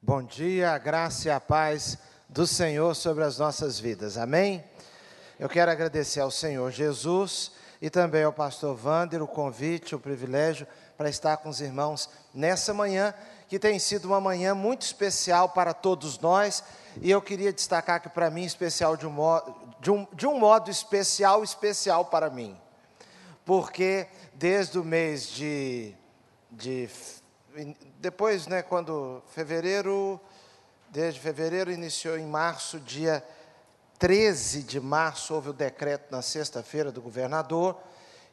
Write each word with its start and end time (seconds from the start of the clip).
Bom 0.00 0.22
dia, 0.22 0.70
a 0.70 0.78
graça 0.78 1.26
e 1.26 1.30
a 1.30 1.40
paz 1.40 1.98
do 2.28 2.46
Senhor 2.46 2.94
sobre 2.94 3.24
as 3.24 3.36
nossas 3.36 3.80
vidas. 3.80 4.16
Amém? 4.16 4.62
Eu 5.40 5.48
quero 5.48 5.72
agradecer 5.72 6.20
ao 6.20 6.30
Senhor 6.30 6.70
Jesus 6.70 7.50
e 7.82 7.90
também 7.90 8.22
ao 8.22 8.32
pastor 8.32 8.78
Wander 8.82 9.20
o 9.20 9.26
convite, 9.26 9.96
o 9.96 9.98
privilégio 9.98 10.68
para 10.96 11.10
estar 11.10 11.38
com 11.38 11.48
os 11.48 11.60
irmãos 11.60 12.08
nessa 12.32 12.72
manhã, 12.72 13.12
que 13.48 13.58
tem 13.58 13.76
sido 13.80 14.04
uma 14.04 14.20
manhã 14.20 14.54
muito 14.54 14.82
especial 14.82 15.48
para 15.48 15.74
todos 15.74 16.16
nós, 16.20 16.62
e 17.02 17.10
eu 17.10 17.20
queria 17.20 17.52
destacar 17.52 18.00
que 18.00 18.08
para 18.08 18.30
mim 18.30 18.44
especial 18.44 18.96
de 18.96 19.04
um 19.04 19.10
modo, 19.10 19.52
de 19.80 19.90
um, 19.90 20.06
de 20.12 20.28
um 20.28 20.38
modo 20.38 20.70
especial, 20.70 21.42
especial 21.42 22.04
para 22.04 22.30
mim. 22.30 22.56
Porque 23.44 24.06
desde 24.32 24.78
o 24.78 24.84
mês 24.84 25.26
de, 25.26 25.92
de 26.52 26.88
depois, 27.98 28.46
né, 28.46 28.62
quando 28.62 29.22
fevereiro, 29.34 30.20
desde 30.90 31.18
fevereiro 31.18 31.70
iniciou 31.72 32.16
em 32.16 32.26
março, 32.26 32.78
dia 32.78 33.24
13 33.98 34.62
de 34.62 34.78
março, 34.78 35.34
houve 35.34 35.50
o 35.50 35.52
decreto 35.52 36.10
na 36.10 36.22
sexta-feira 36.22 36.92
do 36.92 37.02
governador. 37.02 37.76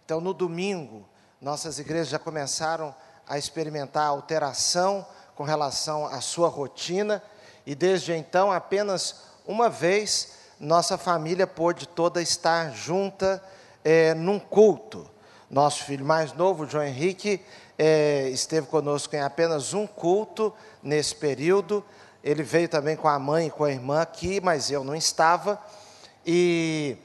Então, 0.04 0.22
no 0.22 0.34
domingo, 0.34 1.08
nossas 1.42 1.80
igrejas 1.80 2.10
já 2.10 2.20
começaram 2.20 2.94
a 3.28 3.38
experimentar 3.38 4.08
alteração 4.08 5.06
com 5.34 5.44
relação 5.44 6.06
à 6.06 6.22
sua 6.22 6.48
rotina, 6.48 7.22
e 7.66 7.74
desde 7.74 8.14
então, 8.14 8.52
apenas 8.52 9.24
uma 9.46 9.70
vez, 9.70 10.34
nossa 10.60 10.98
família 10.98 11.48
pôde 11.48 11.88
toda 11.88 12.22
estar 12.22 12.72
junta 12.72 13.44
é, 13.84 14.14
num 14.14 14.40
culto. 14.40 15.10
Nosso 15.50 15.84
filho 15.84 16.06
mais 16.06 16.32
novo, 16.34 16.66
João 16.68 16.84
Henrique, 16.84 17.44
é, 17.78 18.30
esteve 18.30 18.68
conosco 18.68 19.16
em 19.16 19.22
apenas 19.22 19.74
um 19.74 19.86
culto 19.86 20.54
nesse 20.82 21.16
período. 21.16 21.84
Ele 22.24 22.42
veio 22.42 22.68
também 22.68 22.96
com 22.96 23.08
a 23.08 23.20
mãe 23.20 23.48
e 23.48 23.52
com 23.52 23.64
a 23.64 23.72
irmã 23.72 24.02
aqui, 24.02 24.40
mas 24.42 24.72
eu 24.72 24.84
não 24.84 24.96
estava. 24.96 25.62
E 26.26 26.98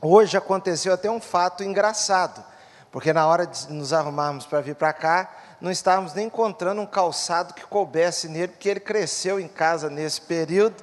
hoje 0.00 0.36
aconteceu 0.36 0.92
até 0.92 1.10
um 1.10 1.20
fato 1.20 1.62
engraçado, 1.62 2.44
porque 2.90 3.12
na 3.12 3.26
hora 3.26 3.46
de 3.46 3.72
nos 3.72 3.92
arrumarmos 3.92 4.44
para 4.46 4.60
vir 4.60 4.74
para 4.74 4.92
cá, 4.92 5.30
não 5.60 5.70
estávamos 5.70 6.14
nem 6.14 6.26
encontrando 6.26 6.80
um 6.80 6.86
calçado 6.86 7.54
que 7.54 7.64
coubesse 7.66 8.28
nele, 8.28 8.48
porque 8.48 8.68
ele 8.68 8.80
cresceu 8.80 9.38
em 9.38 9.48
casa 9.48 9.88
nesse 9.88 10.20
período 10.20 10.82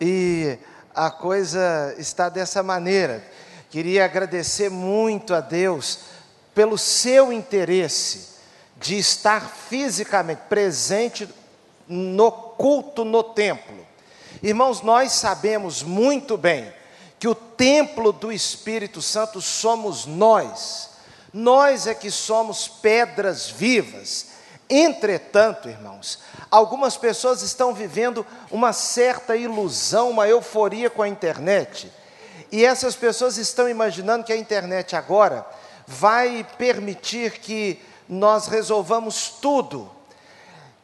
e 0.00 0.58
a 0.94 1.10
coisa 1.10 1.94
está 1.98 2.28
dessa 2.28 2.62
maneira. 2.62 3.24
Queria 3.70 4.04
agradecer 4.04 4.68
muito 4.68 5.34
a 5.34 5.40
Deus 5.40 6.00
pelo 6.54 6.76
seu 6.76 7.32
interesse 7.32 8.31
de 8.82 8.98
estar 8.98 9.48
fisicamente 9.48 10.42
presente 10.48 11.28
no 11.88 12.32
culto 12.32 13.04
no 13.04 13.22
templo. 13.22 13.86
Irmãos, 14.42 14.82
nós 14.82 15.12
sabemos 15.12 15.82
muito 15.82 16.36
bem 16.36 16.72
que 17.18 17.28
o 17.28 17.34
templo 17.34 18.12
do 18.12 18.32
Espírito 18.32 19.00
Santo 19.00 19.40
somos 19.40 20.04
nós. 20.04 20.90
Nós 21.32 21.86
é 21.86 21.94
que 21.94 22.10
somos 22.10 22.66
pedras 22.66 23.48
vivas. 23.48 24.26
Entretanto, 24.68 25.68
irmãos, 25.68 26.18
algumas 26.50 26.96
pessoas 26.96 27.42
estão 27.42 27.72
vivendo 27.72 28.26
uma 28.50 28.72
certa 28.72 29.36
ilusão, 29.36 30.10
uma 30.10 30.26
euforia 30.26 30.90
com 30.90 31.02
a 31.02 31.08
internet. 31.08 31.92
E 32.50 32.64
essas 32.64 32.96
pessoas 32.96 33.38
estão 33.38 33.68
imaginando 33.68 34.24
que 34.24 34.32
a 34.32 34.36
internet 34.36 34.96
agora 34.96 35.46
vai 35.86 36.44
permitir 36.58 37.38
que 37.38 37.80
nós 38.12 38.46
resolvamos 38.46 39.30
tudo, 39.40 39.90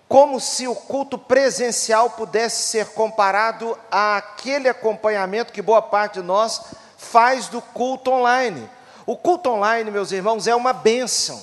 como 0.09 0.41
se 0.41 0.67
o 0.67 0.75
culto 0.75 1.19
presencial 1.19 2.11
pudesse 2.11 2.62
ser 2.62 2.87
comparado 2.87 3.79
àquele 3.91 4.67
acompanhamento 4.67 5.53
que 5.53 5.61
boa 5.61 5.83
parte 5.83 6.15
de 6.15 6.23
nós 6.23 6.62
faz 6.97 7.47
do 7.48 7.61
culto 7.61 8.11
online. 8.11 8.69
O 9.05 9.14
culto 9.14 9.51
online, 9.51 9.91
meus 9.91 10.11
irmãos, 10.11 10.47
é 10.47 10.55
uma 10.55 10.73
bênção. 10.73 11.39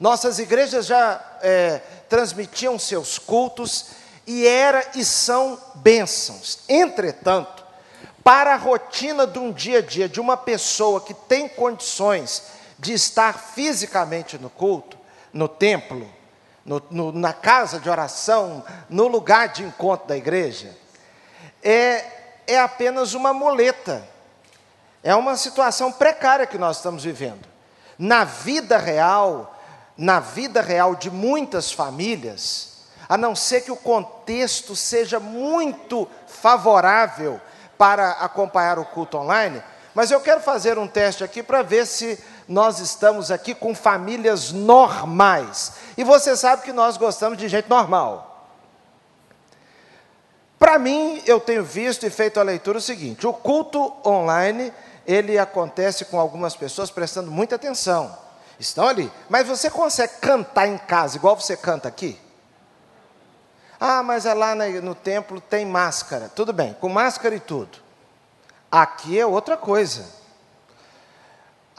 Nossas 0.00 0.40
igrejas 0.40 0.86
já 0.86 1.20
é, 1.40 1.80
transmitiam 2.08 2.76
seus 2.76 3.16
cultos 3.16 3.86
e 4.26 4.44
era 4.44 4.84
e 4.96 5.04
são 5.04 5.56
bênçãos. 5.76 6.58
Entretanto, 6.68 7.64
para 8.24 8.54
a 8.54 8.56
rotina 8.56 9.24
de 9.24 9.38
um 9.38 9.52
dia 9.52 9.78
a 9.78 9.82
dia 9.82 10.08
de 10.08 10.20
uma 10.20 10.36
pessoa 10.36 11.00
que 11.00 11.14
tem 11.14 11.48
condições 11.48 12.42
de 12.76 12.92
estar 12.92 13.38
fisicamente 13.38 14.36
no 14.36 14.50
culto, 14.50 15.01
no 15.32 15.48
templo, 15.48 16.08
no, 16.64 16.82
no, 16.90 17.12
na 17.12 17.32
casa 17.32 17.80
de 17.80 17.88
oração, 17.88 18.64
no 18.88 19.08
lugar 19.08 19.48
de 19.48 19.62
encontro 19.62 20.08
da 20.08 20.16
igreja, 20.16 20.76
é, 21.62 22.04
é 22.46 22.58
apenas 22.58 23.14
uma 23.14 23.32
muleta, 23.32 24.06
é 25.02 25.14
uma 25.14 25.36
situação 25.36 25.90
precária 25.90 26.46
que 26.46 26.58
nós 26.58 26.76
estamos 26.76 27.04
vivendo. 27.04 27.46
Na 27.98 28.24
vida 28.24 28.78
real, 28.78 29.58
na 29.96 30.20
vida 30.20 30.60
real 30.60 30.94
de 30.94 31.10
muitas 31.10 31.72
famílias, 31.72 32.72
a 33.08 33.16
não 33.16 33.34
ser 33.34 33.62
que 33.62 33.70
o 33.70 33.76
contexto 33.76 34.74
seja 34.74 35.20
muito 35.20 36.08
favorável 36.26 37.40
para 37.76 38.12
acompanhar 38.12 38.78
o 38.78 38.84
culto 38.84 39.18
online, 39.18 39.62
mas 39.94 40.10
eu 40.10 40.20
quero 40.20 40.40
fazer 40.40 40.78
um 40.78 40.88
teste 40.88 41.22
aqui 41.22 41.42
para 41.42 41.62
ver 41.62 41.86
se 41.86 42.18
nós 42.48 42.78
estamos 42.78 43.30
aqui 43.30 43.54
com 43.54 43.74
famílias 43.74 44.52
normais. 44.52 45.72
E 45.96 46.04
você 46.04 46.36
sabe 46.36 46.62
que 46.62 46.72
nós 46.72 46.96
gostamos 46.96 47.38
de 47.38 47.48
gente 47.48 47.68
normal. 47.68 48.46
Para 50.58 50.78
mim, 50.78 51.20
eu 51.26 51.40
tenho 51.40 51.64
visto 51.64 52.06
e 52.06 52.10
feito 52.10 52.38
a 52.38 52.42
leitura 52.42 52.78
o 52.78 52.80
seguinte: 52.80 53.26
o 53.26 53.32
culto 53.32 53.92
online, 54.06 54.72
ele 55.06 55.38
acontece 55.38 56.04
com 56.04 56.18
algumas 56.18 56.54
pessoas 56.54 56.90
prestando 56.90 57.30
muita 57.30 57.56
atenção. 57.56 58.16
Estão 58.60 58.86
ali. 58.86 59.10
Mas 59.28 59.48
você 59.48 59.68
consegue 59.68 60.14
cantar 60.20 60.68
em 60.68 60.78
casa 60.78 61.16
igual 61.16 61.34
você 61.34 61.56
canta 61.56 61.88
aqui? 61.88 62.18
Ah, 63.80 64.04
mas 64.04 64.24
é 64.24 64.32
lá 64.32 64.54
no 64.54 64.94
templo 64.94 65.40
tem 65.40 65.66
máscara. 65.66 66.28
Tudo 66.28 66.52
bem, 66.52 66.72
com 66.74 66.88
máscara 66.88 67.34
e 67.34 67.40
tudo. 67.40 67.78
Aqui 68.70 69.18
é 69.18 69.26
outra 69.26 69.56
coisa. 69.56 70.21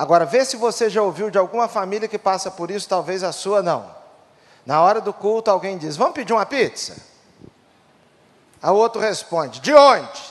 Agora, 0.03 0.25
vê 0.25 0.43
se 0.43 0.57
você 0.57 0.89
já 0.89 1.01
ouviu 1.01 1.29
de 1.29 1.37
alguma 1.37 1.65
família 1.69 2.09
que 2.09 2.19
passa 2.19 2.51
por 2.51 2.69
isso, 2.69 2.89
talvez 2.89 3.23
a 3.23 3.31
sua 3.31 3.63
não. 3.63 3.89
Na 4.65 4.81
hora 4.81 4.99
do 4.99 5.13
culto, 5.13 5.49
alguém 5.49 5.77
diz: 5.77 5.95
Vamos 5.95 6.13
pedir 6.13 6.33
uma 6.33 6.45
pizza? 6.45 6.97
A 8.61 8.73
outro 8.73 8.99
responde: 8.99 9.61
De 9.61 9.73
onde? 9.73 10.21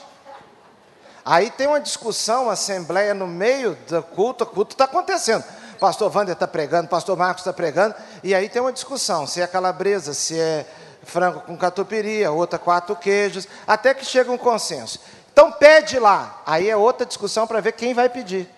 Aí 1.24 1.50
tem 1.50 1.68
uma 1.68 1.80
discussão, 1.80 2.42
uma 2.42 2.52
assembleia 2.52 3.14
no 3.14 3.26
meio 3.26 3.74
do 3.88 4.02
culto, 4.02 4.44
o 4.44 4.46
culto 4.46 4.74
está 4.74 4.84
acontecendo. 4.84 5.42
Pastor 5.80 6.14
Wander 6.14 6.34
está 6.34 6.46
pregando, 6.46 6.88
pastor 6.88 7.16
Marcos 7.16 7.40
está 7.40 7.52
pregando, 7.54 7.94
e 8.22 8.34
aí 8.34 8.50
tem 8.50 8.60
uma 8.60 8.74
discussão: 8.74 9.26
se 9.26 9.40
é 9.40 9.46
calabresa, 9.46 10.12
se 10.12 10.38
é 10.38 10.66
frango 11.02 11.40
com 11.40 11.56
catupiry, 11.56 12.26
outra 12.26 12.58
quatro 12.58 12.94
queijos, 12.94 13.48
até 13.66 13.94
que 13.94 14.04
chega 14.04 14.30
um 14.30 14.36
consenso. 14.36 15.00
Então 15.32 15.50
pede 15.50 15.98
lá. 15.98 16.42
Aí 16.44 16.68
é 16.68 16.76
outra 16.76 17.06
discussão 17.06 17.46
para 17.46 17.62
ver 17.62 17.72
quem 17.72 17.94
vai 17.94 18.10
pedir. 18.10 18.50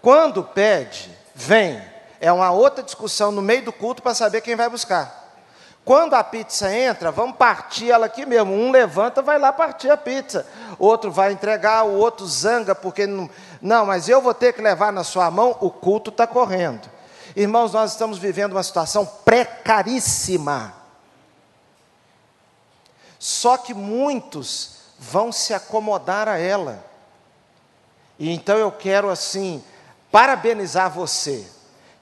Quando 0.00 0.42
pede, 0.42 1.10
vem. 1.34 1.82
É 2.20 2.32
uma 2.32 2.50
outra 2.50 2.82
discussão 2.82 3.30
no 3.30 3.42
meio 3.42 3.64
do 3.64 3.72
culto 3.72 4.02
para 4.02 4.14
saber 4.14 4.40
quem 4.40 4.56
vai 4.56 4.68
buscar. 4.68 5.24
Quando 5.84 6.14
a 6.14 6.24
pizza 6.24 6.74
entra, 6.74 7.12
vamos 7.12 7.36
partir 7.36 7.92
ela 7.92 8.06
aqui 8.06 8.26
mesmo. 8.26 8.52
Um 8.52 8.72
levanta, 8.72 9.22
vai 9.22 9.38
lá 9.38 9.52
partir 9.52 9.88
a 9.88 9.96
pizza. 9.96 10.44
Outro 10.78 11.12
vai 11.12 11.32
entregar, 11.32 11.84
o 11.84 11.98
outro 11.98 12.26
zanga, 12.26 12.74
porque 12.74 13.06
não. 13.06 13.30
Não, 13.62 13.86
mas 13.86 14.08
eu 14.08 14.20
vou 14.20 14.34
ter 14.34 14.52
que 14.52 14.60
levar 14.60 14.92
na 14.92 15.04
sua 15.04 15.30
mão, 15.30 15.56
o 15.60 15.70
culto 15.70 16.10
está 16.10 16.26
correndo. 16.26 16.90
Irmãos, 17.36 17.72
nós 17.72 17.92
estamos 17.92 18.18
vivendo 18.18 18.52
uma 18.52 18.62
situação 18.62 19.06
precaríssima. 19.24 20.74
Só 23.18 23.56
que 23.56 23.72
muitos 23.72 24.78
vão 24.98 25.30
se 25.30 25.54
acomodar 25.54 26.28
a 26.28 26.38
ela. 26.38 26.84
E 28.18 28.32
então 28.32 28.56
eu 28.56 28.72
quero 28.72 29.10
assim 29.10 29.62
parabenizar 30.16 30.90
você 30.90 31.46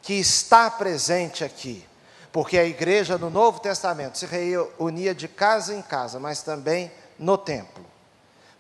que 0.01 0.13
está 0.13 0.71
presente 0.71 1.43
aqui, 1.43 1.85
porque 2.31 2.57
a 2.57 2.65
igreja 2.65 3.19
no 3.19 3.29
Novo 3.29 3.59
Testamento 3.59 4.19
se 4.19 4.25
reunia 4.25 5.13
de 5.13 5.27
casa 5.27 5.75
em 5.75 5.83
casa, 5.83 6.21
mas 6.21 6.41
também 6.41 6.93
no 7.19 7.37
templo. 7.37 7.85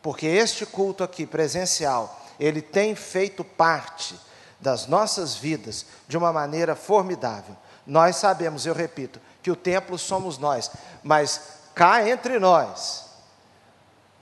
Porque 0.02 0.26
este 0.26 0.66
culto 0.66 1.04
aqui 1.04 1.24
presencial, 1.24 2.20
ele 2.40 2.60
tem 2.60 2.96
feito 2.96 3.44
parte 3.44 4.18
das 4.58 4.88
nossas 4.88 5.36
vidas 5.36 5.86
de 6.08 6.18
uma 6.18 6.32
maneira 6.32 6.74
formidável. 6.74 7.56
Nós 7.86 8.16
sabemos, 8.16 8.66
eu 8.66 8.74
repito, 8.74 9.20
que 9.40 9.52
o 9.52 9.56
templo 9.56 9.96
somos 9.96 10.36
nós, 10.36 10.68
mas 11.00 11.60
cá 11.76 12.04
entre 12.08 12.40
nós, 12.40 13.04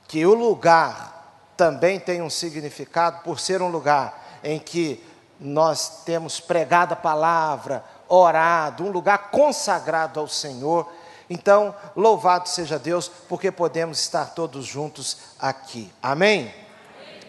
que 0.07 0.27
o 0.27 0.35
lugar 0.35 1.53
também 1.57 1.99
tem 1.99 2.21
um 2.21 2.29
significado 2.29 3.23
por 3.23 3.41
ser 3.41 3.63
um 3.63 3.69
lugar 3.69 4.21
em 4.45 4.59
que 4.59 5.03
nós 5.43 6.05
temos 6.05 6.39
pregado 6.39 6.95
a 6.95 6.97
palavra, 6.97 7.85
orado, 8.09 8.85
um 8.85 8.91
lugar 8.91 9.31
consagrado 9.31 10.21
ao 10.21 10.29
Senhor. 10.29 10.91
Então, 11.29 11.75
louvado 11.97 12.49
seja 12.49 12.79
Deus, 12.79 13.11
porque 13.29 13.51
podemos 13.51 13.99
estar 13.99 14.27
todos 14.27 14.65
juntos 14.65 15.19
aqui. 15.41 15.93
Amém? 16.03 16.41
Amém? 16.43 16.55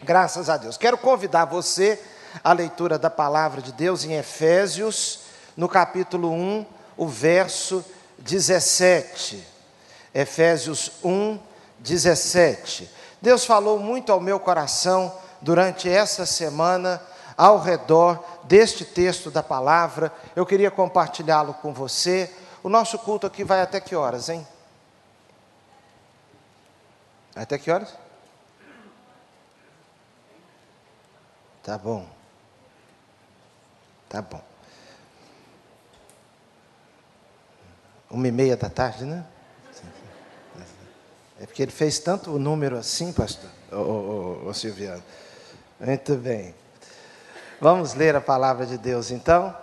Graças 0.04 0.50
a 0.50 0.58
Deus. 0.58 0.78
Quero 0.78 0.98
convidar 0.98 1.46
você 1.46 2.00
à 2.44 2.54
leitura 2.54 3.00
da 3.00 3.10
palavra 3.10 3.62
de 3.62 3.72
Deus 3.72 4.04
em 4.04 4.14
Efésios, 4.14 5.22
no 5.58 5.68
capítulo 5.68 6.32
1, 6.32 6.66
o 6.96 7.08
verso 7.08 7.84
17. 8.20 9.44
Efésios 10.14 10.92
1, 11.04 11.40
17. 11.80 12.90
Deus 13.22 13.46
falou 13.46 13.80
muito 13.80 14.12
ao 14.12 14.20
meu 14.20 14.40
coração 14.40 15.14
durante 15.42 15.90
essa 15.90 16.26
semana 16.26 17.02
ao 17.38 17.60
redor 17.60 18.24
deste 18.44 18.86
texto 18.86 19.32
da 19.32 19.44
palavra. 19.44 20.12
Eu 20.36 20.46
queria 20.46 20.72
compartilhá-lo 20.72 21.54
com 21.56 21.74
você. 21.74 22.34
O 22.64 22.70
nosso 22.70 22.98
culto 23.00 23.28
aqui 23.28 23.44
vai 23.44 23.62
até 23.62 23.80
que 23.80 23.96
horas, 23.96 24.30
hein? 24.30 24.46
Até 27.36 27.58
que 27.58 27.72
horas? 27.72 27.94
Tá 31.64 31.78
bom. 31.78 32.08
Tá 34.10 34.22
bom. 34.22 34.42
Uma 38.10 38.28
e 38.28 38.32
meia 38.32 38.56
da 38.56 38.70
tarde, 38.70 39.06
né? 39.06 39.26
É 41.40 41.46
porque 41.46 41.64
ele 41.64 41.72
fez 41.72 42.00
tanto 42.00 42.32
o 42.32 42.40
número 42.40 42.78
assim, 42.78 43.12
pastor, 43.12 43.50
ô, 43.72 44.48
ô, 44.48 44.54
Silviano. 44.54 45.04
Muito 45.80 46.16
bem. 46.16 46.54
Vamos 47.64 47.94
ler 47.94 48.14
a 48.14 48.20
palavra 48.20 48.66
de 48.66 48.78
Deus 48.78 49.10
então? 49.10 49.56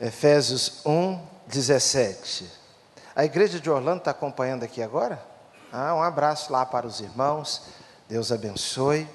Efésios 0.00 0.84
1, 0.84 1.20
17. 1.46 2.50
A 3.14 3.24
igreja 3.24 3.60
de 3.60 3.70
Orlando 3.70 3.98
está 3.98 4.10
acompanhando 4.10 4.64
aqui 4.64 4.82
agora? 4.82 5.24
Ah, 5.72 5.94
um 5.94 6.02
abraço 6.02 6.52
lá 6.52 6.66
para 6.66 6.84
os 6.84 6.98
irmãos. 6.98 7.62
Deus 8.08 8.32
abençoe. 8.32 9.08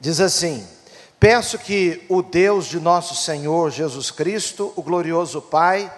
Diz 0.00 0.18
assim: 0.18 0.66
Peço 1.20 1.56
que 1.56 2.04
o 2.08 2.20
Deus 2.20 2.66
de 2.66 2.80
nosso 2.80 3.14
Senhor 3.14 3.70
Jesus 3.70 4.10
Cristo, 4.10 4.72
o 4.74 4.82
glorioso 4.82 5.40
Pai, 5.40 5.88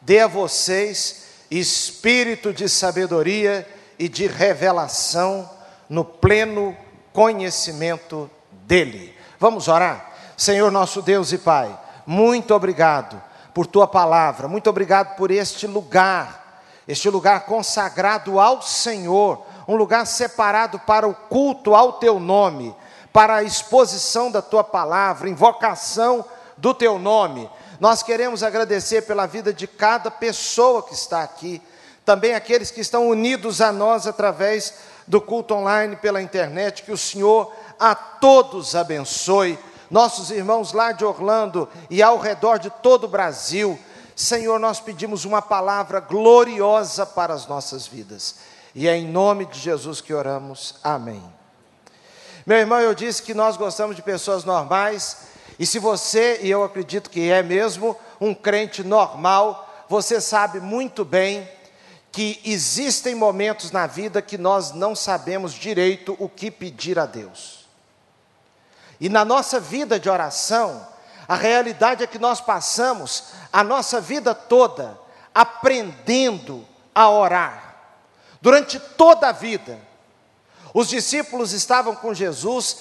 dê 0.00 0.18
a 0.18 0.26
vocês 0.26 1.26
espírito 1.48 2.52
de 2.52 2.68
sabedoria 2.68 3.64
e 3.96 4.08
de 4.08 4.26
revelação 4.26 5.48
no 5.88 6.04
pleno 6.04 6.76
conhecimento 7.14 8.28
dEle. 8.66 9.16
Vamos 9.38 9.68
orar? 9.68 10.10
Senhor 10.36 10.72
nosso 10.72 11.00
Deus 11.00 11.30
e 11.30 11.38
Pai, 11.38 11.78
muito 12.04 12.52
obrigado 12.52 13.22
por 13.54 13.68
tua 13.68 13.86
palavra, 13.86 14.48
muito 14.48 14.68
obrigado 14.68 15.14
por 15.14 15.30
este 15.30 15.64
lugar, 15.68 16.60
este 16.88 17.08
lugar 17.08 17.46
consagrado 17.46 18.40
ao 18.40 18.60
Senhor, 18.60 19.46
um 19.68 19.76
lugar 19.76 20.04
separado 20.08 20.76
para 20.80 21.06
o 21.06 21.14
culto 21.14 21.72
ao 21.72 21.94
teu 21.94 22.18
nome, 22.18 22.74
para 23.12 23.36
a 23.36 23.42
exposição 23.44 24.28
da 24.28 24.42
tua 24.42 24.64
palavra, 24.64 25.30
invocação 25.30 26.24
do 26.56 26.74
teu 26.74 26.98
nome. 26.98 27.48
Nós 27.78 28.02
queremos 28.02 28.42
agradecer 28.42 29.02
pela 29.02 29.24
vida 29.24 29.52
de 29.52 29.68
cada 29.68 30.10
pessoa 30.10 30.82
que 30.82 30.94
está 30.94 31.22
aqui, 31.22 31.62
também 32.04 32.34
aqueles 32.34 32.72
que 32.72 32.80
estão 32.80 33.08
unidos 33.08 33.60
a 33.60 33.70
nós 33.70 34.04
através 34.04 34.74
do 35.06 35.20
culto 35.20 35.54
online 35.54 35.96
pela 35.96 36.22
internet, 36.22 36.82
que 36.82 36.92
o 36.92 36.98
Senhor 36.98 37.52
a 37.78 37.94
todos 37.94 38.74
abençoe. 38.74 39.58
Nossos 39.90 40.30
irmãos 40.30 40.72
lá 40.72 40.92
de 40.92 41.04
Orlando 41.04 41.68
e 41.90 42.02
ao 42.02 42.18
redor 42.18 42.58
de 42.58 42.70
todo 42.70 43.04
o 43.04 43.08
Brasil, 43.08 43.78
Senhor, 44.16 44.58
nós 44.58 44.80
pedimos 44.80 45.24
uma 45.24 45.42
palavra 45.42 46.00
gloriosa 46.00 47.04
para 47.04 47.34
as 47.34 47.46
nossas 47.46 47.86
vidas. 47.86 48.36
E 48.74 48.88
é 48.88 48.96
em 48.96 49.06
nome 49.06 49.44
de 49.46 49.58
Jesus 49.58 50.00
que 50.00 50.14
oramos. 50.14 50.76
Amém. 50.82 51.22
Meu 52.46 52.58
irmão, 52.58 52.80
eu 52.80 52.94
disse 52.94 53.22
que 53.22 53.34
nós 53.34 53.56
gostamos 53.56 53.96
de 53.96 54.02
pessoas 54.02 54.44
normais, 54.44 55.28
e 55.58 55.64
se 55.64 55.78
você, 55.78 56.40
e 56.42 56.50
eu 56.50 56.62
acredito 56.62 57.08
que 57.08 57.30
é 57.30 57.42
mesmo, 57.42 57.96
um 58.20 58.34
crente 58.34 58.82
normal, 58.82 59.84
você 59.88 60.20
sabe 60.20 60.60
muito 60.60 61.04
bem 61.04 61.48
que 62.14 62.40
existem 62.44 63.12
momentos 63.12 63.72
na 63.72 63.88
vida 63.88 64.22
que 64.22 64.38
nós 64.38 64.70
não 64.70 64.94
sabemos 64.94 65.52
direito 65.52 66.16
o 66.20 66.28
que 66.28 66.48
pedir 66.48 66.96
a 66.96 67.06
Deus. 67.06 67.66
E 69.00 69.08
na 69.08 69.24
nossa 69.24 69.58
vida 69.58 69.98
de 69.98 70.08
oração, 70.08 70.86
a 71.26 71.34
realidade 71.34 72.04
é 72.04 72.06
que 72.06 72.20
nós 72.20 72.40
passamos 72.40 73.32
a 73.52 73.64
nossa 73.64 74.00
vida 74.00 74.32
toda 74.32 74.96
aprendendo 75.34 76.64
a 76.94 77.10
orar. 77.10 77.74
Durante 78.40 78.78
toda 78.78 79.30
a 79.30 79.32
vida, 79.32 79.76
os 80.72 80.88
discípulos 80.88 81.50
estavam 81.52 81.96
com 81.96 82.14
Jesus, 82.14 82.76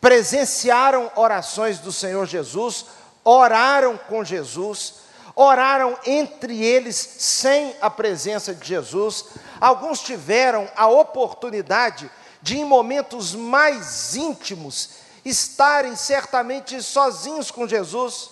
presenciaram 0.00 1.10
orações 1.16 1.80
do 1.80 1.90
Senhor 1.90 2.24
Jesus, 2.24 2.86
oraram 3.24 3.98
com 3.98 4.22
Jesus, 4.22 5.05
oraram 5.38 5.98
entre 6.06 6.64
eles 6.64 6.96
sem 6.96 7.76
a 7.82 7.90
presença 7.90 8.54
de 8.54 8.66
Jesus. 8.66 9.26
Alguns 9.60 10.00
tiveram 10.00 10.66
a 10.74 10.88
oportunidade 10.88 12.10
de, 12.40 12.56
em 12.58 12.64
momentos 12.64 13.34
mais 13.34 14.16
íntimos, 14.16 14.90
estarem 15.22 15.94
certamente 15.94 16.80
sozinhos 16.82 17.50
com 17.50 17.68
Jesus, 17.68 18.30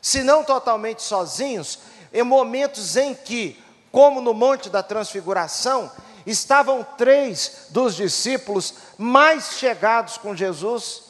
se 0.00 0.22
não 0.22 0.42
totalmente 0.42 1.02
sozinhos, 1.02 1.80
em 2.12 2.22
momentos 2.22 2.96
em 2.96 3.14
que, 3.14 3.62
como 3.92 4.22
no 4.22 4.32
Monte 4.32 4.70
da 4.70 4.82
Transfiguração, 4.82 5.92
estavam 6.24 6.86
três 6.96 7.66
dos 7.70 7.94
discípulos 7.94 8.74
mais 8.96 9.52
chegados 9.58 10.16
com 10.16 10.34
Jesus, 10.34 11.02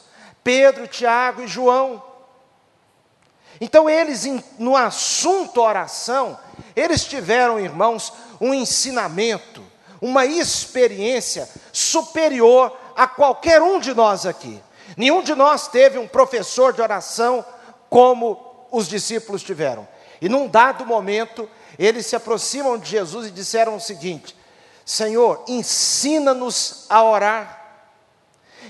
Pedro, 0.43 0.89
Tiago 0.89 1.43
e 1.43 1.49
João. 1.49 2.10
Então, 3.61 3.91
eles, 3.91 4.25
no 4.59 4.77
assunto 4.77 5.61
oração, 5.61 6.39
eles 6.75 7.05
tiveram, 7.05 7.61
irmãos, 7.61 8.13
um 8.41 8.55
ensinamento, 8.55 9.63
uma 10.01 10.25
experiência 10.25 11.47
superior 11.73 12.75
a 12.97 13.07
qualquer 13.07 13.61
um 13.61 13.79
de 13.79 13.93
nós 13.93 14.25
aqui. 14.25 14.63
Nenhum 14.97 15.23
de 15.23 15.35
nós 15.35 15.69
teve 15.69 15.99
um 15.99 16.09
professor 16.09 16.73
de 16.73 16.81
oração 16.81 17.45
como 17.89 18.67
os 18.71 18.89
discípulos 18.89 19.43
tiveram. 19.43 19.87
E 20.21 20.29
num 20.29 20.47
dado 20.49 20.87
momento, 20.87 21.49
eles 21.79 22.07
se 22.07 22.17
aproximam 22.17 22.77
de 22.79 22.91
Jesus 22.91 23.27
e 23.27 23.31
disseram 23.31 23.77
o 23.77 23.81
seguinte: 23.81 24.37
Senhor, 24.85 25.43
ensina-nos 25.49 26.85
a 26.89 27.03
orar. 27.03 27.59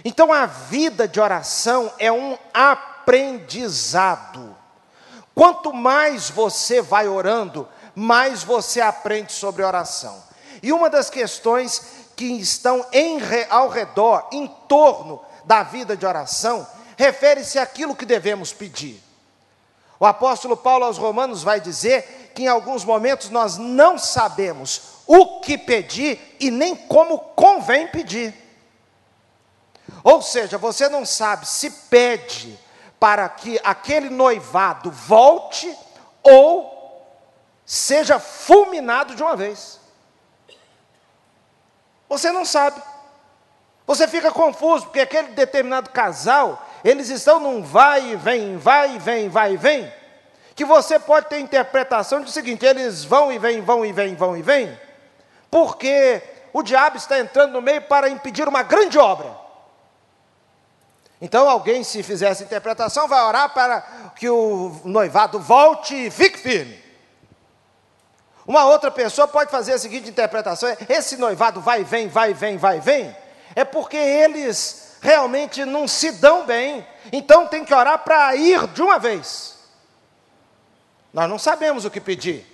Então 0.05 0.33
a 0.33 0.47
vida 0.47 1.09
de 1.09 1.21
oração 1.21 1.93
é 1.99 2.12
um 2.12 2.38
aprendizado. 2.55 4.57
Quanto 5.35 5.73
mais 5.73 6.29
você 6.31 6.83
vai 6.83 7.09
orando, 7.09 7.69
mais 7.95 8.43
você 8.43 8.81
aprende 8.81 9.33
sobre 9.33 9.63
oração. 9.63 10.23
E 10.63 10.73
uma 10.73 10.91
das 10.91 11.09
questões 11.09 11.83
que 12.17 12.25
estão 12.25 12.85
em, 12.93 13.19
ao 13.49 13.69
redor, 13.69 14.29
em 14.33 14.47
torno 14.69 15.21
da 15.45 15.63
vida 15.63 15.97
de 15.97 16.05
oração, 16.05 16.67
refere-se 16.97 17.59
àquilo 17.59 17.97
que 17.97 18.05
devemos 18.05 18.53
pedir. 18.53 19.03
O 19.99 20.07
apóstolo 20.07 20.57
Paulo 20.57 20.85
aos 20.85 20.99
Romanos 20.99 21.43
vai 21.43 21.61
dizer 21.61 22.33
que 22.35 22.43
em 22.43 22.49
alguns 22.49 22.85
momentos 22.85 23.31
nós 23.31 23.57
não 23.57 23.99
sabemos 23.99 24.83
o 25.07 25.41
que 25.41 25.59
pedir 25.59 26.37
e 26.39 26.51
nem 26.51 26.75
como 26.75 27.19
convém 27.19 27.89
pedir. 27.89 28.35
Ou 30.05 30.23
seja, 30.23 30.57
você 30.57 30.89
não 30.89 31.05
sabe 31.05 31.47
se 31.47 31.71
pede 31.71 32.59
para 33.00 33.26
que 33.30 33.59
aquele 33.64 34.11
noivado 34.11 34.90
volte 34.90 35.75
ou 36.23 36.78
seja 37.64 38.21
fulminado 38.21 39.14
de 39.14 39.23
uma 39.23 39.35
vez. 39.35 39.80
Você 42.09 42.30
não 42.30 42.45
sabe. 42.45 42.83
Você 43.87 44.07
fica 44.07 44.30
confuso, 44.30 44.85
porque 44.85 45.00
aquele 45.00 45.28
determinado 45.28 45.90
casal, 45.90 46.64
eles 46.85 47.09
estão 47.09 47.40
num 47.40 47.62
vai 47.62 48.11
e 48.11 48.16
vem, 48.16 48.59
vai 48.59 48.97
e 48.97 48.99
vem, 48.99 49.28
vai 49.28 49.54
e 49.54 49.57
vem, 49.57 49.92
que 50.54 50.64
você 50.64 50.99
pode 50.99 51.28
ter 51.28 51.40
interpretação 51.40 52.21
de 52.21 52.30
seguinte: 52.30 52.66
eles 52.66 53.02
vão 53.02 53.33
e 53.33 53.38
vêm, 53.38 53.62
vão 53.62 53.85
e 53.85 53.92
vêm, 53.92 54.14
vão 54.14 54.37
e 54.37 54.42
vêm, 54.42 54.78
porque 55.50 56.23
o 56.52 56.62
diabo 56.62 56.99
está 56.99 57.19
entrando 57.19 57.52
no 57.52 57.62
meio 57.62 57.83
para 57.83 58.09
impedir 58.09 58.47
uma 58.47 58.62
grande 58.62 58.99
obra. 58.99 59.39
Então, 61.21 61.49
alguém, 61.49 61.85
se 61.85 62.03
fizer 62.03 62.31
essa 62.31 62.43
interpretação, 62.43 63.07
vai 63.07 63.23
orar 63.23 63.53
para 63.53 63.81
que 64.17 64.29
o 64.29 64.81
noivado 64.85 65.39
volte 65.39 65.95
e 65.95 66.11
fique 66.11 66.39
firme. 66.39 66.81
Uma 68.47 68.65
outra 68.65 68.91
pessoa 68.91 69.29
pode 69.29 69.50
fazer 69.50 69.75
a 69.75 69.79
seguinte 69.79 70.09
interpretação: 70.09 70.75
esse 70.89 71.17
noivado 71.17 71.61
vai 71.61 71.83
e 71.83 71.85
vem, 71.85 72.09
vai 72.09 72.31
e 72.31 72.35
vem, 72.35 72.57
vai 72.57 72.79
e 72.79 72.81
vem, 72.81 73.17
é 73.55 73.65
porque 73.65 73.97
eles 73.97 74.97
realmente 75.00 75.65
não 75.65 75.87
se 75.87 76.12
dão 76.12 76.45
bem, 76.45 76.87
então 77.12 77.47
tem 77.47 77.65
que 77.65 77.75
orar 77.75 77.99
para 78.00 78.35
ir 78.37 78.67
de 78.69 78.83
uma 78.83 78.99
vez. 78.99 79.59
Nós 81.12 81.29
não 81.29 81.39
sabemos 81.39 81.85
o 81.85 81.91
que 81.91 82.00
pedir. 82.00 82.47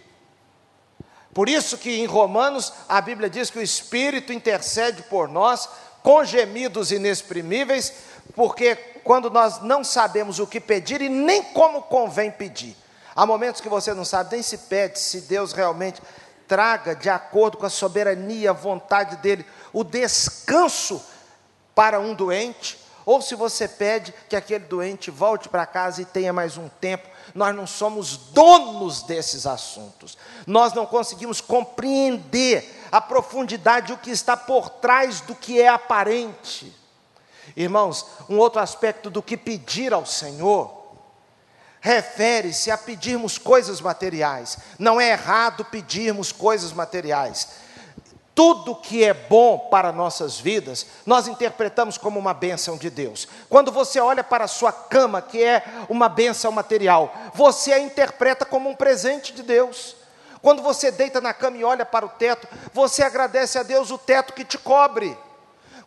Por 1.34 1.48
isso 1.48 1.76
que 1.76 2.00
em 2.00 2.06
Romanos 2.06 2.72
a 2.88 3.00
Bíblia 3.00 3.28
diz 3.28 3.50
que 3.50 3.58
o 3.58 3.62
Espírito 3.62 4.32
intercede 4.32 5.02
por 5.02 5.28
nós 5.28 5.68
com 6.02 6.24
gemidos 6.24 6.92
inexprimíveis, 6.92 7.92
porque 8.34 8.74
quando 9.04 9.30
nós 9.30 9.62
não 9.62 9.84
sabemos 9.84 10.38
o 10.38 10.46
que 10.46 10.60
pedir 10.60 11.00
e 11.00 11.08
nem 11.08 11.42
como 11.42 11.82
convém 11.82 12.30
pedir. 12.30 12.76
Há 13.14 13.24
momentos 13.24 13.60
que 13.60 13.68
você 13.68 13.94
não 13.94 14.04
sabe 14.04 14.32
nem 14.32 14.42
se 14.42 14.58
pede 14.58 14.98
se 14.98 15.22
Deus 15.22 15.52
realmente 15.52 16.02
traga 16.46 16.94
de 16.94 17.08
acordo 17.08 17.56
com 17.56 17.66
a 17.66 17.70
soberania, 17.70 18.50
a 18.50 18.54
vontade 18.54 19.16
dele, 19.16 19.44
o 19.72 19.82
descanso 19.82 21.02
para 21.74 21.98
um 21.98 22.14
doente, 22.14 22.78
ou 23.04 23.20
se 23.20 23.34
você 23.34 23.66
pede 23.66 24.14
que 24.28 24.36
aquele 24.36 24.64
doente 24.64 25.10
volte 25.10 25.48
para 25.48 25.66
casa 25.66 26.02
e 26.02 26.04
tenha 26.04 26.32
mais 26.32 26.56
um 26.56 26.68
tempo 26.68 27.08
nós 27.34 27.54
não 27.54 27.66
somos 27.66 28.16
donos 28.16 29.02
desses 29.02 29.46
assuntos. 29.46 30.16
Nós 30.46 30.72
não 30.72 30.86
conseguimos 30.86 31.40
compreender 31.40 32.84
a 32.90 33.00
profundidade, 33.00 33.92
o 33.92 33.98
que 33.98 34.10
está 34.10 34.36
por 34.36 34.70
trás 34.70 35.20
do 35.20 35.34
que 35.34 35.60
é 35.60 35.68
aparente. 35.68 36.74
Irmãos, 37.54 38.06
um 38.28 38.38
outro 38.38 38.60
aspecto 38.60 39.10
do 39.10 39.22
que 39.22 39.36
pedir 39.36 39.92
ao 39.92 40.06
Senhor 40.06 40.74
refere-se 41.80 42.70
a 42.70 42.78
pedirmos 42.78 43.38
coisas 43.38 43.80
materiais. 43.80 44.58
Não 44.78 45.00
é 45.00 45.10
errado 45.10 45.64
pedirmos 45.64 46.32
coisas 46.32 46.72
materiais 46.72 47.48
tudo 48.36 48.74
que 48.74 49.02
é 49.02 49.14
bom 49.14 49.58
para 49.70 49.90
nossas 49.90 50.38
vidas, 50.38 50.86
nós 51.06 51.26
interpretamos 51.26 51.96
como 51.96 52.20
uma 52.20 52.34
bênção 52.34 52.76
de 52.76 52.90
Deus. 52.90 53.26
Quando 53.48 53.72
você 53.72 53.98
olha 53.98 54.22
para 54.22 54.44
a 54.44 54.48
sua 54.48 54.70
cama, 54.70 55.22
que 55.22 55.42
é 55.42 55.64
uma 55.88 56.06
bênção 56.06 56.52
material, 56.52 57.14
você 57.32 57.72
a 57.72 57.80
interpreta 57.80 58.44
como 58.44 58.68
um 58.68 58.76
presente 58.76 59.32
de 59.32 59.42
Deus. 59.42 59.96
Quando 60.42 60.62
você 60.62 60.90
deita 60.90 61.18
na 61.18 61.32
cama 61.32 61.56
e 61.56 61.64
olha 61.64 61.86
para 61.86 62.04
o 62.04 62.10
teto, 62.10 62.46
você 62.74 63.02
agradece 63.02 63.58
a 63.58 63.62
Deus 63.62 63.90
o 63.90 63.96
teto 63.96 64.34
que 64.34 64.44
te 64.44 64.58
cobre. 64.58 65.16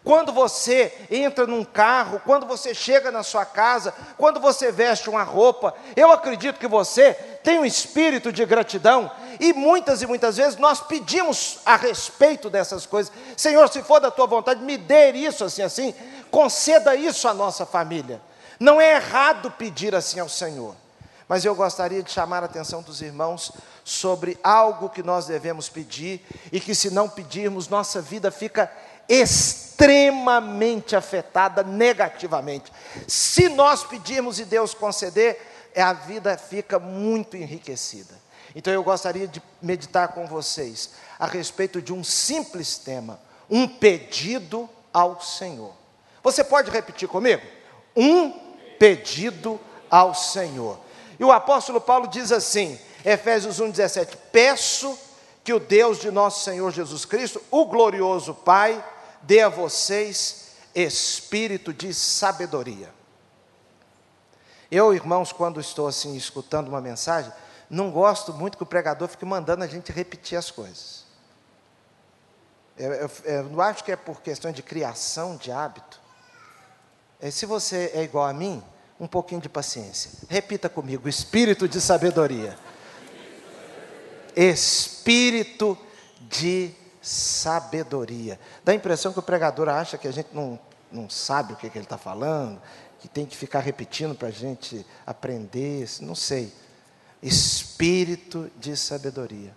Quando 0.04 0.32
você 0.32 0.94
entra 1.12 1.46
num 1.46 1.64
carro, 1.64 2.22
quando 2.26 2.46
você 2.46 2.74
chega 2.74 3.12
na 3.12 3.22
sua 3.22 3.46
casa, 3.46 3.94
quando 4.18 4.40
você 4.40 4.72
veste 4.72 5.10
uma 5.10 5.24
roupa, 5.24 5.76
eu 5.96 6.12
acredito 6.12 6.60
que 6.60 6.68
você 6.68 7.14
tem 7.44 7.60
um 7.60 7.66
espírito 7.66 8.32
de 8.32 8.46
gratidão 8.46 9.12
e 9.40 9.52
muitas 9.52 10.02
e 10.02 10.08
muitas 10.08 10.38
vezes 10.38 10.58
nós 10.58 10.80
pedimos 10.80 11.60
a 11.66 11.76
respeito 11.76 12.50
dessas 12.50 12.86
coisas. 12.86 13.12
Senhor, 13.36 13.68
se 13.68 13.84
for 13.84 14.00
da 14.00 14.10
tua 14.10 14.26
vontade, 14.26 14.64
me 14.64 14.78
dê 14.78 15.12
isso 15.12 15.44
assim 15.44 15.62
assim, 15.62 15.94
conceda 16.32 16.96
isso 16.96 17.28
à 17.28 17.34
nossa 17.34 17.66
família. 17.66 18.22
Não 18.58 18.80
é 18.80 18.96
errado 18.96 19.52
pedir 19.52 19.94
assim 19.94 20.20
ao 20.20 20.30
Senhor. 20.30 20.76
Mas 21.28 21.46
eu 21.46 21.54
gostaria 21.54 22.02
de 22.02 22.10
chamar 22.10 22.42
a 22.42 22.48
atenção 22.48 22.82
dos 22.82 23.04
irmãos 23.04 23.52
sobre 23.84 24.40
algo 24.44 24.90
que 24.90 25.04
nós 25.04 25.28
devemos 25.28 25.70
pedir 25.70 26.26
e 26.52 26.60
que 26.60 26.74
se 26.74 26.90
não 26.90 27.08
pedirmos, 27.08 27.68
nossa 27.68 28.02
vida 28.02 28.32
fica 28.32 28.72
extremamente 29.10 30.96
afetada 30.96 31.64
negativamente. 31.64 32.72
Se 33.08 33.50
nós 33.50 33.84
pedirmos 33.84 34.40
e 34.40 34.46
Deus 34.46 34.76
conceder, 34.76 35.72
a 35.76 35.94
vida 35.94 36.38
fica 36.38 36.78
muito 36.78 37.36
enriquecida. 37.36 38.14
Então 38.56 38.72
eu 38.72 38.84
gostaria 38.84 39.28
de 39.28 39.42
meditar 39.62 40.10
com 40.10 40.28
vocês 40.28 40.92
a 41.18 41.26
respeito 41.26 41.82
de 41.82 41.92
um 41.92 42.04
simples 42.04 42.78
tema, 42.78 43.20
um 43.50 43.68
pedido 43.68 44.70
ao 44.94 45.22
Senhor. 45.22 45.74
Você 46.24 46.44
pode 46.44 46.70
repetir 46.70 47.08
comigo? 47.08 47.46
Um 47.96 48.32
pedido 48.78 49.60
ao 49.90 50.14
Senhor. 50.14 50.80
E 51.20 51.24
o 51.24 51.32
apóstolo 51.32 51.82
Paulo 51.82 52.08
diz 52.08 52.32
assim, 52.32 52.80
Efésios 53.04 53.60
1,17: 53.60 54.16
Peço 54.32 54.98
que 55.44 55.54
o 55.54 55.60
Deus 55.60 56.00
de 56.00 56.12
nosso 56.12 56.44
Senhor 56.44 56.72
Jesus 56.72 57.06
Cristo, 57.06 57.42
o 57.50 57.66
glorioso 57.66 58.34
Pai, 58.34 58.84
dê 59.22 59.42
a 59.42 59.50
vocês 59.50 60.50
espírito 60.74 61.74
de 61.74 61.94
sabedoria. 61.94 62.94
Eu, 64.72 64.94
irmãos, 64.94 65.32
quando 65.32 65.60
estou 65.60 65.88
assim 65.88 66.16
escutando 66.16 66.68
uma 66.68 66.82
mensagem, 66.82 67.32
não 67.70 67.92
gosto 67.92 68.34
muito 68.34 68.58
que 68.58 68.64
o 68.64 68.68
pregador 68.68 69.08
fique 69.08 69.26
mandando 69.26 69.64
a 69.64 69.68
gente 69.68 69.92
repetir 69.92 70.38
as 70.38 70.52
coisas. 70.52 71.06
Eu, 72.78 72.94
eu, 72.94 73.12
eu 73.26 73.44
não 73.46 73.62
acho 73.62 73.84
que 73.84 73.92
é 73.92 73.96
por 73.96 74.22
questão 74.22 74.52
de 74.52 74.64
criação 74.64 75.36
de 75.36 75.52
hábito. 75.52 76.00
É, 77.20 77.30
se 77.30 77.46
você 77.46 77.92
é 77.94 78.04
igual 78.04 78.26
a 78.26 78.34
mim, 78.34 78.64
um 79.00 79.08
pouquinho 79.08 79.42
de 79.42 79.50
paciência. 79.50 80.12
Repita 80.30 80.70
comigo: 80.70 81.10
espírito 81.10 81.68
de 81.68 81.82
sabedoria. 81.82 82.58
Espírito 84.36 85.78
de 86.22 86.74
sabedoria. 87.02 88.40
Dá 88.64 88.72
a 88.72 88.76
impressão 88.76 89.14
que 89.14 89.20
o 89.20 89.24
pregador 89.24 89.70
acha 89.70 89.98
que 89.98 90.08
a 90.08 90.12
gente 90.12 90.30
não, 90.34 90.60
não 90.92 91.10
sabe 91.10 91.54
o 91.54 91.56
que, 91.56 91.70
que 91.70 91.78
ele 91.78 91.86
está 91.86 91.98
falando, 91.98 92.62
que 93.00 93.08
tem 93.08 93.26
que 93.26 93.36
ficar 93.36 93.60
repetindo 93.60 94.16
para 94.16 94.28
a 94.28 94.32
gente 94.32 94.86
aprender, 95.06 95.88
não 96.02 96.16
sei. 96.16 96.52
Espírito 97.22 98.50
de 98.58 98.76
sabedoria. 98.76 99.56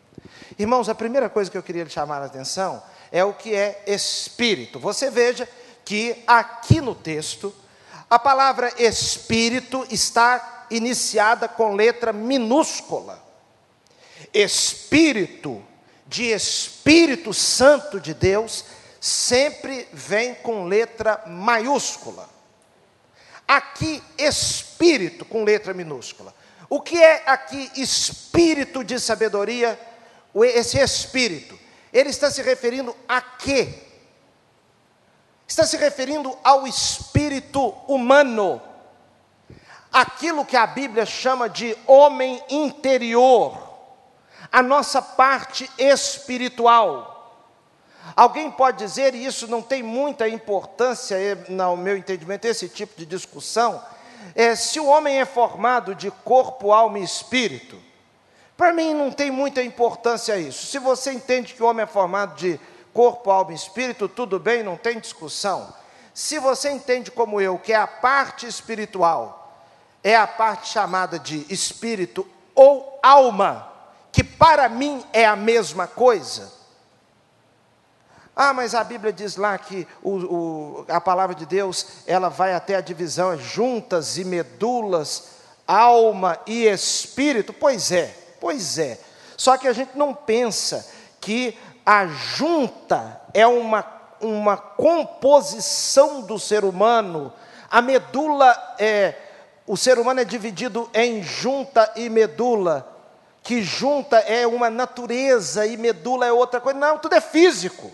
Irmãos, 0.58 0.88
a 0.88 0.94
primeira 0.94 1.28
coisa 1.28 1.50
que 1.50 1.56
eu 1.56 1.62
queria 1.62 1.88
chamar 1.88 2.22
a 2.22 2.26
atenção 2.26 2.82
é 3.10 3.24
o 3.24 3.34
que 3.34 3.54
é 3.54 3.82
espírito. 3.86 4.78
Você 4.78 5.10
veja 5.10 5.48
que 5.84 6.22
aqui 6.26 6.80
no 6.80 6.94
texto, 6.94 7.54
a 8.08 8.18
palavra 8.18 8.72
espírito 8.78 9.86
está 9.90 10.66
iniciada 10.70 11.48
com 11.48 11.74
letra 11.74 12.12
minúscula. 12.12 13.22
Espírito 14.32 15.62
de 16.12 16.30
Espírito 16.30 17.32
Santo 17.32 17.98
de 17.98 18.12
Deus 18.12 18.66
sempre 19.00 19.88
vem 19.94 20.34
com 20.34 20.66
letra 20.66 21.22
maiúscula. 21.26 22.28
Aqui, 23.48 24.02
Espírito 24.18 25.24
com 25.24 25.42
letra 25.42 25.72
minúscula. 25.72 26.34
O 26.68 26.80
que 26.82 27.02
é 27.02 27.22
aqui 27.26 27.70
espírito 27.76 28.84
de 28.84 29.00
sabedoria? 29.00 29.78
Esse 30.34 30.78
espírito, 30.78 31.58
ele 31.92 32.10
está 32.10 32.30
se 32.30 32.42
referindo 32.42 32.94
a 33.08 33.20
quê? 33.20 33.82
Está 35.48 35.66
se 35.66 35.76
referindo 35.76 36.36
ao 36.44 36.66
espírito 36.66 37.68
humano, 37.88 38.60
aquilo 39.90 40.46
que 40.46 40.56
a 40.56 40.66
Bíblia 40.66 41.04
chama 41.04 41.48
de 41.48 41.76
homem 41.86 42.42
interior 42.48 43.71
a 44.52 44.62
nossa 44.62 45.00
parte 45.00 45.70
espiritual. 45.78 47.08
Alguém 48.14 48.50
pode 48.50 48.78
dizer, 48.78 49.14
e 49.14 49.24
isso 49.24 49.46
não 49.46 49.62
tem 49.62 49.82
muita 49.82 50.28
importância, 50.28 51.16
no 51.48 51.76
meu 51.76 51.96
entendimento, 51.96 52.44
esse 52.44 52.68
tipo 52.68 52.98
de 52.98 53.06
discussão, 53.06 53.82
é, 54.34 54.54
se 54.54 54.78
o 54.78 54.86
homem 54.86 55.20
é 55.20 55.24
formado 55.24 55.94
de 55.94 56.10
corpo, 56.10 56.72
alma 56.72 56.98
e 56.98 57.04
espírito, 57.04 57.80
para 58.56 58.72
mim 58.72 58.92
não 58.92 59.10
tem 59.10 59.30
muita 59.30 59.62
importância 59.62 60.36
isso. 60.36 60.66
Se 60.66 60.78
você 60.78 61.12
entende 61.12 61.54
que 61.54 61.62
o 61.62 61.66
homem 61.66 61.84
é 61.84 61.86
formado 61.86 62.36
de 62.36 62.60
corpo, 62.92 63.30
alma 63.30 63.52
e 63.52 63.56
espírito, 63.56 64.08
tudo 64.08 64.38
bem, 64.38 64.62
não 64.62 64.76
tem 64.76 65.00
discussão. 65.00 65.74
Se 66.12 66.38
você 66.38 66.70
entende 66.70 67.10
como 67.10 67.40
eu 67.40 67.58
que 67.58 67.72
é 67.72 67.76
a 67.76 67.86
parte 67.86 68.46
espiritual 68.46 69.42
é 70.02 70.16
a 70.16 70.26
parte 70.26 70.68
chamada 70.68 71.18
de 71.18 71.46
espírito 71.48 72.26
ou 72.54 72.98
alma, 73.02 73.71
que 74.12 74.22
para 74.22 74.68
mim 74.68 75.02
é 75.12 75.24
a 75.24 75.34
mesma 75.34 75.86
coisa. 75.86 76.52
Ah, 78.36 78.52
mas 78.52 78.74
a 78.74 78.84
Bíblia 78.84 79.12
diz 79.12 79.36
lá 79.36 79.56
que 79.58 79.86
o, 80.02 80.10
o, 80.10 80.84
a 80.88 81.00
palavra 81.00 81.34
de 81.34 81.46
Deus 81.46 81.86
ela 82.06 82.28
vai 82.28 82.54
até 82.54 82.76
a 82.76 82.80
divisão 82.80 83.36
juntas 83.38 84.16
e 84.18 84.24
medulas, 84.24 85.28
alma 85.66 86.38
e 86.46 86.66
espírito. 86.66 87.52
Pois 87.52 87.90
é, 87.90 88.14
pois 88.40 88.78
é. 88.78 88.98
Só 89.36 89.56
que 89.56 89.66
a 89.66 89.72
gente 89.72 89.96
não 89.96 90.14
pensa 90.14 90.86
que 91.20 91.58
a 91.84 92.06
junta 92.06 93.20
é 93.34 93.46
uma, 93.46 93.84
uma 94.20 94.56
composição 94.56 96.22
do 96.22 96.38
ser 96.38 96.64
humano. 96.64 97.32
A 97.70 97.82
medula 97.82 98.56
é 98.78 99.14
o 99.66 99.76
ser 99.76 99.98
humano 99.98 100.20
é 100.20 100.24
dividido 100.24 100.90
em 100.92 101.22
junta 101.22 101.90
e 101.94 102.08
medula 102.08 102.91
que 103.42 103.62
junta 103.62 104.18
é 104.18 104.46
uma 104.46 104.70
natureza 104.70 105.66
e 105.66 105.76
medula 105.76 106.26
é 106.26 106.32
outra 106.32 106.60
coisa. 106.60 106.78
Não, 106.78 106.98
tudo 106.98 107.14
é 107.14 107.20
físico. 107.20 107.90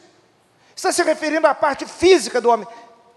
Está 0.76 0.92
se 0.92 1.02
referindo 1.02 1.46
à 1.46 1.54
parte 1.54 1.86
física 1.86 2.40
do 2.40 2.50
homem, 2.50 2.68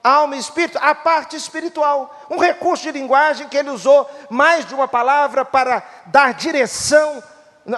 alma 0.04 0.36
e 0.36 0.40
espírito, 0.40 0.80
à 0.82 0.96
parte 0.96 1.36
espiritual. 1.36 2.26
Um 2.30 2.40
recurso 2.40 2.84
de 2.84 2.92
linguagem 2.92 3.48
que 3.50 3.58
ele 3.58 3.70
usou 3.70 4.10
mais 4.30 4.66
de 4.66 4.74
uma 4.74 4.88
palavra 4.88 5.44
para 5.44 5.84
dar 6.08 6.34
direção, 6.34 7.22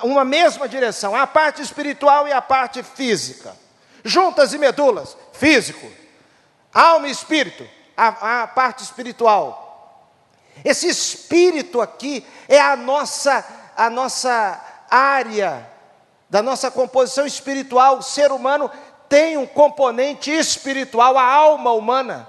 uma 0.04 0.24
mesma 0.24 0.70
direção, 0.70 1.16
a 1.16 1.26
parte 1.26 1.62
espiritual 1.62 2.28
e 2.28 2.32
a 2.32 2.42
parte 2.42 2.84
física. 2.84 3.56
Juntas 4.06 4.54
e 4.54 4.58
medulas, 4.58 5.18
físico. 5.34 5.92
Alma 6.74 7.08
e 7.08 7.12
espírito, 7.12 7.68
a, 7.98 8.44
a 8.44 8.48
parte 8.48 8.84
espiritual. 8.84 9.62
Esse 10.64 10.88
espírito 10.88 11.82
aqui 11.82 12.26
é 12.48 12.60
a 12.60 12.76
nossa 12.76 13.44
a 13.76 13.90
nossa 13.90 14.62
área, 14.90 15.70
da 16.30 16.42
nossa 16.42 16.72
composição 16.72 17.26
espiritual. 17.26 18.00
O 18.00 18.04
ser 18.04 18.32
humano 18.32 18.70
tem 19.10 19.38
um 19.38 19.46
componente 19.46 20.32
espiritual, 20.32 21.18
a 21.18 21.24
alma 21.24 21.72
humana. 21.72 22.28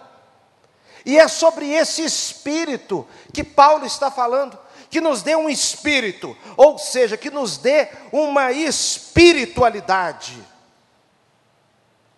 E 1.07 1.19
é 1.19 1.29
sobre 1.29 1.71
esse 1.71 2.03
espírito 2.03 3.07
que 3.33 3.45
Paulo 3.45 3.85
está 3.85 4.11
falando, 4.11 4.59
que 4.89 5.01
nos 5.01 5.23
dê 5.23 5.37
um 5.37 5.49
espírito, 5.49 6.37
ou 6.57 6.79
seja, 6.79 7.17
que 7.17 7.31
nos 7.31 7.59
dê 7.59 7.89
uma 8.13 8.53
espiritualidade 8.53 10.43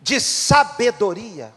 de 0.00 0.20
sabedoria. 0.20 1.52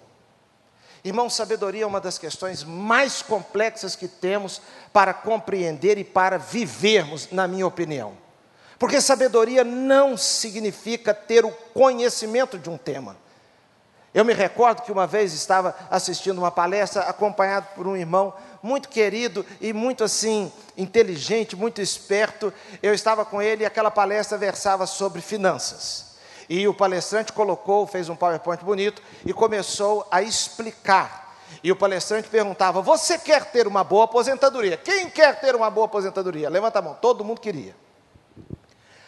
Irmão, 1.03 1.29
sabedoria 1.29 1.83
é 1.83 1.87
uma 1.87 2.01
das 2.01 2.17
questões 2.17 2.63
mais 2.63 3.21
complexas 3.21 3.95
que 3.95 4.07
temos 4.07 4.61
para 4.91 5.13
compreender 5.13 5.97
e 5.97 6.03
para 6.03 6.37
vivermos, 6.37 7.29
na 7.31 7.47
minha 7.47 7.65
opinião. 7.65 8.17
Porque 8.77 9.01
sabedoria 9.01 9.63
não 9.63 10.17
significa 10.17 11.13
ter 11.13 11.45
o 11.45 11.51
conhecimento 11.51 12.57
de 12.57 12.69
um 12.69 12.77
tema. 12.77 13.15
Eu 14.13 14.25
me 14.25 14.33
recordo 14.33 14.81
que 14.81 14.91
uma 14.91 15.05
vez 15.05 15.33
estava 15.33 15.75
assistindo 15.89 16.39
uma 16.39 16.49
palestra 16.49 17.03
acompanhado 17.03 17.67
por 17.75 17.87
um 17.87 17.95
irmão 17.95 18.33
muito 18.61 18.89
querido 18.89 19.45
e 19.61 19.71
muito 19.71 20.03
assim 20.03 20.51
inteligente, 20.75 21.55
muito 21.55 21.81
esperto. 21.81 22.51
Eu 22.81 22.93
estava 22.93 23.23
com 23.23 23.41
ele 23.41 23.63
e 23.63 23.65
aquela 23.65 23.91
palestra 23.91 24.37
versava 24.37 24.87
sobre 24.87 25.21
finanças. 25.21 26.08
E 26.49 26.67
o 26.67 26.73
palestrante 26.73 27.31
colocou, 27.31 27.85
fez 27.85 28.09
um 28.09 28.15
PowerPoint 28.15 28.65
bonito 28.65 29.01
e 29.23 29.31
começou 29.31 30.07
a 30.09 30.23
explicar. 30.23 31.37
E 31.63 31.71
o 31.71 31.75
palestrante 31.75 32.27
perguntava: 32.27 32.81
Você 32.81 33.19
quer 33.19 33.45
ter 33.51 33.67
uma 33.67 33.83
boa 33.83 34.05
aposentadoria? 34.05 34.75
Quem 34.75 35.09
quer 35.09 35.39
ter 35.39 35.55
uma 35.55 35.69
boa 35.69 35.85
aposentadoria? 35.85 36.49
Levanta 36.49 36.79
a 36.79 36.81
mão, 36.81 36.97
todo 36.99 37.23
mundo 37.23 37.39
queria. 37.39 37.75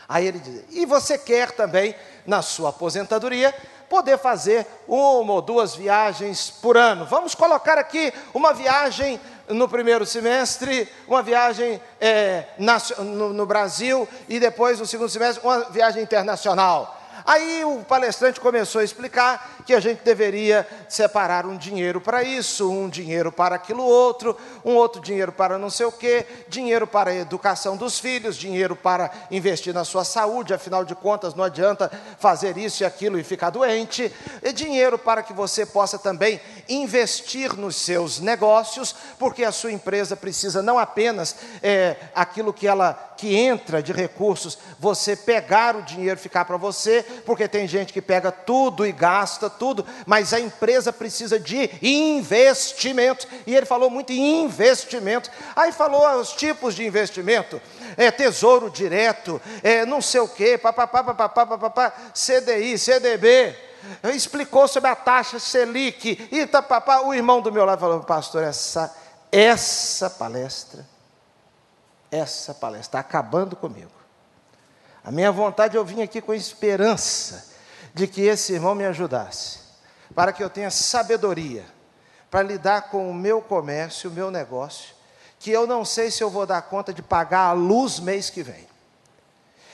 Aí 0.07 0.27
ele 0.27 0.39
dizia: 0.39 0.65
E 0.69 0.85
você 0.85 1.17
quer 1.17 1.51
também, 1.51 1.95
na 2.27 2.43
sua 2.43 2.69
aposentadoria, 2.69 3.55
poder 3.89 4.19
fazer 4.19 4.67
uma 4.87 5.33
ou 5.33 5.41
duas 5.41 5.75
viagens 5.75 6.49
por 6.49 6.77
ano? 6.77 7.05
Vamos 7.05 7.33
colocar 7.33 7.77
aqui 7.77 8.13
uma 8.33 8.53
viagem 8.53 9.19
no 9.49 9.67
primeiro 9.67 10.05
semestre, 10.05 10.87
uma 11.07 11.23
viagem 11.23 11.81
é, 11.99 12.45
no, 12.57 13.33
no 13.33 13.45
Brasil 13.45 14.07
e 14.29 14.39
depois, 14.39 14.79
no 14.79 14.85
segundo 14.85 15.09
semestre, 15.09 15.43
uma 15.43 15.69
viagem 15.69 16.03
internacional. 16.03 17.00
Aí 17.25 17.63
o 17.65 17.83
palestrante 17.83 18.39
começou 18.39 18.81
a 18.81 18.83
explicar 18.83 19.60
que 19.71 19.75
a 19.75 19.79
gente 19.79 20.03
deveria 20.03 20.67
separar 20.89 21.45
um 21.45 21.55
dinheiro 21.55 22.01
para 22.01 22.23
isso, 22.23 22.69
um 22.69 22.89
dinheiro 22.89 23.31
para 23.31 23.55
aquilo 23.55 23.85
outro, 23.85 24.37
um 24.65 24.75
outro 24.75 25.01
dinheiro 25.01 25.31
para 25.31 25.57
não 25.57 25.69
sei 25.69 25.85
o 25.85 25.93
quê, 25.93 26.25
dinheiro 26.49 26.85
para 26.85 27.11
a 27.11 27.15
educação 27.15 27.77
dos 27.77 27.97
filhos, 27.97 28.35
dinheiro 28.35 28.75
para 28.75 29.09
investir 29.31 29.73
na 29.73 29.85
sua 29.85 30.03
saúde, 30.03 30.53
afinal 30.53 30.83
de 30.83 30.93
contas 30.93 31.33
não 31.35 31.45
adianta 31.45 31.89
fazer 32.19 32.57
isso 32.57 32.83
e 32.83 32.85
aquilo 32.85 33.17
e 33.17 33.23
ficar 33.23 33.49
doente, 33.49 34.13
e 34.43 34.51
dinheiro 34.51 34.99
para 34.99 35.23
que 35.23 35.31
você 35.31 35.65
possa 35.65 35.97
também 35.97 36.41
investir 36.67 37.55
nos 37.55 37.77
seus 37.77 38.19
negócios, 38.19 38.93
porque 39.17 39.45
a 39.45 39.53
sua 39.53 39.71
empresa 39.71 40.17
precisa 40.17 40.61
não 40.61 40.77
apenas 40.77 41.33
é, 41.63 41.95
aquilo 42.13 42.51
que 42.51 42.67
ela 42.67 43.07
que 43.21 43.35
entra 43.35 43.83
de 43.83 43.93
recursos, 43.93 44.57
você 44.79 45.15
pegar 45.15 45.75
o 45.75 45.83
dinheiro 45.83 46.19
ficar 46.19 46.43
para 46.43 46.57
você, 46.57 47.05
porque 47.23 47.47
tem 47.47 47.67
gente 47.67 47.93
que 47.93 48.01
pega 48.01 48.31
tudo 48.31 48.83
e 48.83 48.91
gasta 48.91 49.47
tudo, 49.61 49.85
mas 50.07 50.33
a 50.33 50.39
empresa 50.39 50.91
precisa 50.91 51.39
de 51.39 51.69
investimento. 51.83 53.27
E 53.45 53.55
ele 53.55 53.67
falou 53.67 53.91
muito 53.91 54.11
em 54.11 54.41
investimento. 54.41 55.29
Aí 55.55 55.71
falou 55.71 56.19
os 56.19 56.33
tipos 56.33 56.73
de 56.73 56.83
investimento: 56.83 57.61
é, 57.95 58.09
tesouro 58.09 58.71
direto, 58.71 59.39
é, 59.61 59.85
não 59.85 60.01
sei 60.01 60.19
o 60.19 60.27
quê, 60.27 60.57
papapá, 60.57 61.03
papapá, 61.03 61.45
papapá, 61.45 61.93
CDI, 62.11 62.75
CDB. 62.75 63.55
Explicou 64.15 64.67
sobre 64.67 64.89
a 64.89 64.95
taxa 64.95 65.37
Selic. 65.37 66.27
E 66.31 66.47
papá, 66.47 67.01
o 67.01 67.13
irmão 67.13 67.39
do 67.39 67.51
meu 67.51 67.63
lado 67.63 67.79
falou, 67.79 67.99
pastor, 67.99 68.43
essa, 68.43 68.95
essa 69.31 70.09
palestra, 70.09 70.87
essa 72.09 72.51
palestra 72.55 72.87
está 72.87 72.99
acabando 72.99 73.55
comigo. 73.55 73.91
A 75.03 75.11
minha 75.11 75.31
vontade 75.31 75.77
eu 75.77 75.85
vim 75.85 76.01
aqui 76.01 76.19
com 76.19 76.33
esperança 76.33 77.50
de 77.93 78.07
que 78.07 78.21
esse 78.21 78.53
irmão 78.53 78.75
me 78.75 78.85
ajudasse, 78.85 79.59
para 80.15 80.31
que 80.33 80.43
eu 80.43 80.49
tenha 80.49 80.71
sabedoria 80.71 81.65
para 82.29 82.43
lidar 82.43 82.89
com 82.89 83.09
o 83.09 83.13
meu 83.13 83.41
comércio, 83.41 84.09
o 84.09 84.13
meu 84.13 84.31
negócio, 84.31 84.95
que 85.37 85.51
eu 85.51 85.67
não 85.67 85.83
sei 85.83 86.09
se 86.09 86.23
eu 86.23 86.29
vou 86.29 86.45
dar 86.45 86.61
conta 86.61 86.93
de 86.93 87.01
pagar 87.01 87.47
a 87.47 87.51
luz 87.51 87.99
mês 87.99 88.29
que 88.29 88.41
vem. 88.41 88.70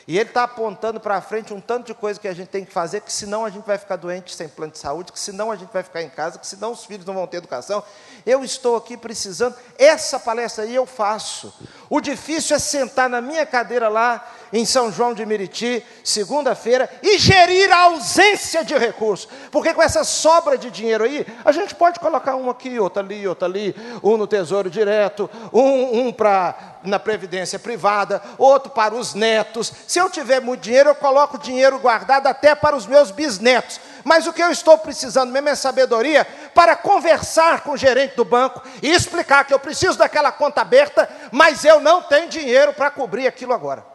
E 0.08 0.18
ele 0.18 0.30
está 0.30 0.44
apontando 0.44 1.02
para 1.02 1.20
frente 1.20 1.54
um 1.54 1.60
tanto 1.60 1.88
de 1.88 1.94
coisa 1.94 2.18
que 2.18 2.30
a 2.30 2.34
gente 2.34 2.48
tem 2.48 2.64
que 2.64 2.72
fazer, 2.72 3.02
que 3.02 3.12
senão 3.12 3.44
a 3.44 3.50
gente 3.50 3.66
vai 3.66 3.78
ficar 3.78 3.98
doente 3.98 4.34
sem 4.34 4.48
plano 4.48 4.72
de 4.72 4.80
saúde, 4.80 5.12
que 5.12 5.20
senão 5.20 5.52
a 5.52 5.58
gente 5.58 5.70
vai 5.74 5.84
ficar 5.84 6.02
em 6.02 6.10
casa, 6.10 6.40
que 6.40 6.48
senão 6.48 6.72
os 6.72 6.86
filhos 6.86 7.06
não 7.06 7.14
vão 7.14 7.28
ter 7.28 7.38
educação. 7.38 7.84
Eu 8.26 8.42
estou 8.42 8.78
aqui 8.78 8.96
precisando, 8.96 9.54
essa 9.78 10.18
palestra 10.18 10.64
aí 10.64 10.74
eu 10.74 10.86
faço. 10.86 11.54
O 11.90 12.00
difícil 12.00 12.56
é 12.56 12.60
sentar 12.60 13.10
na 13.10 13.20
minha 13.20 13.46
cadeira 13.46 13.90
lá 13.90 14.26
em 14.54 14.66
São 14.66 14.90
João 14.94 15.14
de 15.14 15.26
Meriti, 15.26 15.86
segunda-feira, 16.06 16.90
e 17.04 17.18
gerir 17.18 17.70
a 17.70 17.84
ausência 17.84 18.64
de 18.64 18.78
recursos. 18.78 19.28
Porque 19.52 19.74
com 19.74 19.82
essa 19.82 20.06
sobra 20.06 20.58
de 20.58 20.72
dinheiro 20.72 21.04
aí, 21.04 21.28
a 21.44 21.52
gente 21.52 21.76
pode 21.76 22.00
colocar 22.00 22.38
um 22.38 22.50
aqui, 22.50 22.80
outro 22.80 23.02
ali, 23.02 23.28
outro 23.28 23.46
ali, 23.46 23.76
um 24.02 24.16
no 24.16 24.26
Tesouro 24.26 24.70
Direto, 24.70 25.30
um, 25.52 26.08
um 26.08 26.14
para 26.14 26.77
na 26.88 27.00
Previdência 27.00 27.60
Privada, 27.60 28.22
outro 28.38 28.72
para 28.72 28.96
os 28.96 29.14
netos. 29.14 29.72
Se 29.88 30.00
eu 30.00 30.10
tiver 30.10 30.40
muito 30.40 30.62
dinheiro, 30.62 30.90
eu 30.90 30.96
coloco 30.96 31.38
dinheiro 31.38 31.80
guardado 31.80 32.28
até 32.28 32.56
para 32.56 32.76
os 32.76 32.86
meus 32.86 33.12
bisnetos. 33.12 33.80
Mas 34.04 34.26
o 34.26 34.34
que 34.34 34.42
eu 34.42 34.52
estou 34.52 34.78
precisando 34.78 35.32
mesmo 35.32 35.50
é 35.50 35.56
sabedoria 35.56 36.26
para 36.54 36.76
conversar 36.76 37.62
com 37.62 37.72
o 37.72 37.78
gerente 37.78 38.16
do 38.16 38.24
banco 38.24 38.62
e 38.82 38.92
explicar 38.92 39.46
que 39.46 39.54
eu 39.54 39.60
preciso 39.60 39.98
daquela 39.98 40.32
conta 40.32 40.62
aberta, 40.62 41.10
mas 41.32 41.66
eu 41.66 41.80
não 41.80 42.02
tenho 42.02 42.30
dinheiro 42.30 42.74
para 42.74 42.90
cobrir 42.90 43.28
aquilo 43.28 43.54
agora. 43.54 43.86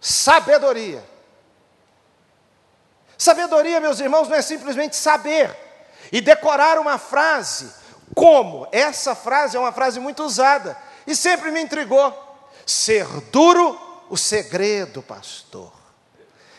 Sabedoria. 0.00 1.04
Sabedoria, 3.18 3.80
meus 3.80 4.00
irmãos, 4.00 4.28
não 4.28 4.36
é 4.36 4.42
simplesmente 4.42 4.96
saber 4.96 5.54
e 6.10 6.20
decorar 6.20 6.78
uma 6.78 6.98
frase. 6.98 7.72
Como? 8.14 8.66
Essa 8.72 9.14
frase 9.14 9.56
é 9.56 9.60
uma 9.60 9.72
frase 9.72 10.00
muito 10.00 10.24
usada 10.24 10.76
e 11.06 11.14
sempre 11.14 11.50
me 11.50 11.60
intrigou. 11.60 12.12
Ser 12.66 13.06
duro, 13.30 13.78
o 14.08 14.16
segredo, 14.16 15.02
pastor, 15.02 15.72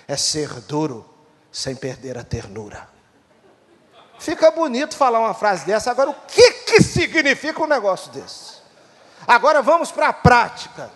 é 0.07 0.17
ser 0.17 0.49
duro 0.61 1.07
sem 1.51 1.75
perder 1.75 2.17
a 2.17 2.23
ternura. 2.23 2.87
Fica 4.19 4.51
bonito 4.51 4.95
falar 4.95 5.19
uma 5.19 5.33
frase 5.33 5.65
dessa, 5.65 5.91
agora 5.91 6.09
o 6.09 6.15
que, 6.27 6.51
que 6.51 6.81
significa 6.81 7.61
um 7.61 7.67
negócio 7.67 8.11
desse? 8.11 8.53
Agora 9.27 9.61
vamos 9.61 9.91
para 9.91 10.09
a 10.09 10.13
prática. 10.13 10.89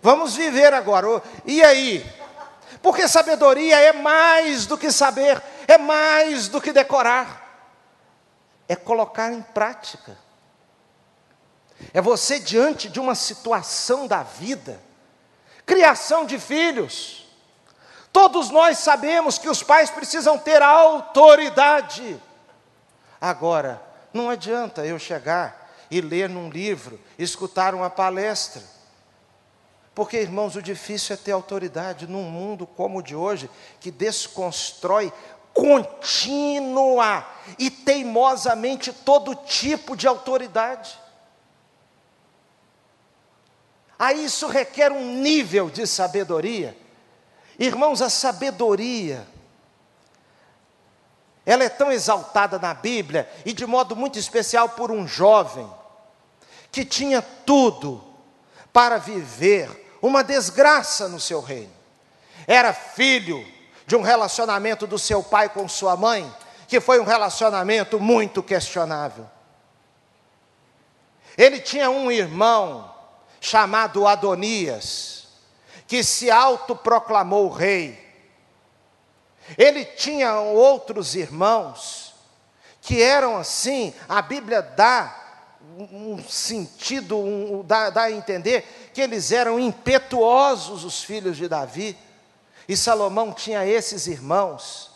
Vamos 0.00 0.34
viver 0.34 0.72
agora. 0.72 1.22
E 1.44 1.62
aí? 1.62 2.08
Porque 2.82 3.08
sabedoria 3.08 3.80
é 3.80 3.92
mais 3.92 4.66
do 4.66 4.78
que 4.78 4.92
saber, 4.92 5.42
é 5.66 5.76
mais 5.76 6.48
do 6.48 6.60
que 6.60 6.72
decorar, 6.72 7.74
é 8.68 8.76
colocar 8.76 9.32
em 9.32 9.42
prática. 9.42 10.16
É 11.92 12.00
você 12.00 12.38
diante 12.38 12.88
de 12.88 12.98
uma 13.00 13.14
situação 13.14 14.06
da 14.06 14.22
vida, 14.22 14.80
criação 15.64 16.24
de 16.24 16.38
filhos. 16.38 17.26
Todos 18.12 18.50
nós 18.50 18.78
sabemos 18.78 19.38
que 19.38 19.48
os 19.48 19.62
pais 19.62 19.90
precisam 19.90 20.38
ter 20.38 20.62
autoridade. 20.62 22.20
Agora, 23.20 23.82
não 24.12 24.30
adianta 24.30 24.84
eu 24.84 24.98
chegar 24.98 25.70
e 25.90 26.00
ler 26.00 26.28
num 26.28 26.50
livro, 26.50 27.00
escutar 27.18 27.74
uma 27.74 27.90
palestra 27.90 28.62
porque, 29.98 30.16
irmãos, 30.16 30.54
o 30.54 30.62
difícil 30.62 31.14
é 31.14 31.16
ter 31.16 31.32
autoridade 31.32 32.06
num 32.06 32.22
mundo 32.22 32.68
como 32.68 33.00
o 33.00 33.02
de 33.02 33.16
hoje, 33.16 33.50
que 33.80 33.90
desconstrói 33.90 35.12
contínua 35.52 37.26
e 37.58 37.68
teimosamente 37.68 38.92
todo 38.92 39.34
tipo 39.34 39.96
de 39.96 40.06
autoridade. 40.06 40.96
Aí 43.98 44.24
isso 44.24 44.46
requer 44.46 44.92
um 44.92 45.20
nível 45.20 45.68
de 45.68 45.86
sabedoria. 45.86 46.76
Irmãos, 47.58 48.00
a 48.00 48.08
sabedoria, 48.08 49.26
ela 51.44 51.64
é 51.64 51.68
tão 51.68 51.90
exaltada 51.90 52.58
na 52.58 52.72
Bíblia, 52.72 53.28
e 53.44 53.52
de 53.52 53.66
modo 53.66 53.96
muito 53.96 54.18
especial 54.18 54.68
por 54.68 54.92
um 54.92 55.08
jovem, 55.08 55.68
que 56.70 56.84
tinha 56.84 57.20
tudo 57.20 58.04
para 58.72 58.98
viver 58.98 59.98
uma 60.00 60.22
desgraça 60.22 61.08
no 61.08 61.18
seu 61.18 61.40
reino. 61.40 61.72
Era 62.46 62.72
filho 62.72 63.44
de 63.86 63.96
um 63.96 64.02
relacionamento 64.02 64.86
do 64.86 64.98
seu 64.98 65.22
pai 65.22 65.48
com 65.48 65.68
sua 65.68 65.96
mãe, 65.96 66.32
que 66.68 66.78
foi 66.80 67.00
um 67.00 67.04
relacionamento 67.04 67.98
muito 67.98 68.42
questionável. 68.42 69.28
Ele 71.36 71.58
tinha 71.58 71.90
um 71.90 72.10
irmão 72.10 72.94
chamado 73.40 74.06
Adonias, 74.06 75.28
que 75.86 76.02
se 76.02 76.30
autoproclamou 76.30 77.48
rei. 77.48 78.06
Ele 79.56 79.84
tinha 79.84 80.40
outros 80.40 81.14
irmãos 81.14 82.14
que 82.80 83.02
eram 83.02 83.36
assim, 83.36 83.94
a 84.08 84.20
Bíblia 84.22 84.62
dá 84.62 85.14
um 85.92 86.22
sentido, 86.22 87.18
um, 87.18 87.62
dá, 87.62 87.90
dá 87.90 88.02
a 88.04 88.12
entender 88.12 88.90
que 88.92 89.00
eles 89.00 89.30
eram 89.30 89.60
impetuosos, 89.60 90.84
os 90.84 91.02
filhos 91.02 91.36
de 91.36 91.48
Davi. 91.48 91.96
E 92.68 92.76
Salomão 92.76 93.32
tinha 93.32 93.66
esses 93.66 94.06
irmãos. 94.06 94.90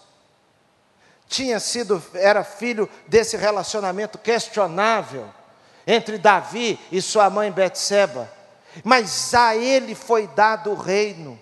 Tinha 1.29 1.59
sido, 1.61 2.03
era 2.15 2.45
filho 2.45 2.89
desse 3.07 3.37
relacionamento 3.37 4.19
questionável 4.19 5.33
entre 5.87 6.19
Davi 6.19 6.79
e 6.91 7.01
sua 7.01 7.29
mãe 7.31 7.51
Betseba. 7.51 8.31
Mas 8.83 9.35
a 9.35 9.55
ele 9.57 9.95
foi 9.95 10.27
dado 10.29 10.71
o 10.71 10.75
reino. 10.75 11.39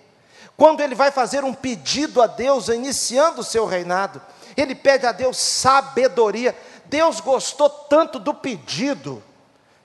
Quando 0.57 0.81
ele 0.81 0.93
vai 0.93 1.11
fazer 1.11 1.43
um 1.43 1.53
pedido 1.53 2.21
a 2.21 2.27
Deus, 2.27 2.67
iniciando 2.67 3.41
o 3.41 3.43
seu 3.43 3.65
reinado, 3.65 4.21
ele 4.55 4.75
pede 4.75 5.05
a 5.05 5.11
Deus 5.11 5.37
sabedoria. 5.37 6.55
Deus 6.85 7.19
gostou 7.19 7.69
tanto 7.69 8.19
do 8.19 8.33
pedido 8.33 9.23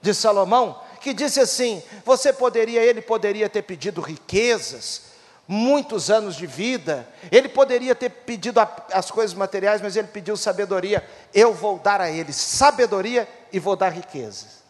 de 0.03 0.13
Salomão, 0.13 0.81
que 1.01 1.15
disse 1.15 1.41
assim: 1.41 1.83
você 2.05 2.33
poderia, 2.33 2.83
ele 2.83 3.01
poderia 3.01 3.49
ter 3.49 3.63
pedido 3.63 4.01
riquezas, 4.01 5.03
muitos 5.49 6.11
anos 6.11 6.35
de 6.35 6.47
vida, 6.47 7.09
ele 7.31 7.49
poderia 7.49 7.95
ter 7.95 8.11
pedido 8.11 8.61
as 8.93 9.11
coisas 9.11 9.35
materiais, 9.35 9.81
mas 9.81 9.97
ele 9.97 10.09
pediu 10.09 10.37
sabedoria. 10.37 11.09
Eu 11.33 11.55
vou 11.55 11.79
dar 11.79 12.01
a 12.01 12.11
ele 12.11 12.33
sabedoria 12.33 13.29
e 13.57 13.59
vou 13.59 13.75
dar 13.75 13.89
riquezas. 13.89 14.63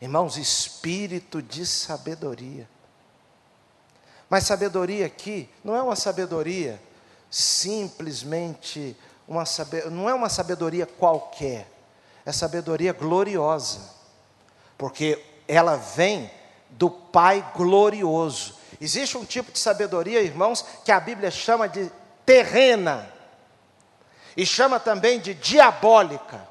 Irmãos, 0.00 0.36
espírito 0.36 1.40
de 1.40 1.64
sabedoria. 1.64 2.68
Mas 4.28 4.44
sabedoria 4.46 5.06
aqui 5.06 5.48
não 5.62 5.76
é 5.76 5.80
uma 5.80 5.94
sabedoria 5.94 6.82
simplesmente 7.30 8.96
uma 9.28 9.44
não 9.92 10.10
é 10.10 10.14
uma 10.14 10.28
sabedoria 10.28 10.84
qualquer, 10.84 11.70
é 12.26 12.32
sabedoria 12.32 12.92
gloriosa, 12.92 13.78
porque 14.76 15.24
ela 15.46 15.76
vem 15.76 16.28
do 16.70 16.90
Pai 16.90 17.48
glorioso. 17.54 18.56
Existe 18.80 19.16
um 19.16 19.24
tipo 19.24 19.52
de 19.52 19.60
sabedoria, 19.60 20.20
irmãos, 20.20 20.64
que 20.84 20.90
a 20.90 20.98
Bíblia 20.98 21.30
chama 21.30 21.68
de 21.68 21.92
terrena, 22.26 23.08
e 24.36 24.44
chama 24.44 24.80
também 24.80 25.20
de 25.20 25.32
diabólica. 25.32 26.49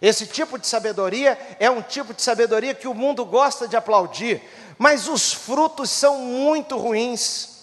Esse 0.00 0.26
tipo 0.26 0.58
de 0.58 0.66
sabedoria 0.66 1.38
é 1.58 1.70
um 1.70 1.82
tipo 1.82 2.14
de 2.14 2.22
sabedoria 2.22 2.74
que 2.74 2.86
o 2.86 2.94
mundo 2.94 3.24
gosta 3.24 3.66
de 3.66 3.76
aplaudir, 3.76 4.42
mas 4.78 5.08
os 5.08 5.32
frutos 5.32 5.90
são 5.90 6.18
muito 6.18 6.76
ruins. 6.76 7.58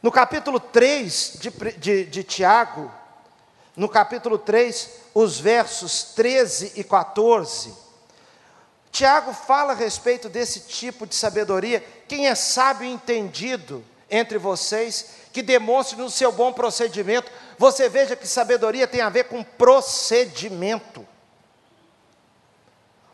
No 0.00 0.12
capítulo 0.12 0.60
3 0.60 1.38
de, 1.40 1.50
de, 1.76 2.04
de 2.04 2.22
Tiago, 2.22 2.90
no 3.76 3.88
capítulo 3.88 4.38
3, 4.38 4.90
os 5.12 5.40
versos 5.40 6.04
13 6.14 6.72
e 6.76 6.84
14, 6.84 7.74
Tiago 8.90 9.32
fala 9.32 9.72
a 9.72 9.76
respeito 9.76 10.28
desse 10.28 10.60
tipo 10.60 11.06
de 11.06 11.14
sabedoria. 11.14 11.84
Quem 12.06 12.28
é 12.28 12.34
sábio 12.34 12.86
e 12.86 12.92
entendido 12.92 13.84
entre 14.10 14.38
vocês, 14.38 15.10
que 15.32 15.42
demonstre 15.42 15.98
no 15.98 16.10
seu 16.10 16.32
bom 16.32 16.52
procedimento. 16.52 17.30
Você 17.58 17.88
veja 17.88 18.16
que 18.16 18.26
sabedoria 18.26 18.86
tem 18.86 19.00
a 19.00 19.08
ver 19.08 19.24
com 19.24 19.42
procedimento. 19.42 21.06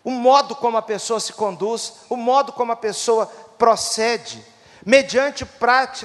O 0.03 0.11
modo 0.11 0.55
como 0.55 0.77
a 0.77 0.83
pessoa 0.83 1.19
se 1.19 1.33
conduz, 1.33 1.95
o 2.09 2.17
modo 2.17 2.53
como 2.53 2.73
a 2.73 2.77
pessoa 2.77 3.27
procede 3.59 4.45
mediante 4.85 5.47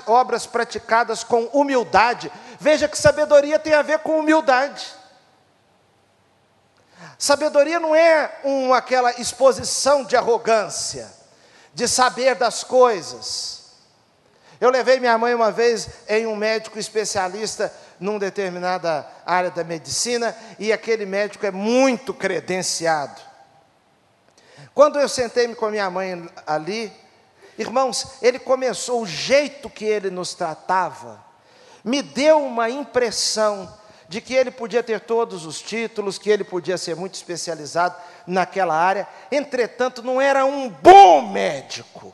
obras 0.07 0.45
praticadas 0.45 1.23
com 1.23 1.43
humildade. 1.47 2.31
Veja 2.59 2.87
que 2.87 2.97
sabedoria 2.97 3.59
tem 3.59 3.73
a 3.73 3.81
ver 3.81 3.99
com 3.99 4.19
humildade. 4.19 4.85
Sabedoria 7.17 7.79
não 7.79 7.93
é 7.93 8.39
um, 8.45 8.73
aquela 8.73 9.11
exposição 9.19 10.05
de 10.05 10.15
arrogância, 10.15 11.11
de 11.73 11.85
saber 11.87 12.35
das 12.35 12.63
coisas. 12.63 13.68
Eu 14.59 14.69
levei 14.69 14.99
minha 14.99 15.17
mãe 15.17 15.33
uma 15.33 15.51
vez 15.51 15.89
em 16.07 16.27
um 16.27 16.35
médico 16.35 16.77
especialista 16.77 17.73
numa 17.99 18.19
determinada 18.19 19.07
área 19.25 19.51
da 19.51 19.63
medicina 19.63 20.35
e 20.57 20.71
aquele 20.71 21.05
médico 21.05 21.45
é 21.45 21.51
muito 21.51 22.13
credenciado. 22.13 23.21
Quando 24.73 24.99
eu 24.99 25.07
sentei-me 25.07 25.55
com 25.55 25.65
a 25.65 25.71
minha 25.71 25.89
mãe 25.89 26.29
ali, 26.45 26.91
Irmãos, 27.59 28.07
ele 28.21 28.39
começou, 28.39 29.01
o 29.01 29.05
jeito 29.05 29.69
que 29.69 29.83
ele 29.83 30.09
nos 30.09 30.33
tratava, 30.33 31.21
me 31.83 32.01
deu 32.01 32.41
uma 32.41 32.69
impressão 32.69 33.77
de 34.07 34.21
que 34.21 34.33
ele 34.33 34.49
podia 34.49 34.81
ter 34.81 35.01
todos 35.01 35.45
os 35.45 35.61
títulos, 35.61 36.17
que 36.17 36.29
ele 36.29 36.45
podia 36.45 36.77
ser 36.77 36.95
muito 36.95 37.15
especializado 37.15 37.97
naquela 38.25 38.73
área, 38.73 39.05
entretanto, 39.29 40.01
não 40.01 40.21
era 40.21 40.45
um 40.45 40.69
bom 40.69 41.29
médico. 41.29 42.13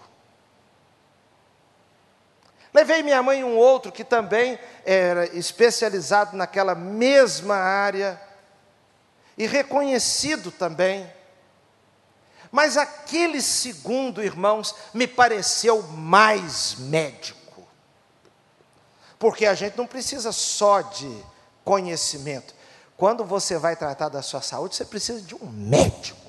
Levei 2.75 3.01
minha 3.01 3.23
mãe 3.23 3.41
um 3.41 3.55
outro 3.55 3.89
que 3.89 4.03
também 4.03 4.59
era 4.83 5.33
especializado 5.33 6.35
naquela 6.35 6.75
mesma 6.75 7.55
área 7.55 8.21
e 9.37 9.47
reconhecido 9.47 10.51
também. 10.51 11.09
Mas 12.51 12.75
aquele 12.75 13.41
segundo, 13.41 14.21
irmãos, 14.21 14.75
me 14.93 15.07
pareceu 15.07 15.83
mais 15.83 16.75
médico. 16.77 17.65
Porque 19.17 19.45
a 19.45 19.53
gente 19.53 19.77
não 19.77 19.87
precisa 19.87 20.33
só 20.33 20.81
de 20.81 21.23
conhecimento. 21.63 22.53
Quando 22.97 23.23
você 23.23 23.57
vai 23.57 23.77
tratar 23.77 24.09
da 24.09 24.21
sua 24.21 24.41
saúde, 24.41 24.75
você 24.75 24.83
precisa 24.83 25.21
de 25.21 25.33
um 25.33 25.45
médico. 25.45 26.19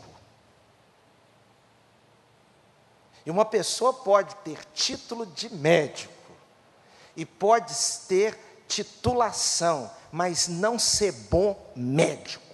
E 3.24 3.30
uma 3.32 3.44
pessoa 3.44 3.92
pode 3.92 4.36
ter 4.36 4.64
título 4.72 5.26
de 5.26 5.52
médico, 5.52 6.14
e 7.16 7.24
pode 7.24 7.74
ter 8.08 8.38
titulação, 8.68 9.90
mas 10.12 10.48
não 10.48 10.78
ser 10.78 11.12
bom 11.12 11.56
médico. 11.74 12.44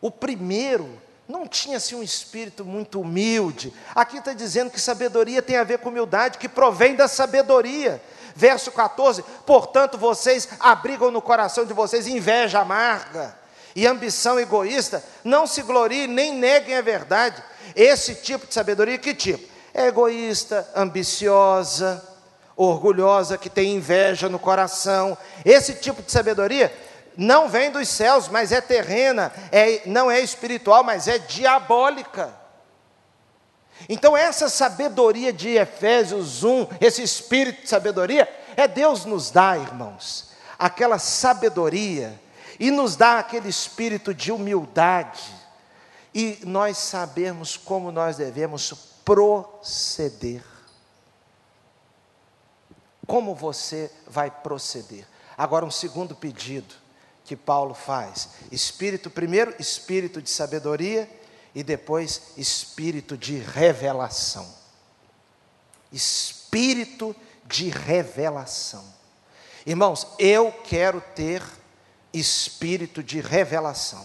O 0.00 0.10
primeiro 0.10 1.00
não 1.28 1.46
tinha 1.46 1.78
assim 1.78 1.94
um 1.94 2.02
espírito 2.02 2.64
muito 2.64 3.00
humilde. 3.00 3.72
Aqui 3.94 4.18
está 4.18 4.32
dizendo 4.32 4.70
que 4.70 4.80
sabedoria 4.80 5.42
tem 5.42 5.56
a 5.56 5.64
ver 5.64 5.78
com 5.78 5.88
humildade, 5.88 6.38
que 6.38 6.48
provém 6.48 6.94
da 6.94 7.08
sabedoria. 7.08 8.00
Verso 8.34 8.70
14: 8.70 9.24
Portanto, 9.44 9.98
vocês 9.98 10.48
abrigam 10.60 11.10
no 11.10 11.22
coração 11.22 11.64
de 11.64 11.72
vocês 11.72 12.06
inveja 12.06 12.60
amarga 12.60 13.36
e 13.74 13.86
ambição 13.86 14.38
egoísta, 14.38 15.04
não 15.22 15.46
se 15.46 15.62
gloriem 15.62 16.06
nem 16.06 16.34
neguem 16.34 16.76
a 16.76 16.80
verdade. 16.80 17.42
Esse 17.74 18.14
tipo 18.14 18.46
de 18.46 18.54
sabedoria, 18.54 18.96
que 18.96 19.14
tipo? 19.14 19.55
É 19.78 19.88
egoísta, 19.88 20.66
ambiciosa, 20.74 22.02
orgulhosa, 22.56 23.36
que 23.36 23.50
tem 23.50 23.74
inveja 23.74 24.26
no 24.26 24.38
coração. 24.38 25.18
Esse 25.44 25.74
tipo 25.74 26.02
de 26.02 26.10
sabedoria 26.10 26.74
não 27.14 27.46
vem 27.46 27.70
dos 27.70 27.86
céus, 27.86 28.26
mas 28.26 28.52
é 28.52 28.60
terrena, 28.62 29.30
é, 29.52 29.82
não 29.84 30.10
é 30.10 30.18
espiritual, 30.18 30.82
mas 30.82 31.06
é 31.06 31.18
diabólica. 31.18 32.34
Então, 33.86 34.16
essa 34.16 34.48
sabedoria 34.48 35.30
de 35.30 35.50
Efésios 35.50 36.42
1, 36.42 36.68
esse 36.80 37.02
espírito 37.02 37.60
de 37.60 37.68
sabedoria, 37.68 38.26
é 38.56 38.66
Deus 38.66 39.04
nos 39.04 39.30
dá, 39.30 39.58
irmãos, 39.58 40.30
aquela 40.58 40.98
sabedoria, 40.98 42.18
e 42.58 42.70
nos 42.70 42.96
dá 42.96 43.18
aquele 43.18 43.50
espírito 43.50 44.14
de 44.14 44.32
humildade, 44.32 45.22
e 46.14 46.38
nós 46.44 46.78
sabemos 46.78 47.58
como 47.58 47.92
nós 47.92 48.16
devemos 48.16 48.95
proceder. 49.06 50.42
Como 53.06 53.36
você 53.36 53.88
vai 54.08 54.28
proceder? 54.28 55.06
Agora, 55.38 55.64
um 55.64 55.70
segundo 55.70 56.16
pedido 56.16 56.74
que 57.24 57.36
Paulo 57.36 57.72
faz. 57.72 58.30
Espírito, 58.50 59.08
primeiro, 59.08 59.54
espírito 59.60 60.20
de 60.20 60.28
sabedoria 60.28 61.08
e 61.54 61.62
depois 61.62 62.32
espírito 62.36 63.16
de 63.16 63.38
revelação. 63.38 64.52
Espírito 65.92 67.14
de 67.44 67.68
revelação. 67.68 68.84
Irmãos, 69.64 70.04
eu 70.18 70.50
quero 70.64 71.00
ter 71.14 71.44
espírito 72.12 73.04
de 73.04 73.20
revelação. 73.20 74.04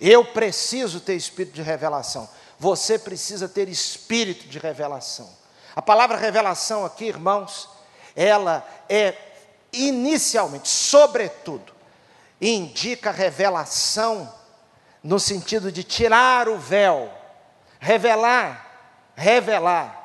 Eu 0.00 0.24
preciso 0.24 1.00
ter 1.00 1.14
espírito 1.14 1.54
de 1.54 1.62
revelação. 1.62 2.28
Você 2.62 2.96
precisa 2.96 3.48
ter 3.48 3.68
espírito 3.68 4.46
de 4.46 4.56
revelação. 4.56 5.28
A 5.74 5.82
palavra 5.82 6.16
revelação 6.16 6.84
aqui, 6.84 7.06
irmãos, 7.06 7.68
ela 8.14 8.64
é 8.88 9.16
inicialmente, 9.72 10.68
sobretudo, 10.68 11.72
indica 12.40 13.10
revelação 13.10 14.32
no 15.02 15.18
sentido 15.18 15.72
de 15.72 15.82
tirar 15.82 16.48
o 16.48 16.56
véu, 16.56 17.12
revelar, 17.80 19.10
revelar. 19.16 20.00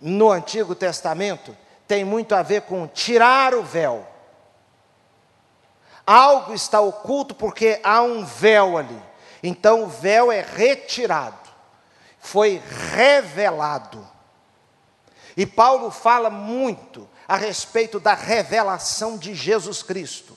No 0.00 0.30
Antigo 0.30 0.76
Testamento 0.76 1.56
tem 1.88 2.04
muito 2.04 2.36
a 2.36 2.42
ver 2.44 2.62
com 2.62 2.86
tirar 2.86 3.52
o 3.52 3.64
véu. 3.64 4.06
Algo 6.06 6.54
está 6.54 6.80
oculto 6.80 7.34
porque 7.34 7.80
há 7.82 8.00
um 8.00 8.24
véu 8.24 8.78
ali. 8.78 9.11
Então 9.42 9.84
o 9.84 9.88
véu 9.88 10.30
é 10.30 10.40
retirado, 10.40 11.48
foi 12.20 12.62
revelado. 12.94 14.06
E 15.36 15.46
Paulo 15.46 15.90
fala 15.90 16.30
muito 16.30 17.08
a 17.26 17.36
respeito 17.36 17.98
da 17.98 18.14
revelação 18.14 19.16
de 19.16 19.34
Jesus 19.34 19.82
Cristo. 19.82 20.36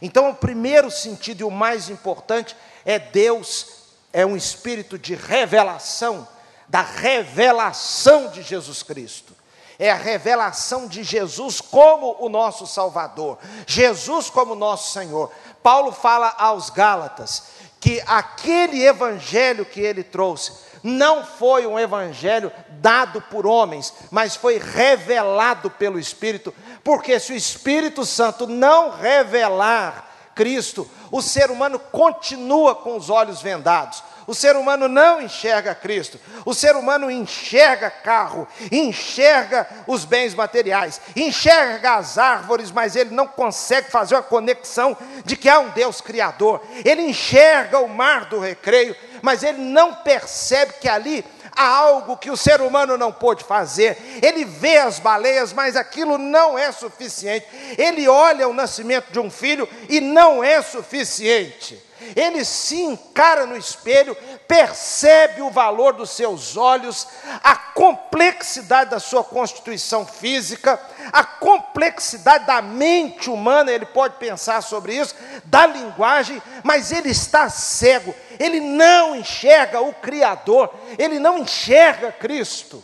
Então, 0.00 0.30
o 0.30 0.34
primeiro 0.34 0.90
sentido 0.90 1.40
e 1.40 1.44
o 1.44 1.50
mais 1.50 1.88
importante 1.88 2.56
é 2.84 2.98
Deus 2.98 3.80
é 4.12 4.24
um 4.24 4.36
espírito 4.36 4.98
de 4.98 5.14
revelação, 5.14 6.26
da 6.68 6.82
revelação 6.82 8.28
de 8.28 8.42
Jesus 8.42 8.82
Cristo. 8.82 9.34
É 9.78 9.90
a 9.90 9.96
revelação 9.96 10.86
de 10.86 11.02
Jesus 11.02 11.60
como 11.60 12.16
o 12.20 12.28
nosso 12.28 12.66
Salvador, 12.66 13.38
Jesus 13.66 14.28
como 14.28 14.54
nosso 14.54 14.92
Senhor. 14.92 15.32
Paulo 15.62 15.90
fala 15.90 16.34
aos 16.38 16.68
Gálatas 16.68 17.44
que 17.80 18.02
aquele 18.06 18.84
evangelho 18.84 19.64
que 19.64 19.80
ele 19.80 20.04
trouxe 20.04 20.52
não 20.82 21.24
foi 21.24 21.66
um 21.66 21.78
evangelho 21.78 22.52
dado 22.80 23.20
por 23.22 23.46
homens, 23.46 23.92
mas 24.10 24.36
foi 24.36 24.58
revelado 24.58 25.70
pelo 25.70 25.98
Espírito, 25.98 26.54
porque 26.84 27.18
se 27.18 27.32
o 27.32 27.36
Espírito 27.36 28.04
Santo 28.04 28.46
não 28.46 28.90
revelar 28.90 30.08
Cristo, 30.34 30.88
o 31.10 31.20
ser 31.20 31.50
humano 31.50 31.78
continua 31.78 32.74
com 32.74 32.96
os 32.96 33.10
olhos 33.10 33.42
vendados. 33.42 34.02
O 34.26 34.34
ser 34.34 34.54
humano 34.54 34.86
não 34.86 35.20
enxerga 35.20 35.74
Cristo. 35.74 36.20
O 36.44 36.54
ser 36.54 36.76
humano 36.76 37.10
enxerga 37.10 37.90
carro, 37.90 38.46
enxerga 38.70 39.66
os 39.88 40.04
bens 40.04 40.34
materiais, 40.34 41.00
enxerga 41.16 41.96
as 41.96 42.16
árvores, 42.16 42.70
mas 42.70 42.94
ele 42.94 43.10
não 43.10 43.26
consegue 43.26 43.90
fazer 43.90 44.14
uma 44.14 44.22
conexão 44.22 44.96
de 45.24 45.36
que 45.36 45.48
há 45.48 45.58
um 45.58 45.70
Deus 45.70 46.00
criador. 46.00 46.62
Ele 46.84 47.02
enxerga 47.02 47.80
o 47.80 47.88
mar 47.88 48.26
do 48.26 48.38
recreio, 48.38 48.94
mas 49.20 49.42
ele 49.42 49.58
não 49.58 49.94
percebe 49.94 50.74
que 50.80 50.88
ali 50.88 51.24
há 51.60 51.66
algo 51.66 52.16
que 52.16 52.30
o 52.30 52.36
ser 52.36 52.62
humano 52.62 52.96
não 52.96 53.12
pôde 53.12 53.44
fazer. 53.44 53.98
Ele 54.22 54.44
vê 54.46 54.78
as 54.78 54.98
baleias, 54.98 55.52
mas 55.52 55.76
aquilo 55.76 56.16
não 56.16 56.58
é 56.58 56.72
suficiente. 56.72 57.46
Ele 57.76 58.08
olha 58.08 58.48
o 58.48 58.54
nascimento 58.54 59.12
de 59.12 59.20
um 59.20 59.30
filho 59.30 59.68
e 59.88 60.00
não 60.00 60.42
é 60.42 60.62
suficiente. 60.62 61.90
Ele 62.16 62.44
se 62.46 62.80
encara 62.80 63.44
no 63.44 63.56
espelho, 63.58 64.16
percebe 64.48 65.42
o 65.42 65.50
valor 65.50 65.92
dos 65.92 66.10
seus 66.10 66.56
olhos, 66.56 67.06
a 67.44 67.54
complexidade 67.54 68.90
da 68.90 68.98
sua 68.98 69.22
constituição 69.22 70.06
física, 70.06 70.80
a 71.12 71.22
complexidade 71.22 72.46
da 72.46 72.62
mente 72.62 73.28
humana, 73.28 73.70
ele 73.70 73.84
pode 73.84 74.16
pensar 74.16 74.62
sobre 74.62 74.96
isso, 74.96 75.14
da 75.44 75.66
linguagem, 75.66 76.42
mas 76.64 76.90
ele 76.90 77.10
está 77.10 77.50
cego, 77.50 78.14
ele 78.40 78.58
não 78.58 79.14
enxerga 79.14 79.82
o 79.82 79.92
Criador, 79.92 80.74
ele 80.98 81.18
não 81.18 81.36
enxerga 81.36 82.10
Cristo. 82.10 82.82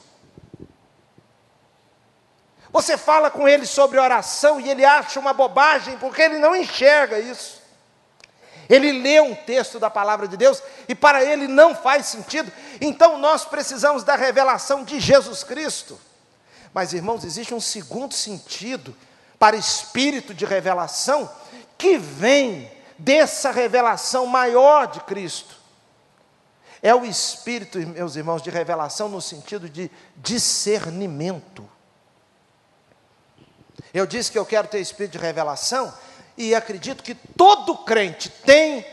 Você 2.71 2.99
fala 2.99 3.31
com 3.31 3.49
ele 3.49 3.65
sobre 3.65 3.99
oração 3.99 4.61
e 4.61 4.69
ele 4.69 4.85
acha 4.85 5.19
uma 5.19 5.33
bobagem, 5.33 5.97
porque 5.97 6.21
ele 6.21 6.37
não 6.37 6.55
enxerga 6.55 7.19
isso. 7.19 7.63
Ele 8.69 8.93
lê 8.93 9.19
um 9.19 9.35
texto 9.35 9.79
da 9.79 9.89
palavra 9.89 10.29
de 10.29 10.37
Deus 10.37 10.63
e 10.87 10.95
para 10.95 11.25
ele 11.25 11.49
não 11.49 11.75
faz 11.75 12.05
sentido. 12.05 12.53
Então 12.79 13.17
nós 13.17 13.47
precisamos 13.47 14.05
da 14.05 14.15
revelação 14.15 14.85
de 14.85 15.01
Jesus 15.01 15.43
Cristo. 15.43 15.99
Mas 16.75 16.93
irmãos, 16.93 17.25
existe 17.25 17.55
um 17.55 17.61
segundo 17.61 18.13
sentido 18.13 18.95
para 19.39 19.57
espírito 19.57 20.35
de 20.35 20.45
revelação 20.45 21.31
que 21.79 21.97
vem 21.97 22.71
dessa 22.99 23.51
revelação 23.51 24.27
maior 24.27 24.87
de 24.87 25.01
Cristo. 25.01 25.57
É 26.83 26.95
o 26.95 27.05
espírito, 27.05 27.79
meus 27.79 28.17
irmãos, 28.17 28.43
de 28.43 28.51
revelação 28.51 29.09
no 29.09 29.21
sentido 29.21 29.69
de 29.69 29.91
discernimento. 30.17 31.69
Eu 33.93 34.07
disse 34.07 34.31
que 34.31 34.39
eu 34.39 34.47
quero 34.47 34.69
ter 34.69 34.81
espírito 34.81 35.13
de 35.13 35.19
revelação, 35.19 35.93
e 36.37 36.55
acredito 36.55 37.03
que 37.03 37.15
todo 37.15 37.79
crente 37.79 38.29
tem 38.29 38.87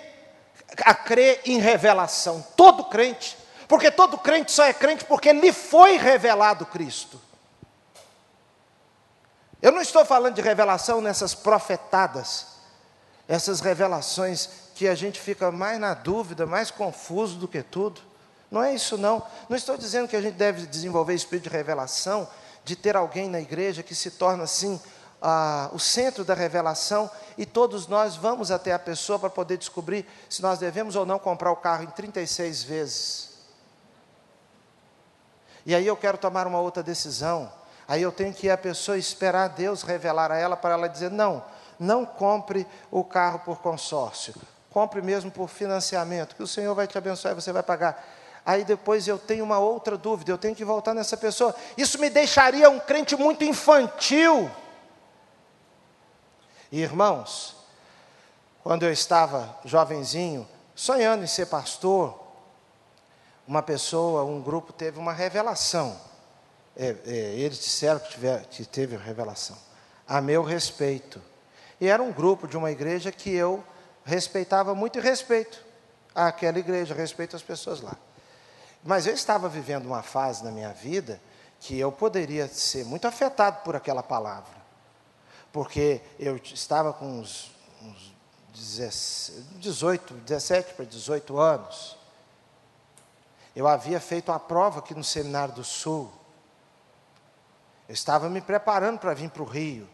a 0.85 0.93
crer 0.93 1.41
em 1.45 1.59
revelação, 1.59 2.41
todo 2.55 2.85
crente, 2.85 3.37
porque 3.67 3.91
todo 3.91 4.17
crente 4.17 4.51
só 4.51 4.63
é 4.63 4.73
crente 4.73 5.05
porque 5.05 5.33
lhe 5.33 5.51
foi 5.51 5.97
revelado 5.97 6.65
Cristo. 6.65 7.21
Eu 9.61 9.71
não 9.71 9.81
estou 9.81 10.03
falando 10.05 10.35
de 10.35 10.41
revelação 10.41 10.99
nessas 10.99 11.33
profetadas, 11.33 12.47
essas 13.27 13.59
revelações 13.59 14.49
que 14.75 14.87
a 14.87 14.95
gente 14.95 15.19
fica 15.19 15.51
mais 15.51 15.79
na 15.79 15.93
dúvida, 15.93 16.45
mais 16.45 16.71
confuso 16.71 17.37
do 17.37 17.47
que 17.47 17.61
tudo. 17.61 18.01
Não 18.49 18.61
é 18.61 18.73
isso 18.73 18.97
não. 18.97 19.23
Não 19.49 19.57
estou 19.57 19.77
dizendo 19.77 20.07
que 20.07 20.15
a 20.15 20.21
gente 20.21 20.35
deve 20.35 20.65
desenvolver 20.65 21.13
espírito 21.13 21.49
de 21.49 21.55
revelação, 21.55 22.27
de 22.63 22.75
ter 22.75 22.95
alguém 22.95 23.29
na 23.29 23.39
igreja 23.39 23.83
que 23.83 23.95
se 23.95 24.11
torna 24.11 24.43
assim 24.43 24.79
ah, 25.21 25.69
o 25.71 25.79
centro 25.79 26.25
da 26.25 26.33
revelação 26.33 27.09
e 27.37 27.45
todos 27.45 27.87
nós 27.87 28.15
vamos 28.15 28.51
até 28.51 28.73
a 28.73 28.79
pessoa 28.79 29.17
para 29.17 29.29
poder 29.29 29.57
descobrir 29.57 30.05
se 30.29 30.41
nós 30.41 30.59
devemos 30.59 30.95
ou 30.95 31.05
não 31.05 31.17
comprar 31.17 31.51
o 31.51 31.55
carro 31.55 31.83
em 31.83 31.87
36 31.87 32.63
vezes. 32.63 33.33
E 35.65 35.73
aí 35.73 35.87
eu 35.87 35.95
quero 35.95 36.17
tomar 36.17 36.45
uma 36.45 36.59
outra 36.59 36.83
decisão. 36.83 37.51
Aí 37.87 38.01
eu 38.01 38.11
tenho 38.11 38.33
que 38.33 38.47
ir 38.47 38.49
à 38.49 38.57
pessoa 38.57 38.97
esperar 38.97 39.47
Deus 39.49 39.81
revelar 39.81 40.31
a 40.31 40.37
ela 40.37 40.57
para 40.57 40.73
ela 40.73 40.87
dizer: 40.87 41.09
não, 41.09 41.43
não 41.83 42.05
compre 42.05 42.65
o 42.89 43.03
carro 43.03 43.39
por 43.39 43.59
consórcio, 43.59 44.33
compre 44.71 45.01
mesmo 45.01 45.29
por 45.29 45.49
financiamento, 45.49 46.35
que 46.35 46.41
o 46.41 46.47
Senhor 46.47 46.73
vai 46.73 46.87
te 46.87 46.97
abençoar 46.97 47.33
e 47.33 47.41
você 47.41 47.51
vai 47.51 47.61
pagar. 47.61 48.03
Aí 48.45 48.63
depois 48.63 49.07
eu 49.07 49.17
tenho 49.17 49.43
uma 49.43 49.59
outra 49.59 49.97
dúvida, 49.97 50.31
eu 50.31 50.37
tenho 50.37 50.55
que 50.55 50.65
voltar 50.65 50.93
nessa 50.93 51.15
pessoa. 51.15 51.55
Isso 51.77 51.99
me 51.99 52.09
deixaria 52.09 52.69
um 52.69 52.79
crente 52.79 53.15
muito 53.15 53.43
infantil. 53.43 54.49
Irmãos, 56.71 57.55
quando 58.63 58.83
eu 58.83 58.91
estava 58.91 59.57
jovenzinho, 59.63 60.47
sonhando 60.75 61.23
em 61.23 61.27
ser 61.27 61.45
pastor, 61.45 62.19
uma 63.47 63.61
pessoa, 63.61 64.23
um 64.23 64.41
grupo 64.41 64.73
teve 64.73 64.97
uma 64.97 65.13
revelação. 65.13 65.99
É, 66.75 66.95
é, 67.05 67.13
eles 67.35 67.59
disseram 67.59 67.99
que, 67.99 68.09
tiver, 68.09 68.45
que 68.45 68.65
teve 68.65 68.97
revelação, 68.97 69.57
a 70.07 70.19
meu 70.19 70.41
respeito. 70.41 71.21
E 71.79 71.87
era 71.87 72.01
um 72.01 72.11
grupo 72.11 72.47
de 72.47 72.57
uma 72.57 72.71
igreja 72.71 73.11
que 73.11 73.33
eu 73.33 73.63
respeitava 74.03 74.75
muito 74.75 74.99
e 74.99 75.01
respeito 75.01 75.63
aquela 76.13 76.59
igreja, 76.59 76.93
respeito 76.93 77.35
as 77.35 77.41
pessoas 77.41 77.81
lá. 77.81 77.95
Mas 78.83 79.07
eu 79.07 79.13
estava 79.13 79.47
vivendo 79.49 79.85
uma 79.85 80.03
fase 80.03 80.43
na 80.43 80.51
minha 80.51 80.71
vida 80.71 81.19
que 81.59 81.79
eu 81.79 81.91
poderia 81.91 82.47
ser 82.47 82.85
muito 82.85 83.07
afetado 83.07 83.63
por 83.63 83.75
aquela 83.75 84.03
palavra 84.03 84.63
porque 85.53 86.01
eu 86.19 86.35
estava 86.37 86.91
com 86.91 87.19
uns, 87.19 87.51
uns 87.79 88.13
18, 89.59 90.15
17 90.15 90.73
para 90.73 90.83
18 90.83 91.37
anos. 91.37 91.95
Eu 93.55 93.67
havia 93.67 93.99
feito 93.99 94.31
a 94.31 94.39
prova 94.39 94.79
aqui 94.79 94.95
no 94.95 95.03
Seminário 95.03 95.53
do 95.53 95.63
Sul. 95.63 96.11
Eu 97.87 97.93
estava 97.93 98.27
me 98.29 98.41
preparando 98.41 98.97
para 98.97 99.13
vir 99.13 99.29
para 99.29 99.43
o 99.43 99.45
Rio. 99.45 99.87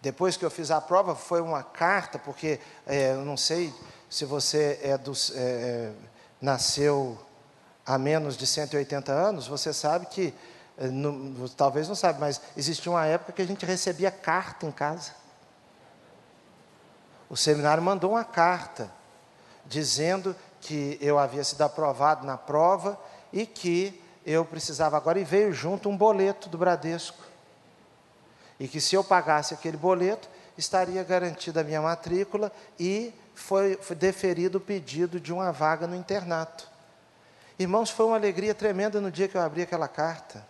Depois 0.00 0.36
que 0.36 0.44
eu 0.44 0.50
fiz 0.50 0.70
a 0.70 0.80
prova, 0.80 1.14
foi 1.14 1.40
uma 1.40 1.62
carta, 1.62 2.18
porque 2.18 2.58
é, 2.86 3.12
eu 3.12 3.24
não 3.24 3.36
sei 3.36 3.72
se 4.08 4.24
você 4.24 4.80
é 4.82 4.96
dos, 4.96 5.30
é, 5.34 5.40
é 5.40 5.92
nasceu 6.40 7.18
há 7.84 7.98
menos 7.98 8.36
de 8.36 8.46
180 8.46 9.12
anos, 9.12 9.46
você 9.46 9.72
sabe 9.72 10.06
que 10.06 10.34
eh, 10.78 10.88
não, 10.88 11.46
talvez 11.48 11.88
não 11.88 11.94
sabe, 11.94 12.20
mas 12.20 12.40
existia 12.56 12.90
uma 12.90 13.04
época 13.04 13.32
que 13.32 13.42
a 13.42 13.46
gente 13.46 13.66
recebia 13.66 14.10
carta 14.10 14.66
em 14.66 14.70
casa. 14.70 15.12
O 17.28 17.36
seminário 17.36 17.82
mandou 17.82 18.12
uma 18.12 18.24
carta 18.24 18.90
dizendo 19.66 20.34
que 20.60 20.98
eu 21.00 21.18
havia 21.18 21.44
sido 21.44 21.62
aprovado 21.62 22.26
na 22.26 22.36
prova 22.36 22.98
e 23.32 23.46
que 23.46 24.02
eu 24.24 24.44
precisava 24.44 24.96
agora, 24.96 25.18
e 25.18 25.24
veio 25.24 25.52
junto 25.52 25.88
um 25.88 25.96
boleto 25.96 26.48
do 26.48 26.58
Bradesco. 26.58 27.18
E 28.60 28.68
que 28.68 28.80
se 28.80 28.94
eu 28.94 29.02
pagasse 29.02 29.54
aquele 29.54 29.78
boleto, 29.78 30.28
estaria 30.56 31.02
garantida 31.02 31.62
a 31.62 31.64
minha 31.64 31.80
matrícula 31.80 32.52
e 32.78 33.12
foi, 33.34 33.76
foi 33.80 33.96
deferido 33.96 34.58
o 34.58 34.60
pedido 34.60 35.18
de 35.18 35.32
uma 35.32 35.50
vaga 35.50 35.86
no 35.86 35.96
internato. 35.96 36.68
Irmãos, 37.58 37.88
foi 37.88 38.04
uma 38.04 38.16
alegria 38.16 38.54
tremenda 38.54 39.00
no 39.00 39.10
dia 39.10 39.26
que 39.26 39.36
eu 39.36 39.40
abri 39.40 39.62
aquela 39.62 39.88
carta. 39.88 40.46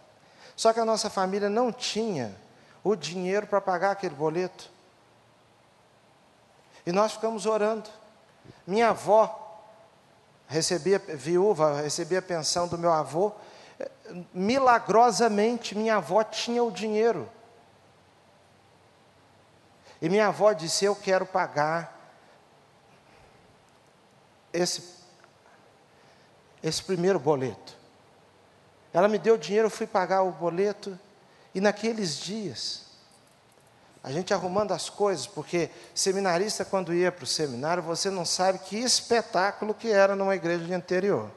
Só 0.57 0.73
que 0.73 0.81
a 0.81 0.85
nossa 0.85 1.09
família 1.09 1.49
não 1.49 1.73
tinha 1.73 2.35
o 2.83 2.97
dinheiro 2.97 3.47
para 3.47 3.61
pagar 3.61 3.93
aquele 3.93 4.15
boleto. 4.15 4.69
E 6.85 6.91
nós 6.91 7.13
ficamos 7.13 7.47
orando. 7.47 7.89
Minha 8.67 8.89
avó 8.89 9.65
recebia, 10.49 10.99
viúva, 10.99 11.81
recebia 11.81 12.19
a 12.19 12.23
pensão 12.23 12.67
do 12.67 12.77
meu 12.77 12.93
avô. 12.93 13.33
Milagrosamente, 14.35 15.77
minha 15.77 15.97
avó 15.97 16.25
tinha 16.25 16.65
o 16.65 16.73
dinheiro. 16.73 17.29
E 20.01 20.09
minha 20.09 20.29
avó 20.29 20.53
disse: 20.53 20.85
Eu 20.85 20.97
quero 20.97 21.27
pagar 21.27 22.01
esse, 24.53 24.83
esse 26.63 26.83
primeiro 26.83 27.19
boleto. 27.19 27.77
Ela 28.93 29.09
me 29.09 29.19
deu 29.19 29.37
dinheiro, 29.37 29.67
eu 29.67 29.71
fui 29.71 29.87
pagar 29.87 30.23
o 30.23 30.33
boleto, 30.33 30.99
e 31.55 31.61
naqueles 31.61 32.17
dias, 32.17 32.87
a 34.03 34.11
gente 34.11 34.33
arrumando 34.33 34.73
as 34.73 34.89
coisas, 34.89 35.27
porque 35.27 35.71
seminarista, 35.95 36.65
quando 36.65 36.95
ia 36.95 37.13
para 37.13 37.25
o 37.25 37.27
seminário, 37.27 37.83
você 37.83 38.11
não 38.11 38.25
sabe 38.25 38.59
que 38.59 38.77
espetáculo 38.79 39.75
que 39.75 39.89
era 39.91 40.17
numa 40.17 40.35
igreja 40.35 40.65
de 40.65 40.73
interior. 40.73 41.31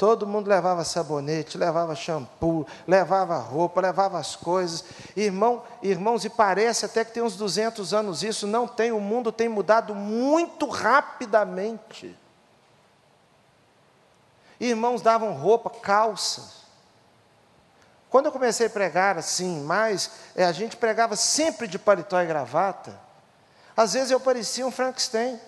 Todo 0.00 0.26
mundo 0.26 0.48
levava 0.48 0.82
sabonete, 0.82 1.58
levava 1.58 1.94
shampoo, 1.94 2.66
levava 2.88 3.36
roupa, 3.36 3.82
levava 3.82 4.18
as 4.18 4.34
coisas. 4.34 4.82
Irmão, 5.14 5.62
irmãos, 5.82 6.24
e 6.24 6.30
parece 6.30 6.86
até 6.86 7.04
que 7.04 7.12
tem 7.12 7.22
uns 7.22 7.36
200 7.36 7.92
anos 7.92 8.22
isso, 8.22 8.46
não 8.46 8.66
tem, 8.66 8.92
o 8.92 8.98
mundo 8.98 9.30
tem 9.30 9.46
mudado 9.46 9.94
muito 9.94 10.66
rapidamente. 10.70 12.16
Irmãos 14.58 15.02
davam 15.02 15.34
roupa, 15.34 15.68
calças. 15.68 16.62
Quando 18.08 18.24
eu 18.24 18.32
comecei 18.32 18.68
a 18.68 18.70
pregar 18.70 19.18
assim, 19.18 19.60
mais, 19.64 20.12
é, 20.34 20.46
a 20.46 20.52
gente 20.52 20.78
pregava 20.78 21.14
sempre 21.14 21.68
de 21.68 21.78
paletó 21.78 22.18
e 22.22 22.26
gravata. 22.26 22.98
Às 23.76 23.92
vezes 23.92 24.10
eu 24.10 24.18
parecia 24.18 24.66
um 24.66 24.70
Frankenstein. 24.70 25.38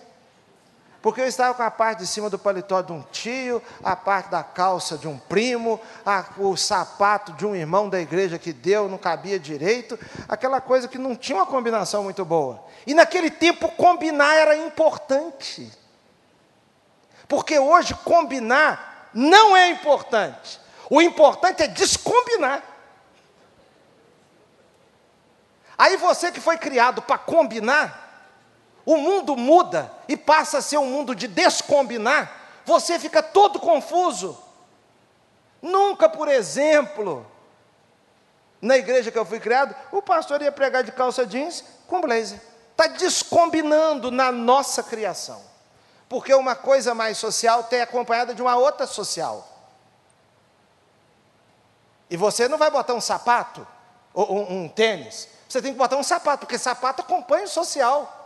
Porque 1.03 1.19
eu 1.19 1.27
estava 1.27 1.53
com 1.53 1.63
a 1.63 1.69
parte 1.69 1.99
de 1.99 2.07
cima 2.07 2.29
do 2.29 2.39
paletó 2.39 2.81
de 2.81 2.93
um 2.93 3.01
tio, 3.11 3.61
a 3.83 3.93
parte 3.93 4.29
da 4.29 4.41
calça 4.41 4.97
de 4.97 5.05
um 5.05 5.19
primo, 5.19 5.77
a, 6.05 6.23
o 6.37 6.55
sapato 6.55 7.33
de 7.33 7.45
um 7.45 7.53
irmão 7.53 7.89
da 7.89 7.99
igreja 7.99 8.39
que 8.39 8.53
deu, 8.53 8.87
não 8.87 8.97
cabia 8.97 9.37
direito, 9.37 9.99
aquela 10.29 10.61
coisa 10.61 10.87
que 10.87 10.97
não 10.97 11.13
tinha 11.13 11.37
uma 11.37 11.45
combinação 11.45 12.03
muito 12.03 12.23
boa. 12.23 12.63
E 12.87 12.93
naquele 12.93 13.29
tempo 13.29 13.67
combinar 13.73 14.33
era 14.33 14.55
importante. 14.55 15.69
Porque 17.27 17.59
hoje 17.59 17.93
combinar 17.95 19.09
não 19.13 19.57
é 19.57 19.67
importante. 19.71 20.57
O 20.89 21.01
importante 21.01 21.63
é 21.63 21.67
descombinar. 21.67 22.63
Aí 25.77 25.97
você 25.97 26.31
que 26.31 26.39
foi 26.39 26.57
criado 26.57 27.01
para 27.01 27.17
combinar, 27.17 28.02
o 28.85 28.97
mundo 28.97 29.35
muda 29.37 29.91
e 30.07 30.17
passa 30.17 30.57
a 30.57 30.61
ser 30.61 30.77
um 30.77 30.85
mundo 30.85 31.15
de 31.15 31.27
descombinar, 31.27 32.61
você 32.65 32.99
fica 32.99 33.23
todo 33.23 33.59
confuso. 33.59 34.37
Nunca, 35.61 36.09
por 36.09 36.27
exemplo, 36.27 37.25
na 38.61 38.77
igreja 38.77 39.11
que 39.11 39.17
eu 39.17 39.25
fui 39.25 39.39
criado, 39.39 39.75
o 39.91 40.01
pastor 40.01 40.41
ia 40.41 40.51
pregar 40.51 40.83
de 40.83 40.91
calça 40.91 41.25
jeans 41.25 41.63
com 41.87 42.01
blazer. 42.01 42.41
Está 42.71 42.87
descombinando 42.87 44.11
na 44.11 44.31
nossa 44.31 44.83
criação. 44.83 45.41
Porque 46.09 46.33
uma 46.33 46.55
coisa 46.55 46.93
mais 46.93 47.17
social 47.17 47.63
tem 47.63 47.81
acompanhada 47.81 48.33
de 48.33 48.41
uma 48.41 48.55
outra 48.55 48.85
social. 48.85 49.47
E 52.09 52.17
você 52.17 52.47
não 52.47 52.57
vai 52.57 52.69
botar 52.69 52.93
um 52.93 53.01
sapato 53.01 53.65
ou 54.13 54.31
um, 54.31 54.63
um 54.63 54.69
tênis. 54.69 55.27
Você 55.47 55.61
tem 55.61 55.71
que 55.71 55.77
botar 55.77 55.95
um 55.95 56.03
sapato, 56.03 56.45
porque 56.45 56.57
sapato 56.57 57.01
acompanha 57.01 57.45
o 57.45 57.49
social. 57.49 58.22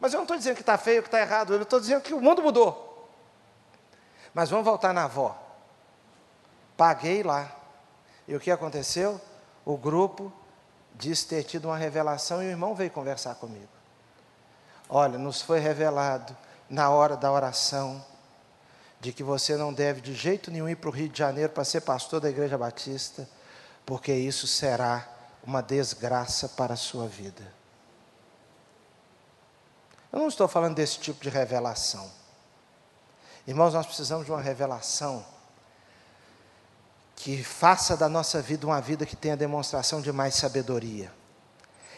Mas 0.00 0.12
eu 0.12 0.18
não 0.18 0.24
estou 0.24 0.36
dizendo 0.36 0.54
que 0.54 0.62
está 0.62 0.78
feio, 0.78 1.02
que 1.02 1.08
está 1.08 1.20
errado, 1.20 1.54
eu 1.54 1.62
estou 1.62 1.80
dizendo 1.80 2.02
que 2.02 2.14
o 2.14 2.20
mundo 2.20 2.42
mudou. 2.42 3.08
Mas 4.32 4.50
vamos 4.50 4.64
voltar 4.64 4.92
na 4.92 5.04
avó. 5.04 5.36
Paguei 6.76 7.22
lá. 7.22 7.50
E 8.26 8.36
o 8.36 8.40
que 8.40 8.50
aconteceu? 8.50 9.20
O 9.64 9.76
grupo 9.76 10.32
disse 10.94 11.26
ter 11.26 11.42
tido 11.42 11.66
uma 11.66 11.76
revelação 11.76 12.42
e 12.42 12.46
o 12.46 12.50
irmão 12.50 12.74
veio 12.74 12.90
conversar 12.90 13.34
comigo. 13.36 13.68
Olha, 14.88 15.18
nos 15.18 15.42
foi 15.42 15.58
revelado 15.58 16.36
na 16.68 16.90
hora 16.90 17.16
da 17.16 17.30
oração 17.30 18.04
de 19.00 19.12
que 19.12 19.22
você 19.22 19.56
não 19.56 19.72
deve 19.72 20.00
de 20.00 20.14
jeito 20.14 20.50
nenhum 20.50 20.68
ir 20.68 20.76
para 20.76 20.88
o 20.88 20.92
Rio 20.92 21.08
de 21.08 21.18
Janeiro 21.18 21.52
para 21.52 21.64
ser 21.64 21.82
pastor 21.82 22.20
da 22.20 22.30
Igreja 22.30 22.58
Batista, 22.58 23.28
porque 23.86 24.12
isso 24.12 24.46
será 24.46 25.06
uma 25.44 25.62
desgraça 25.62 26.48
para 26.48 26.74
a 26.74 26.76
sua 26.76 27.06
vida. 27.06 27.57
Eu 30.12 30.20
não 30.20 30.28
estou 30.28 30.48
falando 30.48 30.74
desse 30.74 30.98
tipo 30.98 31.20
de 31.22 31.28
revelação. 31.28 32.10
Irmãos, 33.46 33.74
nós 33.74 33.86
precisamos 33.86 34.24
de 34.24 34.32
uma 34.32 34.40
revelação 34.40 35.24
que 37.16 37.42
faça 37.42 37.96
da 37.96 38.08
nossa 38.08 38.40
vida 38.40 38.66
uma 38.66 38.80
vida 38.80 39.04
que 39.04 39.16
tenha 39.16 39.36
demonstração 39.36 40.00
de 40.00 40.12
mais 40.12 40.34
sabedoria. 40.34 41.12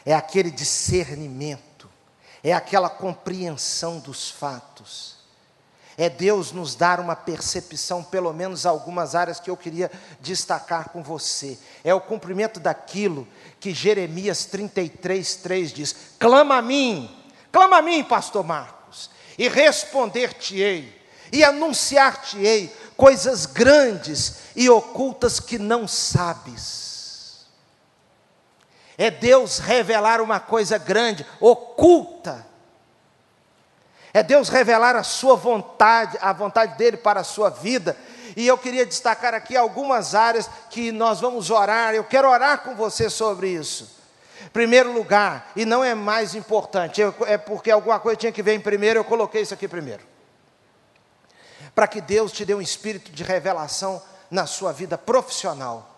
É 0.04 0.14
aquele 0.14 0.50
discernimento, 0.50 1.90
é 2.42 2.52
aquela 2.52 2.88
compreensão 2.88 3.98
dos 3.98 4.30
fatos. 4.30 5.18
É 5.98 6.08
Deus 6.08 6.52
nos 6.52 6.74
dar 6.74 6.98
uma 6.98 7.14
percepção, 7.14 8.02
pelo 8.02 8.32
menos 8.32 8.64
algumas 8.64 9.14
áreas 9.14 9.38
que 9.38 9.50
eu 9.50 9.56
queria 9.56 9.90
destacar 10.20 10.88
com 10.88 11.02
você. 11.02 11.58
É 11.84 11.92
o 11.92 12.00
cumprimento 12.00 12.58
daquilo 12.58 13.28
que 13.60 13.74
Jeremias 13.74 14.46
33, 14.46 15.36
3 15.36 15.72
diz: 15.72 15.94
clama 16.18 16.56
a 16.56 16.62
mim, 16.62 17.19
Clama 17.52 17.78
a 17.78 17.82
mim, 17.82 18.04
pastor 18.04 18.44
Marcos, 18.44 19.10
e 19.38 19.48
responder-te-ei, 19.48 21.00
e 21.32 21.42
anunciar-te-ei 21.42 22.74
coisas 22.96 23.46
grandes 23.46 24.40
e 24.54 24.68
ocultas 24.68 25.40
que 25.40 25.58
não 25.58 25.88
sabes. 25.88 27.46
É 28.98 29.10
Deus 29.10 29.58
revelar 29.58 30.20
uma 30.20 30.38
coisa 30.38 30.76
grande, 30.76 31.26
oculta. 31.40 32.46
É 34.12 34.22
Deus 34.22 34.48
revelar 34.48 34.94
a 34.96 35.02
sua 35.02 35.36
vontade, 35.36 36.18
a 36.20 36.32
vontade 36.32 36.76
dele 36.76 36.98
para 36.98 37.20
a 37.20 37.24
sua 37.24 37.48
vida. 37.48 37.96
E 38.36 38.46
eu 38.46 38.58
queria 38.58 38.84
destacar 38.84 39.32
aqui 39.32 39.56
algumas 39.56 40.14
áreas 40.14 40.50
que 40.68 40.92
nós 40.92 41.20
vamos 41.20 41.50
orar. 41.50 41.94
Eu 41.94 42.04
quero 42.04 42.28
orar 42.28 42.58
com 42.58 42.74
você 42.74 43.08
sobre 43.08 43.48
isso. 43.48 43.99
Primeiro 44.52 44.92
lugar, 44.92 45.52
e 45.54 45.64
não 45.64 45.84
é 45.84 45.94
mais 45.94 46.34
importante, 46.34 47.02
é 47.26 47.38
porque 47.38 47.70
alguma 47.70 48.00
coisa 48.00 48.16
tinha 48.16 48.32
que 48.32 48.42
vir 48.42 48.54
em 48.54 48.60
primeiro, 48.60 49.00
eu 49.00 49.04
coloquei 49.04 49.42
isso 49.42 49.54
aqui 49.54 49.68
primeiro. 49.68 50.02
Para 51.74 51.86
que 51.86 52.00
Deus 52.00 52.32
te 52.32 52.44
dê 52.44 52.54
um 52.54 52.60
espírito 52.60 53.12
de 53.12 53.22
revelação 53.22 54.02
na 54.30 54.46
sua 54.46 54.72
vida 54.72 54.98
profissional, 54.98 55.88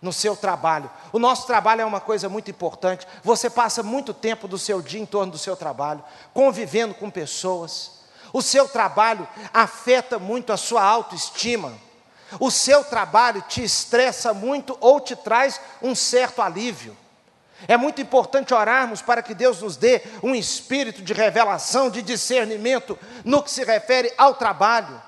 no 0.00 0.12
seu 0.12 0.36
trabalho. 0.36 0.90
O 1.12 1.18
nosso 1.18 1.46
trabalho 1.46 1.82
é 1.82 1.84
uma 1.84 2.00
coisa 2.00 2.28
muito 2.28 2.50
importante. 2.50 3.06
Você 3.24 3.50
passa 3.50 3.82
muito 3.82 4.14
tempo 4.14 4.46
do 4.46 4.58
seu 4.58 4.80
dia 4.80 5.00
em 5.00 5.06
torno 5.06 5.32
do 5.32 5.38
seu 5.38 5.56
trabalho, 5.56 6.04
convivendo 6.32 6.94
com 6.94 7.10
pessoas. 7.10 7.98
O 8.32 8.42
seu 8.42 8.68
trabalho 8.68 9.26
afeta 9.52 10.18
muito 10.18 10.52
a 10.52 10.56
sua 10.56 10.82
autoestima. 10.82 11.72
O 12.38 12.50
seu 12.50 12.84
trabalho 12.84 13.42
te 13.48 13.62
estressa 13.62 14.34
muito 14.34 14.76
ou 14.80 15.00
te 15.00 15.16
traz 15.16 15.60
um 15.82 15.94
certo 15.94 16.42
alívio. 16.42 16.96
É 17.66 17.76
muito 17.76 18.00
importante 18.00 18.54
orarmos 18.54 19.02
para 19.02 19.22
que 19.22 19.34
Deus 19.34 19.62
nos 19.62 19.76
dê 19.76 20.02
um 20.22 20.34
espírito 20.34 21.02
de 21.02 21.12
revelação, 21.12 21.90
de 21.90 22.02
discernimento 22.02 22.96
no 23.24 23.42
que 23.42 23.50
se 23.50 23.64
refere 23.64 24.12
ao 24.16 24.34
trabalho. 24.34 25.02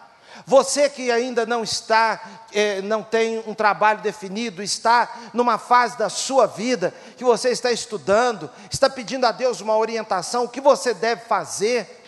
Você 0.46 0.88
que 0.88 1.12
ainda 1.12 1.46
não 1.46 1.62
está, 1.62 2.20
eh, 2.52 2.80
não 2.82 3.02
tem 3.02 3.42
um 3.46 3.54
trabalho 3.54 4.00
definido, 4.00 4.62
está 4.62 5.30
numa 5.32 5.58
fase 5.58 5.96
da 5.98 6.08
sua 6.08 6.46
vida 6.46 6.92
que 7.16 7.22
você 7.22 7.50
está 7.50 7.70
estudando, 7.70 8.50
está 8.70 8.88
pedindo 8.88 9.26
a 9.26 9.32
Deus 9.32 9.60
uma 9.60 9.76
orientação, 9.76 10.44
o 10.44 10.48
que 10.48 10.60
você 10.60 10.94
deve 10.94 11.22
fazer, 11.26 12.02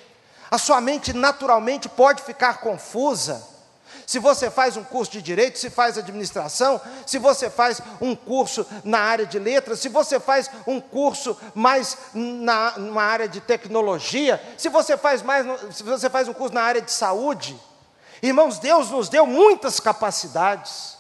a 0.51 0.59
sua 0.59 0.81
mente 0.81 1.13
naturalmente 1.13 1.89
pode 1.89 2.23
ficar 2.23 2.59
confusa. 2.59 3.52
Se 4.13 4.19
você 4.19 4.51
faz 4.51 4.77
um 4.77 4.85
curso 4.85 5.11
de 5.11 5.23
direito, 5.23 5.59
se 5.59 5.71
faz 5.71 5.97
administração, 5.97 6.79
se 7.07 7.17
você 7.17 7.49
faz 7.49 7.81
um 7.99 8.15
curso 8.15 8.67
na 8.85 8.99
área 8.99 9.25
de 9.25 9.39
letras, 9.39 9.79
se 9.79 9.89
você 9.89 10.21
faz 10.21 10.51
um 10.67 10.79
curso 10.83 11.35
mais 11.55 11.97
na 12.13 12.75
numa 12.77 13.03
área 13.03 13.27
de 13.27 13.41
tecnologia, 13.41 14.39
se 14.59 14.69
você 14.69 14.99
faz 14.99 15.23
mais, 15.23 15.47
se 15.75 15.83
você 15.83 16.11
faz 16.11 16.29
um 16.29 16.35
curso 16.35 16.53
na 16.55 16.61
área 16.61 16.83
de 16.83 16.93
saúde, 16.93 17.59
irmãos, 18.23 18.59
Deus 18.59 18.91
nos 18.91 19.09
deu 19.09 19.25
muitas 19.25 19.81
capacidades. 19.81 20.99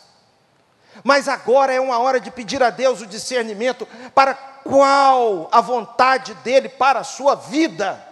Mas 1.04 1.28
agora 1.28 1.70
é 1.70 1.78
uma 1.78 1.98
hora 1.98 2.18
de 2.18 2.30
pedir 2.30 2.62
a 2.62 2.70
Deus 2.70 3.02
o 3.02 3.06
discernimento 3.06 3.86
para 4.14 4.32
qual 4.32 5.50
a 5.52 5.60
vontade 5.60 6.32
dele 6.36 6.70
para 6.70 7.00
a 7.00 7.04
sua 7.04 7.34
vida. 7.34 8.02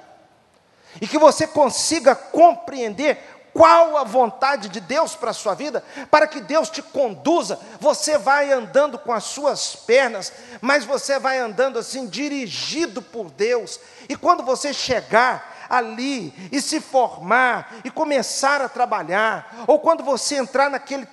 E 1.01 1.07
que 1.07 1.17
você 1.17 1.47
consiga 1.47 2.15
compreender 2.15 3.40
qual 3.53 3.97
a 3.97 4.05
vontade 4.05 4.69
de 4.69 4.81
Deus 4.81 5.15
para 5.15 5.31
a 5.31 5.35
sua 5.35 5.55
vida, 5.55 5.83
para 6.11 6.27
que 6.27 6.41
Deus 6.41 6.71
te 6.71 6.83
conduza. 6.83 7.59
Você 7.79 8.19
vai 8.19 8.53
andando 8.53 8.99
com 8.99 9.13
as 9.13 9.25
suas 9.25 9.75
pernas, 9.75 10.33
mas 10.61 10.85
você 10.85 11.19
vai 11.19 11.39
andando 11.39 11.79
assim, 11.79 12.07
dirigido 12.07 13.03
por 13.03 13.31
Deus. 13.31 13.81
E 14.09 14.17
quando 14.17 14.43
você 14.43 14.73
chegar 14.73 15.67
ali 15.71 16.35
e 16.51 16.61
se 16.61 16.81
formar 16.81 17.77
e 17.85 17.91
começar 17.91 18.61
a 18.61 18.69
trabalhar, 18.69 19.65
ou 19.69 19.79
quando 19.79 20.03
você 20.03 20.35
entrar 20.37 20.69
naquele, 20.69 21.07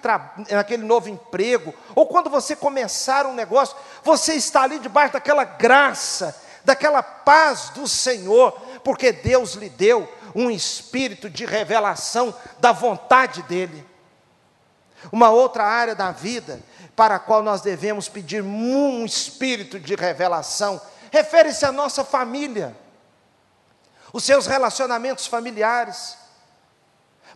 naquele 0.49 0.83
novo 0.83 1.09
emprego, 1.09 1.73
ou 1.93 2.07
quando 2.07 2.29
você 2.29 2.55
começar 2.55 3.27
um 3.27 3.33
negócio, 3.33 3.77
você 4.03 4.33
está 4.33 4.63
ali 4.63 4.79
debaixo 4.79 5.13
daquela 5.13 5.43
graça, 5.43 6.35
daquela 6.65 7.03
paz 7.03 7.69
do 7.69 7.88
Senhor, 7.88 8.51
porque 8.83 9.11
Deus 9.11 9.53
lhe 9.53 9.69
deu 9.69 10.11
um 10.36 10.49
espírito 10.49 11.30
de 11.30 11.45
revelação 11.45 12.34
da 12.59 12.71
vontade 12.71 13.41
dEle. 13.43 13.86
Uma 15.11 15.30
outra 15.30 15.63
área 15.63 15.95
da 15.95 16.11
vida 16.11 16.59
para 16.95 17.15
a 17.15 17.19
qual 17.19 17.43
nós 17.43 17.61
devemos 17.61 18.09
pedir 18.09 18.41
um 18.41 19.05
espírito 19.05 19.80
de 19.80 19.95
revelação 19.95 20.82
refere-se 21.11 21.65
à 21.65 21.71
nossa 21.71 22.03
família 22.03 22.75
os 24.13 24.23
seus 24.23 24.47
relacionamentos 24.47 25.28
familiares, 25.28 26.17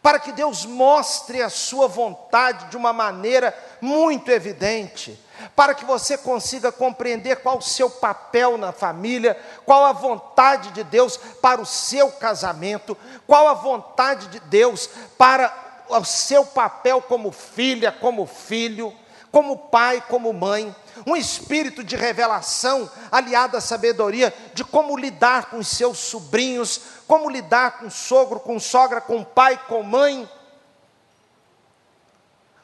para 0.01 0.19
que 0.19 0.31
Deus 0.31 0.65
mostre 0.65 1.41
a 1.41 1.49
sua 1.49 1.87
vontade 1.87 2.69
de 2.69 2.77
uma 2.77 2.93
maneira 2.93 3.55
muito 3.79 4.31
evidente, 4.31 5.19
para 5.55 5.73
que 5.73 5.85
você 5.85 6.17
consiga 6.17 6.71
compreender 6.71 7.37
qual 7.37 7.57
o 7.57 7.61
seu 7.61 7.89
papel 7.89 8.57
na 8.57 8.71
família, 8.71 9.39
qual 9.65 9.85
a 9.85 9.91
vontade 9.91 10.71
de 10.71 10.83
Deus 10.83 11.17
para 11.41 11.61
o 11.61 11.65
seu 11.65 12.11
casamento, 12.11 12.97
qual 13.27 13.47
a 13.47 13.53
vontade 13.53 14.27
de 14.27 14.39
Deus 14.39 14.89
para 15.17 15.53
o 15.89 16.03
seu 16.05 16.45
papel 16.45 17.01
como 17.01 17.31
filha, 17.31 17.91
como 17.91 18.25
filho, 18.25 18.93
como 19.31 19.57
pai, 19.57 20.03
como 20.07 20.33
mãe 20.33 20.75
um 21.05 21.15
espírito 21.15 21.83
de 21.83 21.95
revelação 21.95 22.89
aliado 23.11 23.57
à 23.57 23.61
sabedoria 23.61 24.33
de 24.53 24.63
como 24.63 24.97
lidar 24.97 25.45
com 25.49 25.63
seus 25.63 25.97
sobrinhos, 25.97 26.81
como 27.07 27.29
lidar 27.29 27.79
com 27.79 27.89
sogro, 27.89 28.39
com 28.39 28.59
sogra, 28.59 29.01
com 29.01 29.23
pai, 29.23 29.59
com 29.67 29.83
mãe. 29.83 30.29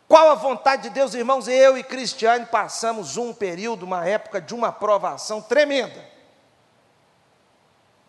Qual 0.07 0.29
a 0.29 0.35
vontade 0.35 0.83
de 0.83 0.89
Deus, 0.91 1.13
irmãos? 1.13 1.47
Eu 1.47 1.77
e 1.77 1.83
Cristiane 1.83 2.45
passamos 2.45 3.17
um 3.17 3.33
período, 3.33 3.83
uma 3.83 4.07
época 4.07 4.39
de 4.39 4.55
uma 4.55 4.71
provação 4.71 5.41
tremenda. 5.41 6.03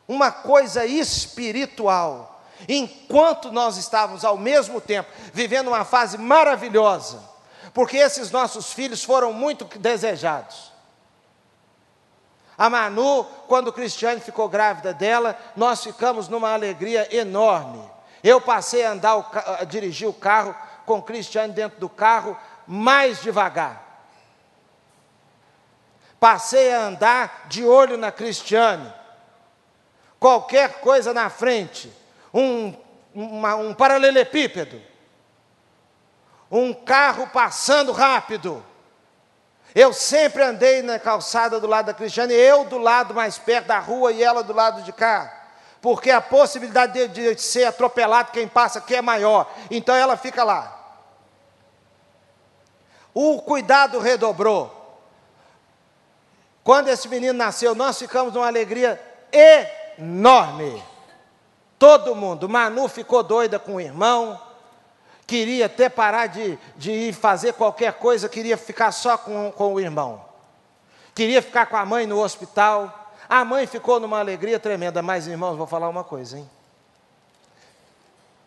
Uma 0.06 0.30
coisa 0.30 0.86
espiritual. 0.86 2.40
Enquanto 2.68 3.50
nós 3.50 3.76
estávamos 3.76 4.24
ao 4.24 4.38
mesmo 4.38 4.80
tempo 4.80 5.10
vivendo 5.32 5.68
uma 5.68 5.84
fase 5.84 6.16
maravilhosa, 6.16 7.20
porque 7.74 7.96
esses 7.96 8.30
nossos 8.30 8.72
filhos 8.72 9.02
foram 9.02 9.32
muito 9.32 9.64
desejados. 9.78 10.72
A 12.56 12.70
Manu, 12.70 13.24
quando 13.46 13.72
Cristiane 13.72 14.20
ficou 14.20 14.48
grávida 14.48 14.92
dela, 14.92 15.36
nós 15.56 15.82
ficamos 15.82 16.28
numa 16.28 16.52
alegria 16.52 17.08
enorme. 17.14 17.80
Eu 18.22 18.40
passei 18.40 18.84
a 18.84 18.92
andar, 18.92 19.30
a 19.60 19.64
dirigir 19.64 20.08
o 20.08 20.12
carro 20.12 20.54
com 20.88 21.02
Cristiane 21.02 21.52
dentro 21.52 21.78
do 21.78 21.88
carro 21.88 22.34
mais 22.66 23.20
devagar. 23.20 23.86
Passei 26.18 26.72
a 26.72 26.80
andar 26.80 27.44
de 27.46 27.62
olho 27.62 27.98
na 27.98 28.10
Cristiane. 28.10 28.92
Qualquer 30.18 30.80
coisa 30.80 31.12
na 31.12 31.28
frente, 31.28 31.92
um, 32.32 32.74
uma, 33.14 33.54
um 33.54 33.74
paralelepípedo, 33.74 34.82
um 36.50 36.72
carro 36.72 37.28
passando 37.28 37.92
rápido. 37.92 38.64
Eu 39.74 39.92
sempre 39.92 40.42
andei 40.42 40.80
na 40.80 40.98
calçada 40.98 41.60
do 41.60 41.66
lado 41.66 41.86
da 41.86 41.94
Cristiane, 41.94 42.32
eu 42.32 42.64
do 42.64 42.78
lado 42.78 43.14
mais 43.14 43.38
perto 43.38 43.66
da 43.66 43.78
rua 43.78 44.10
e 44.10 44.24
ela 44.24 44.42
do 44.42 44.54
lado 44.54 44.82
de 44.82 44.92
cá. 44.92 45.34
Porque 45.80 46.10
a 46.10 46.20
possibilidade 46.20 47.06
de, 47.08 47.34
de 47.34 47.40
ser 47.40 47.64
atropelado 47.64 48.32
quem 48.32 48.48
passa 48.48 48.80
aqui 48.80 48.96
é 48.96 49.02
maior. 49.02 49.48
Então 49.70 49.94
ela 49.94 50.16
fica 50.16 50.42
lá. 50.42 50.77
O 53.20 53.42
cuidado 53.42 53.98
redobrou. 53.98 55.02
Quando 56.62 56.86
esse 56.86 57.08
menino 57.08 57.32
nasceu, 57.32 57.74
nós 57.74 57.98
ficamos 57.98 58.32
numa 58.32 58.46
alegria 58.46 59.00
enorme. 59.98 60.80
Todo 61.76 62.14
mundo. 62.14 62.48
Manu 62.48 62.86
ficou 62.86 63.24
doida 63.24 63.58
com 63.58 63.74
o 63.74 63.80
irmão 63.80 64.40
queria 65.26 65.66
até 65.66 65.90
parar 65.90 66.28
de, 66.28 66.58
de 66.76 66.90
ir 66.90 67.12
fazer 67.12 67.52
qualquer 67.52 67.92
coisa, 67.94 68.30
queria 68.30 68.56
ficar 68.56 68.92
só 68.92 69.18
com, 69.18 69.52
com 69.52 69.74
o 69.74 69.80
irmão. 69.80 70.24
Queria 71.14 71.42
ficar 71.42 71.66
com 71.66 71.76
a 71.76 71.84
mãe 71.84 72.06
no 72.06 72.18
hospital. 72.18 73.12
A 73.28 73.44
mãe 73.44 73.66
ficou 73.66 74.00
numa 74.00 74.20
alegria 74.20 74.58
tremenda, 74.58 75.02
mas 75.02 75.26
irmãos, 75.26 75.56
vou 75.56 75.66
falar 75.66 75.88
uma 75.90 76.02
coisa, 76.02 76.38
hein? 76.38 76.48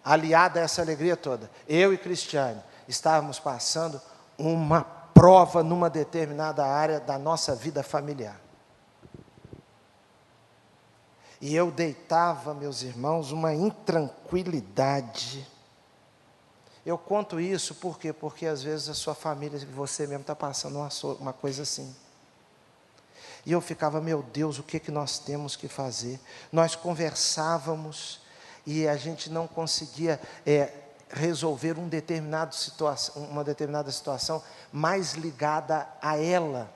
Aliada 0.04 0.60
a 0.60 0.64
essa 0.64 0.82
alegria 0.82 1.16
toda, 1.16 1.52
eu 1.68 1.94
e 1.94 1.98
Cristiane 1.98 2.60
estávamos 2.88 3.38
passando 3.38 4.02
uma 4.50 4.84
prova 4.84 5.64
numa 5.64 5.90
determinada 5.90 6.66
área 6.66 7.00
da 7.00 7.18
nossa 7.18 7.56
vida 7.56 7.84
familiar. 7.84 8.40
E 11.40 11.56
eu 11.56 11.72
deitava, 11.72 12.54
meus 12.54 12.84
irmãos, 12.84 13.32
uma 13.32 13.54
intranquilidade 13.54 15.48
eu 16.86 16.98
conto 16.98 17.40
isso 17.40 17.76
por 17.76 18.00
quê? 18.00 18.12
Porque 18.12 18.46
às 18.46 18.64
vezes 18.64 18.90
a 18.90 18.94
sua 18.94 19.14
família, 19.14 19.60
você 19.74 20.08
mesmo 20.08 20.22
está 20.22 20.36
passando 20.36 20.78
uma, 20.78 20.90
uma 21.20 21.34
coisa 21.34 21.62
assim. 21.62 21.96
E 23.46 23.52
eu 23.52 23.62
ficava, 23.62 24.02
meu 24.02 24.24
Deus, 24.24 24.60
o 24.60 24.64
que, 24.64 24.80
que 24.80 24.92
nós 24.92 25.20
temos 25.20 25.56
que 25.56 25.68
fazer? 25.68 26.20
Nós 26.52 26.76
conversávamos 26.76 28.22
e 28.66 28.88
a 28.88 28.96
gente 28.96 29.30
não 29.30 29.48
conseguia 29.48 30.20
é, 30.46 30.74
resolver 31.14 31.78
um 31.78 31.88
determinado 31.88 32.56
situação, 32.56 33.24
uma 33.24 33.44
determinada 33.44 33.92
situação 33.92 34.42
mais 34.72 35.14
ligada 35.14 35.88
a 36.02 36.18
ela. 36.18 36.72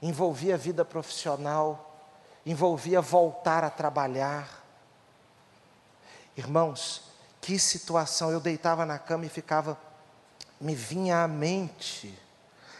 Envolvia 0.00 0.54
a 0.54 0.58
vida 0.58 0.84
profissional, 0.84 2.08
envolvia 2.46 3.00
voltar 3.00 3.64
a 3.64 3.70
trabalhar. 3.70 4.64
Irmãos, 6.36 7.02
que 7.40 7.58
situação! 7.58 8.30
Eu 8.30 8.40
deitava 8.40 8.86
na 8.86 8.98
cama 8.98 9.26
e 9.26 9.28
ficava, 9.28 9.78
me 10.60 10.74
vinha 10.74 11.22
à 11.22 11.28
mente. 11.28 12.16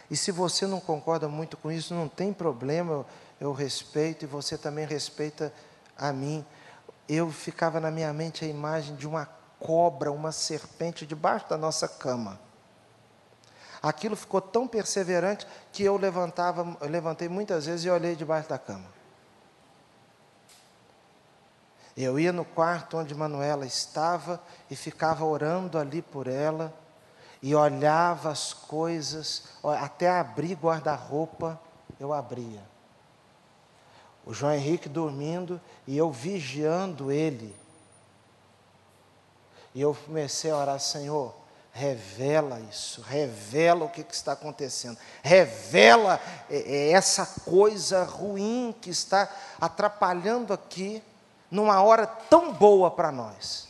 E 0.09 0.17
se 0.17 0.31
você 0.31 0.65
não 0.65 0.79
concorda 0.79 1.27
muito 1.27 1.57
com 1.57 1.71
isso, 1.71 1.93
não 1.93 2.07
tem 2.07 2.33
problema, 2.33 2.91
eu, 2.93 3.05
eu 3.39 3.53
respeito 3.53 4.23
e 4.23 4.27
você 4.27 4.57
também 4.57 4.85
respeita 4.85 5.53
a 5.97 6.11
mim. 6.11 6.45
Eu 7.07 7.29
ficava 7.29 7.79
na 7.79 7.91
minha 7.91 8.11
mente 8.13 8.43
a 8.43 8.47
imagem 8.47 8.95
de 8.95 9.07
uma 9.07 9.40
cobra, 9.61 10.11
uma 10.11 10.31
serpente 10.31 11.05
debaixo 11.05 11.47
da 11.49 11.57
nossa 11.57 11.87
cama. 11.87 12.39
Aquilo 13.81 14.15
ficou 14.15 14.41
tão 14.41 14.67
perseverante 14.67 15.47
que 15.71 15.83
eu 15.83 15.97
levantava, 15.97 16.77
eu 16.81 16.89
levantei 16.89 17.27
muitas 17.27 17.65
vezes 17.65 17.85
e 17.85 17.89
olhei 17.89 18.15
debaixo 18.15 18.49
da 18.49 18.57
cama. 18.57 18.85
Eu 21.95 22.19
ia 22.19 22.31
no 22.31 22.45
quarto 22.45 22.97
onde 22.97 23.13
Manuela 23.13 23.65
estava 23.65 24.41
e 24.69 24.75
ficava 24.75 25.25
orando 25.25 25.77
ali 25.77 26.01
por 26.01 26.27
ela 26.27 26.73
e 27.41 27.55
olhava 27.55 28.29
as 28.29 28.53
coisas, 28.53 29.45
até 29.63 30.09
abrir 30.09 30.55
guarda-roupa, 30.55 31.59
eu 31.99 32.13
abria. 32.13 32.61
O 34.23 34.33
João 34.33 34.53
Henrique 34.53 34.87
dormindo 34.87 35.59
e 35.87 35.97
eu 35.97 36.11
vigiando 36.11 37.11
ele. 37.11 37.55
E 39.73 39.81
eu 39.81 39.95
comecei 40.05 40.51
a 40.51 40.57
orar, 40.57 40.79
Senhor, 40.79 41.33
revela 41.71 42.59
isso, 42.59 43.01
revela 43.01 43.85
o 43.85 43.89
que, 43.89 44.03
que 44.03 44.13
está 44.13 44.33
acontecendo, 44.33 44.97
revela 45.23 46.19
é, 46.49 46.57
é, 46.57 46.91
essa 46.91 47.25
coisa 47.45 48.03
ruim 48.03 48.75
que 48.81 48.89
está 48.89 49.29
atrapalhando 49.59 50.53
aqui 50.53 51.01
numa 51.49 51.81
hora 51.81 52.05
tão 52.05 52.53
boa 52.53 52.91
para 52.91 53.11
nós. 53.11 53.67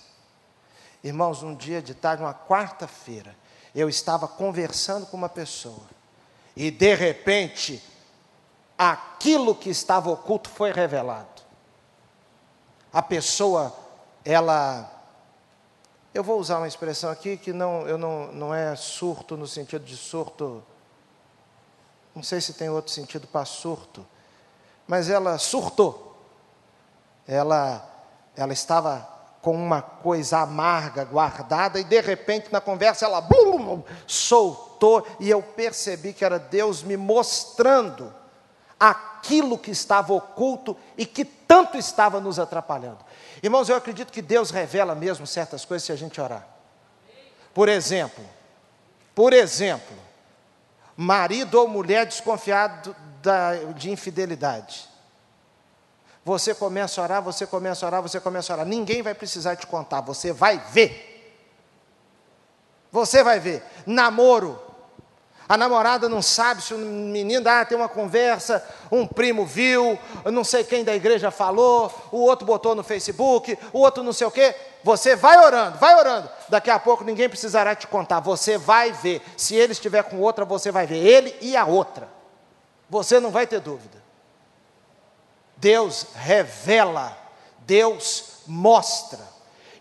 Irmãos, 1.04 1.44
um 1.44 1.56
dia 1.56 1.82
de 1.82 1.94
tarde, 1.94 2.24
uma 2.24 2.34
quarta-feira, 2.34 3.36
eu 3.74 3.88
estava 3.88 4.28
conversando 4.28 5.06
com 5.06 5.18
uma 5.18 5.30
pessoa 5.30 5.86
e 6.56 6.70
de 6.70 6.94
repente 6.96 7.82
aquilo 8.78 9.56
que 9.56 9.70
estava 9.70 10.10
oculto 10.10 10.50
foi 10.50 10.72
revelado. 10.72 11.42
A 12.92 13.02
pessoa, 13.02 13.74
ela 14.26 15.01
eu 16.14 16.24
vou 16.24 16.40
usar 16.40 16.58
uma 16.58 16.68
expressão 16.68 17.10
aqui 17.10 17.38
que 17.38 17.54
não, 17.54 17.88
eu 17.88 17.98
não, 17.98 18.32
não 18.32 18.54
é 18.54 18.76
surto 18.76 19.38
no 19.38 19.48
sentido 19.48 19.84
de 19.86 19.96
surto. 19.96 20.64
Não 22.16 22.24
sei 22.24 22.42
se 22.42 22.54
tem 22.54 22.70
outro 22.70 22.92
sentido 22.92 23.28
para 23.28 23.46
surto, 23.46 24.06
mas 24.88 25.10
ela 25.10 25.38
surtou 25.38 26.12
ela, 27.28 27.88
ela 28.36 28.54
estava 28.54 29.08
com 29.42 29.56
uma 29.56 29.82
coisa 29.82 30.40
amarga 30.40 31.04
guardada 31.04 31.80
e 31.80 31.84
de 31.84 32.00
repente 32.00 32.52
na 32.52 32.62
conversa 32.62 33.06
ela 33.06 33.22
blum, 33.22 33.82
soltou 34.06 35.06
e 35.20 35.30
eu 35.30 35.42
percebi 35.42 36.14
que 36.14 36.24
era 36.24 36.38
Deus 36.38 36.84
me 36.84 36.96
mostrando 36.96 38.14
aquilo 38.80 39.58
que 39.58 39.72
estava 39.72 40.14
oculto 40.14 40.76
e 40.98 41.06
que 41.06 41.24
tanto 41.24 41.78
estava 41.78 42.20
nos 42.20 42.40
atrapalhando. 42.40 43.00
Irmãos, 43.44 43.70
eu 43.70 43.76
acredito 43.76 44.12
que 44.12 44.22
Deus 44.22 44.52
revela 44.52 44.94
mesmo 44.94 45.26
certas 45.26 45.66
coisas 45.66 45.86
se 45.86 45.92
a 45.92 45.96
gente 45.96 46.22
orar. 46.22 46.48
Por 47.54 47.68
exemplo, 47.68 48.24
por 49.16 49.34
exemplo, 49.34 49.98
marido 50.96 51.56
ou 51.56 51.68
mulher 51.68 52.06
desconfiado 52.06 52.96
da, 53.22 53.56
de 53.74 53.92
infidelidade. 53.92 54.90
Você 56.24 56.54
começa 56.54 57.02
a 57.02 57.04
orar, 57.04 57.22
você 57.22 57.48
começa 57.48 57.86
a 57.86 57.88
orar, 57.88 58.02
você 58.02 58.20
começa 58.20 58.54
a 58.54 58.56
orar. 58.58 58.66
Ninguém 58.66 59.02
vai 59.02 59.16
precisar 59.16 59.56
te 59.56 59.66
contar, 59.66 60.02
você 60.02 60.32
vai 60.32 60.60
ver. 60.60 61.08
Você 62.92 63.24
vai 63.24 63.40
ver. 63.40 63.64
Namoro. 63.86 64.71
A 65.52 65.58
namorada 65.58 66.08
não 66.08 66.22
sabe 66.22 66.62
se 66.62 66.74
o 66.74 66.78
menino 66.78 67.46
ah, 67.50 67.66
tem 67.66 67.78
uma 67.78 67.90
conversa, 67.90 68.66
um 68.90 69.06
primo 69.06 69.46
viu, 69.46 70.00
não 70.24 70.46
sei 70.46 70.64
quem 70.64 70.82
da 70.82 70.96
igreja 70.96 71.30
falou, 71.30 71.94
o 72.10 72.20
outro 72.20 72.46
botou 72.46 72.74
no 72.74 72.82
Facebook, 72.82 73.60
o 73.74 73.80
outro 73.80 74.02
não 74.02 74.14
sei 74.14 74.26
o 74.26 74.32
quê. 74.32 74.56
Você 74.82 75.14
vai 75.14 75.38
orando, 75.38 75.78
vai 75.78 75.94
orando. 75.94 76.30
Daqui 76.48 76.70
a 76.70 76.80
pouco 76.80 77.04
ninguém 77.04 77.28
precisará 77.28 77.76
te 77.76 77.86
contar, 77.86 78.22
você 78.22 78.58
vai 78.58 78.94
ver. 78.94 79.22
Se 79.36 79.54
ele 79.54 79.74
estiver 79.74 80.04
com 80.04 80.22
outra, 80.22 80.46
você 80.46 80.72
vai 80.72 80.88
ver. 80.88 81.06
Ele 81.06 81.36
e 81.42 81.58
a 81.58 81.66
outra. 81.66 82.08
Você 82.90 83.20
não 83.20 83.30
vai 83.30 83.46
ter 83.46 83.60
dúvida. 83.60 84.02
Deus 85.58 86.08
revela, 86.16 87.18
Deus 87.60 88.38
mostra. 88.48 89.31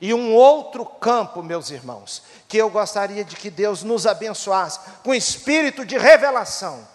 E 0.01 0.15
um 0.15 0.35
outro 0.35 0.85
campo, 0.85 1.43
meus 1.43 1.71
irmãos, 1.71 2.23
que 2.49 2.57
eu 2.57 2.71
gostaria 2.71 3.23
de 3.23 3.37
que 3.37 3.51
Deus 3.51 3.83
nos 3.83 4.07
abençoasse 4.07 4.81
com 5.05 5.15
espírito 5.15 5.85
de 5.85 5.99
revelação. 5.99 6.87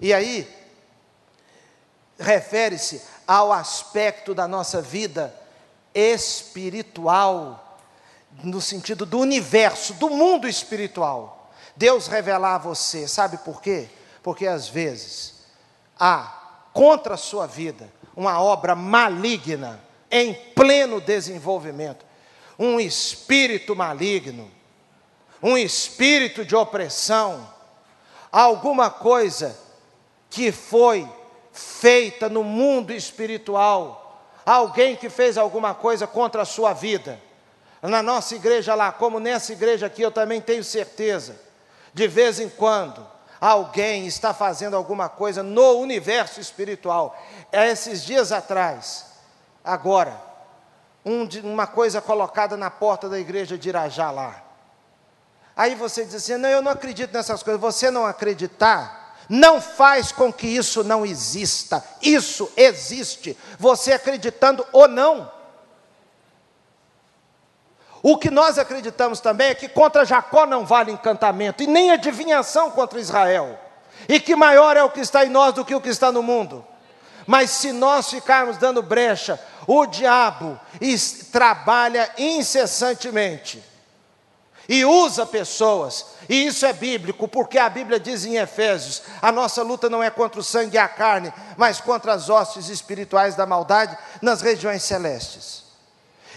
E 0.00 0.12
aí, 0.12 0.48
refere-se 2.18 3.02
ao 3.26 3.52
aspecto 3.52 4.34
da 4.34 4.48
nossa 4.48 4.82
vida 4.82 5.34
espiritual, 5.94 7.78
no 8.42 8.60
sentido 8.60 9.06
do 9.06 9.18
universo, 9.18 9.94
do 9.94 10.10
mundo 10.10 10.48
espiritual. 10.48 11.52
Deus 11.76 12.06
revelar 12.08 12.56
a 12.56 12.58
você, 12.58 13.06
sabe 13.06 13.38
por 13.38 13.62
quê? 13.62 13.88
Porque 14.22 14.46
às 14.46 14.68
vezes 14.68 15.34
há 15.98 16.40
contra 16.72 17.14
a 17.14 17.18
sua 17.18 17.46
vida 17.46 17.90
uma 18.14 18.40
obra 18.40 18.74
maligna 18.74 19.80
em 20.10 20.34
pleno 20.54 21.00
desenvolvimento, 21.00 22.04
um 22.60 22.78
espírito 22.78 23.74
maligno, 23.74 24.50
um 25.42 25.56
espírito 25.56 26.44
de 26.44 26.54
opressão, 26.54 27.48
alguma 28.30 28.90
coisa 28.90 29.58
que 30.28 30.52
foi 30.52 31.08
feita 31.52 32.28
no 32.28 32.44
mundo 32.44 32.92
espiritual, 32.92 34.22
alguém 34.44 34.94
que 34.94 35.08
fez 35.08 35.38
alguma 35.38 35.72
coisa 35.72 36.06
contra 36.06 36.42
a 36.42 36.44
sua 36.44 36.74
vida. 36.74 37.18
Na 37.80 38.02
nossa 38.02 38.34
igreja 38.34 38.74
lá, 38.74 38.92
como 38.92 39.18
nessa 39.18 39.54
igreja 39.54 39.86
aqui, 39.86 40.02
eu 40.02 40.10
também 40.10 40.38
tenho 40.38 40.62
certeza, 40.62 41.40
de 41.94 42.06
vez 42.06 42.38
em 42.38 42.50
quando, 42.50 43.06
alguém 43.40 44.06
está 44.06 44.34
fazendo 44.34 44.76
alguma 44.76 45.08
coisa 45.08 45.42
no 45.42 45.78
universo 45.78 46.38
espiritual. 46.38 47.18
É 47.50 47.70
esses 47.70 48.04
dias 48.04 48.32
atrás, 48.32 49.06
agora, 49.64 50.29
um, 51.04 51.26
uma 51.44 51.66
coisa 51.66 52.00
colocada 52.00 52.56
na 52.56 52.70
porta 52.70 53.08
da 53.08 53.18
igreja 53.18 53.56
de 53.56 53.68
Irajá 53.68 54.10
lá. 54.10 54.42
Aí 55.56 55.74
você 55.74 56.04
diz 56.04 56.14
assim: 56.14 56.36
não, 56.36 56.48
eu 56.48 56.62
não 56.62 56.72
acredito 56.72 57.12
nessas 57.12 57.42
coisas. 57.42 57.60
Você 57.60 57.90
não 57.90 58.06
acreditar, 58.06 59.16
não 59.28 59.60
faz 59.60 60.12
com 60.12 60.32
que 60.32 60.46
isso 60.46 60.82
não 60.84 61.04
exista. 61.04 61.84
Isso 62.00 62.50
existe. 62.56 63.36
Você 63.58 63.92
acreditando 63.92 64.66
ou 64.72 64.88
não. 64.88 65.30
O 68.02 68.16
que 68.16 68.30
nós 68.30 68.58
acreditamos 68.58 69.20
também 69.20 69.48
é 69.48 69.54
que 69.54 69.68
contra 69.68 70.06
Jacó 70.06 70.46
não 70.46 70.64
vale 70.64 70.90
encantamento, 70.90 71.62
e 71.62 71.66
nem 71.66 71.90
adivinhação 71.90 72.70
contra 72.70 72.98
Israel, 72.98 73.58
e 74.08 74.18
que 74.18 74.34
maior 74.34 74.74
é 74.76 74.82
o 74.82 74.90
que 74.90 75.00
está 75.00 75.24
em 75.24 75.28
nós 75.28 75.52
do 75.52 75.64
que 75.64 75.74
o 75.74 75.80
que 75.80 75.90
está 75.90 76.10
no 76.10 76.22
mundo. 76.22 76.64
Mas 77.26 77.50
se 77.50 77.72
nós 77.72 78.08
ficarmos 78.08 78.56
dando 78.56 78.82
brecha, 78.82 79.38
o 79.72 79.86
diabo 79.86 80.58
trabalha 81.30 82.12
incessantemente 82.18 83.62
e 84.68 84.84
usa 84.84 85.24
pessoas, 85.24 86.06
e 86.28 86.46
isso 86.46 86.66
é 86.66 86.72
bíblico, 86.72 87.28
porque 87.28 87.56
a 87.56 87.68
Bíblia 87.68 88.00
diz 88.00 88.24
em 88.24 88.36
Efésios: 88.36 89.02
a 89.22 89.30
nossa 89.30 89.62
luta 89.62 89.88
não 89.88 90.02
é 90.02 90.10
contra 90.10 90.40
o 90.40 90.44
sangue 90.44 90.74
e 90.74 90.78
a 90.78 90.88
carne, 90.88 91.32
mas 91.56 91.80
contra 91.80 92.12
as 92.12 92.28
hostes 92.28 92.68
espirituais 92.68 93.36
da 93.36 93.46
maldade 93.46 93.96
nas 94.20 94.42
regiões 94.42 94.82
celestes. 94.82 95.69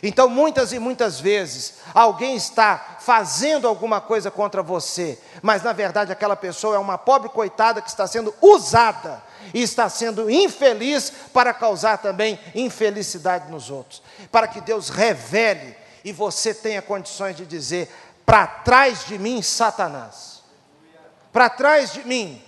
Então, 0.05 0.27
muitas 0.27 0.73
e 0.73 0.79
muitas 0.79 1.17
vezes, 1.21 1.75
alguém 1.93 2.35
está 2.35 2.97
fazendo 2.99 3.65
alguma 3.65 4.01
coisa 4.01 4.29
contra 4.29 4.61
você, 4.61 5.17
mas 5.41 5.63
na 5.63 5.71
verdade 5.71 6.11
aquela 6.11 6.35
pessoa 6.35 6.75
é 6.75 6.79
uma 6.79 6.97
pobre 6.97 7.29
coitada 7.29 7.81
que 7.81 7.87
está 7.87 8.05
sendo 8.05 8.35
usada 8.41 9.23
e 9.53 9.61
está 9.61 9.87
sendo 9.87 10.29
infeliz 10.29 11.09
para 11.31 11.53
causar 11.53 11.99
também 11.99 12.37
infelicidade 12.53 13.49
nos 13.49 13.69
outros. 13.69 14.03
Para 14.29 14.45
que 14.45 14.59
Deus 14.59 14.89
revele 14.89 15.73
e 16.03 16.11
você 16.11 16.53
tenha 16.53 16.81
condições 16.81 17.37
de 17.37 17.45
dizer: 17.45 17.89
para 18.25 18.45
trás 18.45 19.05
de 19.05 19.17
mim, 19.17 19.41
Satanás. 19.41 20.43
Para 21.31 21.49
trás 21.49 21.93
de 21.93 22.03
mim, 22.03 22.43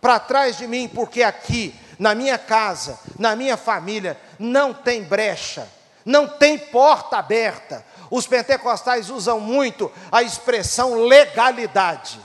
para 0.00 0.20
trás 0.20 0.56
de 0.56 0.68
mim, 0.68 0.88
porque 0.88 1.24
aqui, 1.24 1.74
na 1.98 2.14
minha 2.14 2.38
casa, 2.38 3.00
na 3.18 3.34
minha 3.34 3.56
família, 3.56 4.16
não 4.38 4.72
tem 4.72 5.02
brecha 5.02 5.68
não 6.04 6.28
tem 6.28 6.58
porta 6.58 7.18
aberta. 7.18 7.84
Os 8.10 8.26
pentecostais 8.26 9.10
usam 9.10 9.40
muito 9.40 9.90
a 10.12 10.22
expressão 10.22 11.04
legalidade. 11.04 12.20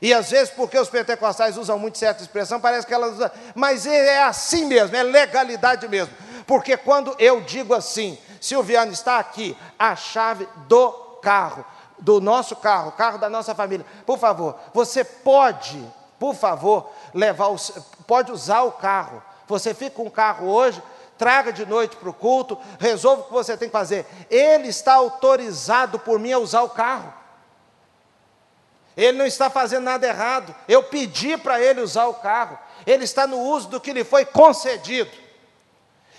E 0.00 0.12
às 0.12 0.30
vezes, 0.30 0.50
porque 0.50 0.76
os 0.76 0.88
pentecostais 0.88 1.56
usam 1.56 1.78
muito 1.78 1.96
certa 1.96 2.22
expressão, 2.22 2.60
parece 2.60 2.84
que 2.86 2.92
elas 2.92 3.14
usam, 3.14 3.30
mas 3.54 3.86
é 3.86 4.22
assim 4.24 4.64
mesmo, 4.64 4.96
é 4.96 5.02
legalidade 5.02 5.86
mesmo. 5.86 6.12
Porque 6.44 6.76
quando 6.76 7.14
eu 7.20 7.40
digo 7.42 7.72
assim, 7.72 8.18
Silviano 8.40 8.90
está 8.90 9.20
aqui, 9.20 9.56
a 9.78 9.94
chave 9.94 10.48
do 10.66 10.90
carro, 11.22 11.64
do 12.00 12.20
nosso 12.20 12.56
carro, 12.56 12.90
carro 12.92 13.18
da 13.18 13.30
nossa 13.30 13.54
família. 13.54 13.86
Por 14.04 14.18
favor, 14.18 14.56
você 14.74 15.04
pode, 15.04 15.80
por 16.18 16.34
favor, 16.34 16.90
levar 17.14 17.46
o, 17.48 17.56
pode 18.04 18.32
usar 18.32 18.62
o 18.62 18.72
carro. 18.72 19.22
Você 19.46 19.72
fica 19.72 19.94
com 19.94 20.06
o 20.06 20.10
carro 20.10 20.48
hoje, 20.48 20.82
traga 21.22 21.52
de 21.52 21.64
noite 21.64 21.94
para 21.94 22.10
o 22.10 22.12
culto, 22.12 22.58
resolva 22.80 23.22
o 23.22 23.24
que 23.26 23.32
você 23.32 23.56
tem 23.56 23.68
que 23.68 23.72
fazer. 23.72 24.04
Ele 24.28 24.66
está 24.66 24.94
autorizado 24.94 25.96
por 26.00 26.18
mim 26.18 26.32
a 26.32 26.38
usar 26.40 26.62
o 26.62 26.70
carro. 26.70 27.14
Ele 28.96 29.16
não 29.16 29.24
está 29.24 29.48
fazendo 29.48 29.84
nada 29.84 30.04
errado. 30.04 30.52
Eu 30.66 30.82
pedi 30.82 31.36
para 31.36 31.60
ele 31.62 31.80
usar 31.80 32.06
o 32.06 32.14
carro. 32.14 32.58
Ele 32.84 33.04
está 33.04 33.24
no 33.24 33.38
uso 33.38 33.68
do 33.68 33.80
que 33.80 33.92
lhe 33.92 34.02
foi 34.02 34.24
concedido. 34.24 35.12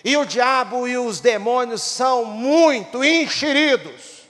E 0.05 0.15
o 0.15 0.25
diabo 0.25 0.87
e 0.87 0.97
os 0.97 1.19
demônios 1.19 1.81
são 1.81 2.23
muito 2.23 3.03
enxeridos. 3.03 4.23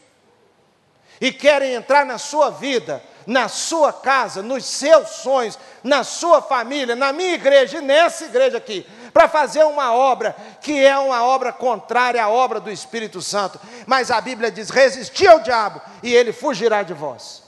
E 1.21 1.31
querem 1.31 1.75
entrar 1.75 2.03
na 2.03 2.17
sua 2.17 2.49
vida, 2.49 3.03
na 3.27 3.47
sua 3.47 3.93
casa, 3.93 4.41
nos 4.41 4.65
seus 4.65 5.07
sonhos, 5.09 5.59
na 5.83 6.03
sua 6.03 6.41
família, 6.41 6.95
na 6.95 7.13
minha 7.13 7.35
igreja 7.35 7.77
e 7.77 7.81
nessa 7.81 8.25
igreja 8.25 8.57
aqui 8.57 8.83
para 9.13 9.27
fazer 9.27 9.63
uma 9.63 9.93
obra 9.93 10.35
que 10.61 10.83
é 10.83 10.97
uma 10.97 11.23
obra 11.23 11.53
contrária 11.53 12.23
à 12.23 12.29
obra 12.29 12.59
do 12.59 12.71
Espírito 12.71 13.21
Santo. 13.21 13.59
Mas 13.85 14.09
a 14.09 14.19
Bíblia 14.19 14.51
diz: 14.51 14.69
resistir 14.69 15.27
ao 15.27 15.39
diabo 15.39 15.81
e 16.01 16.13
ele 16.13 16.33
fugirá 16.33 16.83
de 16.83 16.93
vós. 16.93 17.43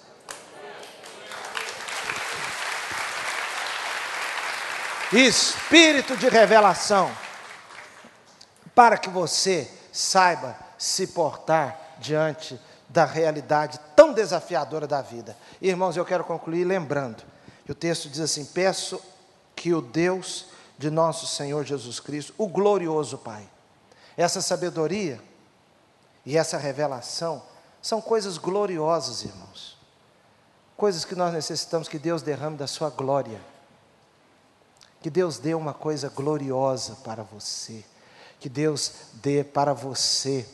Espírito 5.12 6.18
de 6.18 6.28
revelação, 6.28 7.12
para 8.74 8.98
que 8.98 9.10
você 9.10 9.70
saiba 9.92 10.56
se 10.78 11.08
portar 11.08 11.80
diante 12.00 12.60
da 12.90 13.06
realidade 13.06 13.80
tão 13.96 14.14
desafiadora 14.14 14.86
da 14.86 15.02
vida. 15.02 15.38
Irmãos, 15.62 15.96
eu 15.96 16.06
quero 16.06 16.24
concluir 16.24 16.66
lembrando 16.66 17.24
o 17.68 17.74
texto 17.74 18.10
diz 18.10 18.20
assim: 18.20 18.46
Peço 18.46 19.02
que 19.56 19.74
o 19.74 19.82
Deus 19.82 20.48
de 20.78 20.90
nosso 20.90 21.28
Senhor 21.28 21.64
Jesus 21.64 22.00
Cristo, 22.00 22.34
o 22.38 22.48
glorioso 22.48 23.18
Pai. 23.18 23.48
Essa 24.18 24.42
sabedoria 24.42 25.22
e 26.26 26.38
essa 26.38 26.58
revelação 26.58 27.44
são 27.82 28.02
coisas 28.02 28.38
gloriosas, 28.38 29.24
irmãos. 29.24 29.78
Coisas 30.76 31.06
que 31.06 31.16
nós 31.16 31.34
necessitamos 31.34 31.88
que 31.88 32.00
Deus 32.00 32.22
derrame 32.22 32.58
da 32.58 32.68
sua 32.68 32.90
glória. 32.90 33.40
Que 35.02 35.10
Deus 35.10 35.38
dê 35.38 35.54
uma 35.54 35.74
coisa 35.74 36.10
gloriosa 36.10 36.96
para 37.04 37.24
você. 37.24 37.84
Que 38.40 38.50
Deus 38.50 38.92
dê 39.14 39.44
para 39.44 39.74
você 39.74 40.48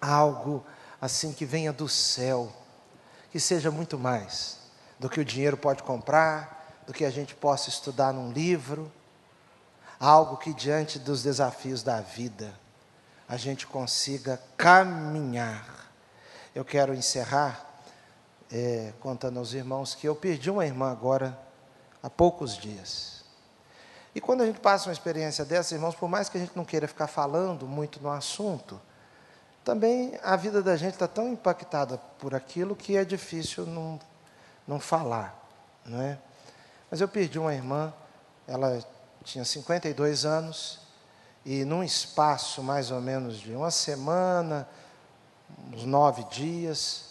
algo 0.00 0.64
assim 1.00 1.32
que 1.32 1.44
venha 1.44 1.72
do 1.72 1.88
céu, 1.88 2.52
que 3.30 3.40
seja 3.40 3.70
muito 3.70 3.98
mais 3.98 4.58
do 4.98 5.08
que 5.08 5.20
o 5.20 5.24
dinheiro 5.24 5.56
pode 5.56 5.82
comprar, 5.82 6.82
do 6.86 6.92
que 6.92 7.04
a 7.04 7.10
gente 7.10 7.34
possa 7.34 7.68
estudar 7.68 8.12
num 8.12 8.32
livro, 8.32 8.90
algo 9.98 10.36
que 10.36 10.52
diante 10.52 10.98
dos 10.98 11.22
desafios 11.22 11.82
da 11.82 12.00
vida 12.00 12.52
a 13.28 13.36
gente 13.36 13.66
consiga 13.66 14.40
caminhar. 14.56 15.90
Eu 16.54 16.64
quero 16.64 16.94
encerrar 16.94 17.64
é, 18.50 18.92
contando 19.00 19.38
aos 19.38 19.52
irmãos 19.52 19.94
que 19.94 20.06
eu 20.06 20.14
perdi 20.14 20.50
uma 20.50 20.64
irmã 20.64 20.90
agora 20.90 21.38
há 22.02 22.08
poucos 22.08 22.56
dias. 22.56 23.24
E 24.14 24.20
quando 24.20 24.42
a 24.42 24.46
gente 24.46 24.60
passa 24.60 24.88
uma 24.88 24.92
experiência 24.92 25.44
dessa, 25.44 25.74
irmãos, 25.74 25.94
por 25.94 26.08
mais 26.08 26.28
que 26.28 26.38
a 26.38 26.40
gente 26.40 26.56
não 26.56 26.64
queira 26.64 26.88
ficar 26.88 27.06
falando 27.06 27.66
muito 27.66 28.00
no 28.00 28.10
assunto, 28.10 28.80
também 29.62 30.18
a 30.22 30.36
vida 30.36 30.62
da 30.62 30.76
gente 30.76 30.94
está 30.94 31.08
tão 31.08 31.28
impactada 31.28 31.98
por 32.18 32.34
aquilo 32.34 32.76
que 32.76 32.96
é 32.96 33.04
difícil 33.04 33.66
não, 33.66 33.98
não 34.66 34.78
falar, 34.78 35.36
não 35.84 36.00
é? 36.00 36.18
Mas 36.90 37.00
eu 37.00 37.08
perdi 37.08 37.38
uma 37.38 37.52
irmã, 37.52 37.92
ela 38.46 38.82
tinha 39.26 39.44
52 39.44 40.24
anos, 40.24 40.78
e 41.44 41.64
num 41.64 41.82
espaço 41.82 42.62
mais 42.62 42.92
ou 42.92 43.00
menos 43.00 43.40
de 43.40 43.52
uma 43.52 43.72
semana, 43.72 44.68
uns 45.72 45.84
nove 45.84 46.22
dias, 46.24 47.06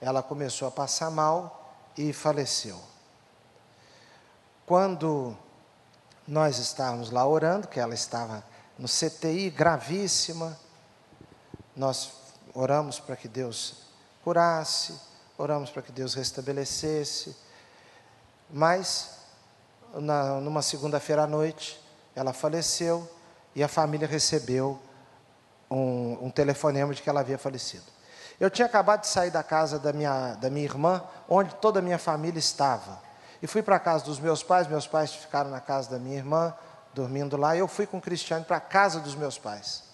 ela 0.00 0.20
começou 0.20 0.66
a 0.66 0.70
passar 0.70 1.10
mal 1.10 1.72
e 1.96 2.12
faleceu. 2.12 2.80
Quando 4.66 5.36
nós 6.26 6.58
estávamos 6.58 7.12
lá 7.12 7.24
orando, 7.24 7.68
que 7.68 7.78
ela 7.78 7.94
estava 7.94 8.44
no 8.76 8.88
CTI 8.88 9.48
gravíssima, 9.50 10.58
nós 11.76 12.10
oramos 12.52 12.98
para 12.98 13.14
que 13.14 13.28
Deus 13.28 13.84
curasse, 14.24 14.98
oramos 15.38 15.70
para 15.70 15.82
que 15.82 15.92
Deus 15.92 16.14
restabelecesse, 16.14 17.36
mas 18.50 19.19
na, 19.94 20.40
numa 20.40 20.62
segunda-feira 20.62 21.22
à 21.22 21.26
noite 21.26 21.80
ela 22.14 22.32
faleceu 22.32 23.08
e 23.54 23.62
a 23.62 23.68
família 23.68 24.06
recebeu 24.06 24.78
um, 25.70 26.26
um 26.26 26.30
telefonema 26.30 26.92
de 26.94 27.02
que 27.02 27.08
ela 27.08 27.20
havia 27.20 27.38
falecido. 27.38 27.84
Eu 28.38 28.50
tinha 28.50 28.66
acabado 28.66 29.02
de 29.02 29.08
sair 29.08 29.30
da 29.30 29.42
casa 29.42 29.78
da 29.78 29.92
minha, 29.92 30.34
da 30.34 30.50
minha 30.50 30.64
irmã, 30.64 31.02
onde 31.28 31.54
toda 31.56 31.78
a 31.78 31.82
minha 31.82 31.98
família 31.98 32.38
estava. 32.38 33.00
E 33.42 33.46
fui 33.46 33.62
para 33.62 33.76
a 33.76 33.80
casa 33.80 34.04
dos 34.04 34.18
meus 34.18 34.42
pais, 34.42 34.66
meus 34.66 34.86
pais 34.86 35.14
ficaram 35.14 35.50
na 35.50 35.60
casa 35.60 35.90
da 35.90 35.98
minha 35.98 36.16
irmã, 36.16 36.54
dormindo 36.94 37.36
lá, 37.36 37.54
e 37.54 37.60
eu 37.60 37.68
fui 37.68 37.86
com 37.86 37.98
o 37.98 38.00
Cristiano 38.00 38.44
para 38.44 38.56
a 38.56 38.60
casa 38.60 39.00
dos 39.00 39.14
meus 39.14 39.38
pais. 39.38 39.84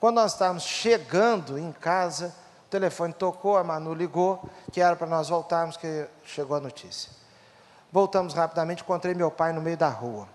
Quando 0.00 0.16
nós 0.16 0.32
estávamos 0.32 0.64
chegando 0.64 1.58
em 1.58 1.72
casa, 1.72 2.34
o 2.66 2.70
telefone 2.70 3.12
tocou, 3.12 3.56
a 3.56 3.64
Manu 3.64 3.94
ligou, 3.94 4.42
que 4.72 4.80
era 4.80 4.96
para 4.96 5.06
nós 5.06 5.28
voltarmos, 5.28 5.76
que 5.76 6.06
chegou 6.24 6.56
a 6.56 6.60
notícia. 6.60 7.10
Voltamos 7.94 8.34
rapidamente, 8.34 8.82
encontrei 8.82 9.14
meu 9.14 9.30
pai 9.30 9.52
no 9.52 9.62
meio 9.62 9.76
da 9.76 9.88
rua, 9.88 10.28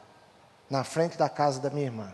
na 0.70 0.86
frente 0.86 1.18
da 1.18 1.28
casa 1.28 1.60
da 1.60 1.70
minha 1.70 1.88
irmã. 1.88 2.10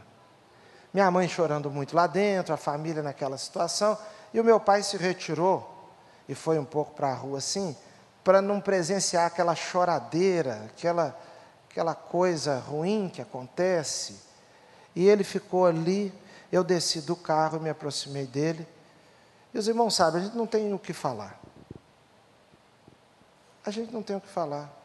Minha 0.91 1.11
mãe 1.11 1.27
chorando 1.27 1.69
muito 1.69 1.95
lá 1.95 2.07
dentro, 2.07 2.51
a 2.51 2.57
família 2.57 3.03
naquela 3.03 3.37
situação. 3.37 3.95
E 4.33 4.39
o 4.39 4.43
meu 4.43 4.59
pai 4.59 4.81
se 4.81 4.97
retirou 4.97 5.91
e 6.27 6.33
foi 6.33 6.57
um 6.57 6.65
pouco 6.65 6.95
para 6.95 7.09
a 7.09 7.13
rua 7.13 7.37
assim, 7.37 7.77
para 8.23 8.41
não 8.41 8.59
presenciar 8.59 9.27
aquela 9.27 9.53
choradeira, 9.53 10.63
aquela, 10.65 11.15
aquela 11.69 11.93
coisa 11.93 12.57
ruim 12.57 13.07
que 13.07 13.21
acontece. 13.21 14.19
E 14.95 15.07
ele 15.07 15.23
ficou 15.23 15.67
ali, 15.67 16.11
eu 16.51 16.63
desci 16.63 17.01
do 17.01 17.15
carro, 17.15 17.59
me 17.59 17.69
aproximei 17.69 18.25
dele. 18.25 18.67
E 19.53 19.59
os 19.59 19.67
irmãos 19.67 19.93
sabem, 19.93 20.21
a 20.21 20.23
gente 20.25 20.35
não 20.35 20.47
tem 20.47 20.73
o 20.73 20.79
que 20.79 20.91
falar. 20.91 21.39
A 23.63 23.69
gente 23.69 23.93
não 23.93 24.01
tem 24.01 24.15
o 24.15 24.19
que 24.19 24.27
falar. 24.27 24.84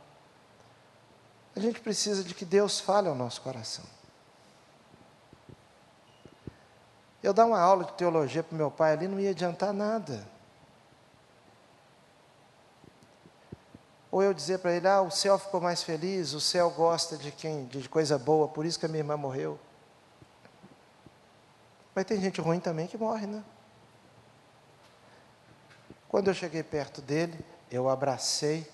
A 1.54 1.60
gente 1.60 1.80
precisa 1.80 2.22
de 2.22 2.34
que 2.34 2.44
Deus 2.44 2.80
fale 2.80 3.08
ao 3.08 3.14
nosso 3.14 3.40
coração. 3.40 3.84
Eu 7.22 7.34
dar 7.34 7.46
uma 7.46 7.60
aula 7.60 7.84
de 7.84 7.92
teologia 7.92 8.42
para 8.42 8.56
meu 8.56 8.70
pai 8.70 8.92
ali 8.92 9.06
não 9.06 9.20
ia 9.20 9.30
adiantar 9.30 9.72
nada. 9.72 10.26
Ou 14.10 14.22
eu 14.22 14.34
dizer 14.34 14.58
para 14.58 14.72
ele, 14.72 14.88
ah, 14.88 15.02
o 15.02 15.10
céu 15.10 15.38
ficou 15.38 15.60
mais 15.60 15.82
feliz, 15.82 16.32
o 16.32 16.40
céu 16.40 16.70
gosta 16.70 17.16
de 17.16 17.30
quem, 17.30 17.66
de 17.66 17.88
coisa 17.88 18.18
boa, 18.18 18.48
por 18.48 18.66
isso 18.66 18.78
que 18.78 18.86
a 18.86 18.88
minha 18.88 19.00
irmã 19.00 19.16
morreu. 19.16 19.58
Mas 21.94 22.04
tem 22.04 22.20
gente 22.20 22.40
ruim 22.40 22.58
também 22.58 22.86
que 22.86 22.98
morre, 22.98 23.26
né? 23.26 23.44
Quando 26.08 26.28
eu 26.28 26.34
cheguei 26.34 26.62
perto 26.62 27.00
dele, 27.00 27.38
eu 27.70 27.88
abracei. 27.88 28.68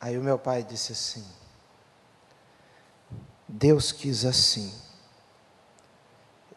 Aí 0.00 0.16
o 0.16 0.22
meu 0.22 0.38
pai 0.38 0.62
disse 0.62 0.92
assim: 0.92 1.26
Deus 3.48 3.92
quis 3.92 4.24
assim 4.24 4.88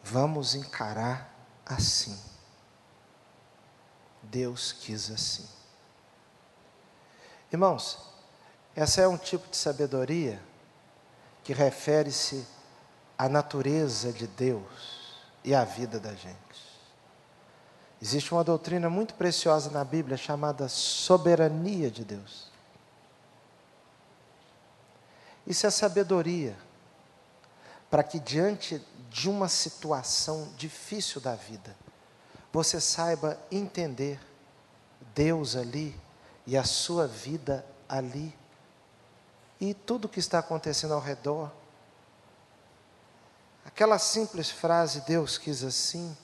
Vamos 0.02 0.54
encarar 0.54 1.32
assim. 1.64 2.18
Deus 4.22 4.72
quis 4.72 5.10
assim. 5.10 5.48
Irmãos, 7.52 7.98
essa 8.74 9.00
é 9.00 9.08
um 9.08 9.16
tipo 9.16 9.48
de 9.48 9.56
sabedoria 9.56 10.40
que 11.44 11.52
refere-se 11.52 12.46
à 13.16 13.28
natureza 13.28 14.12
de 14.12 14.26
Deus 14.26 15.16
e 15.44 15.54
à 15.54 15.64
vida 15.64 16.00
da 16.00 16.14
gente. 16.14 16.36
Existe 18.00 18.32
uma 18.32 18.42
doutrina 18.42 18.90
muito 18.90 19.14
preciosa 19.14 19.70
na 19.70 19.84
Bíblia 19.84 20.16
chamada 20.16 20.68
soberania 20.68 21.90
de 21.90 22.04
Deus. 22.04 22.51
Isso 25.46 25.66
é 25.66 25.70
sabedoria 25.70 26.56
para 27.90 28.02
que 28.02 28.18
diante 28.18 28.82
de 29.10 29.28
uma 29.28 29.48
situação 29.48 30.50
difícil 30.56 31.20
da 31.20 31.34
vida, 31.34 31.76
você 32.50 32.80
saiba 32.80 33.38
entender 33.50 34.18
Deus 35.14 35.56
ali 35.56 35.94
e 36.46 36.56
a 36.56 36.64
sua 36.64 37.06
vida 37.06 37.64
ali 37.88 38.34
e 39.60 39.74
tudo 39.74 40.06
o 40.06 40.08
que 40.08 40.18
está 40.18 40.38
acontecendo 40.38 40.94
ao 40.94 41.00
redor. 41.00 41.52
Aquela 43.64 43.98
simples 43.98 44.50
frase, 44.50 45.02
Deus 45.02 45.38
quis 45.38 45.62
assim, 45.62 46.16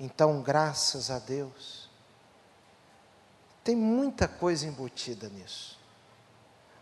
então 0.00 0.42
graças 0.42 1.10
a 1.10 1.18
Deus. 1.18 1.90
Tem 3.62 3.76
muita 3.76 4.26
coisa 4.26 4.66
embutida 4.66 5.28
nisso. 5.28 5.75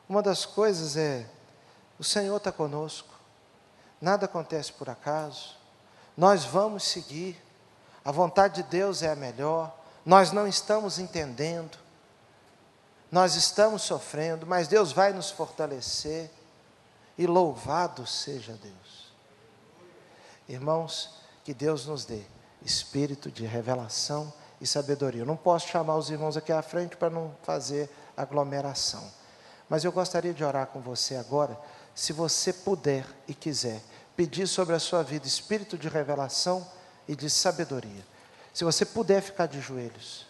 Uma 0.08 0.22
das 0.22 0.44
coisas 0.44 0.96
é: 0.96 1.26
o 1.98 2.04
Senhor 2.04 2.36
está 2.36 2.52
conosco. 2.52 3.14
Nada 4.00 4.26
acontece 4.26 4.72
por 4.72 4.90
acaso, 4.90 5.56
nós 6.16 6.44
vamos 6.44 6.84
seguir, 6.84 7.42
a 8.04 8.12
vontade 8.12 8.62
de 8.62 8.68
Deus 8.68 9.02
é 9.02 9.10
a 9.10 9.16
melhor, 9.16 9.74
nós 10.04 10.30
não 10.30 10.46
estamos 10.46 10.98
entendendo, 10.98 11.78
nós 13.10 13.34
estamos 13.34 13.82
sofrendo, 13.82 14.46
mas 14.46 14.68
Deus 14.68 14.92
vai 14.92 15.12
nos 15.12 15.30
fortalecer, 15.30 16.30
e 17.16 17.26
louvado 17.26 18.06
seja 18.06 18.52
Deus. 18.52 19.12
Irmãos, 20.48 21.14
que 21.44 21.54
Deus 21.54 21.86
nos 21.86 22.04
dê 22.04 22.22
espírito 22.62 23.30
de 23.30 23.46
revelação 23.46 24.32
e 24.60 24.66
sabedoria. 24.66 25.22
Eu 25.22 25.26
não 25.26 25.36
posso 25.36 25.68
chamar 25.68 25.96
os 25.96 26.10
irmãos 26.10 26.36
aqui 26.36 26.52
à 26.52 26.62
frente 26.62 26.96
para 26.96 27.10
não 27.10 27.34
fazer 27.42 27.88
aglomeração, 28.16 29.04
mas 29.68 29.84
eu 29.84 29.92
gostaria 29.92 30.34
de 30.34 30.44
orar 30.44 30.66
com 30.66 30.80
você 30.80 31.16
agora, 31.16 31.58
se 31.94 32.12
você 32.12 32.52
puder 32.52 33.06
e 33.26 33.34
quiser 33.34 33.80
pedir 34.16 34.46
sobre 34.46 34.74
a 34.74 34.78
sua 34.78 35.02
vida 35.02 35.26
espírito 35.26 35.76
de 35.76 35.88
revelação 35.88 36.66
e 37.08 37.16
de 37.16 37.28
sabedoria. 37.28 38.04
Se 38.52 38.64
você 38.64 38.84
puder 38.84 39.20
ficar 39.20 39.46
de 39.46 39.60
joelhos, 39.60 40.26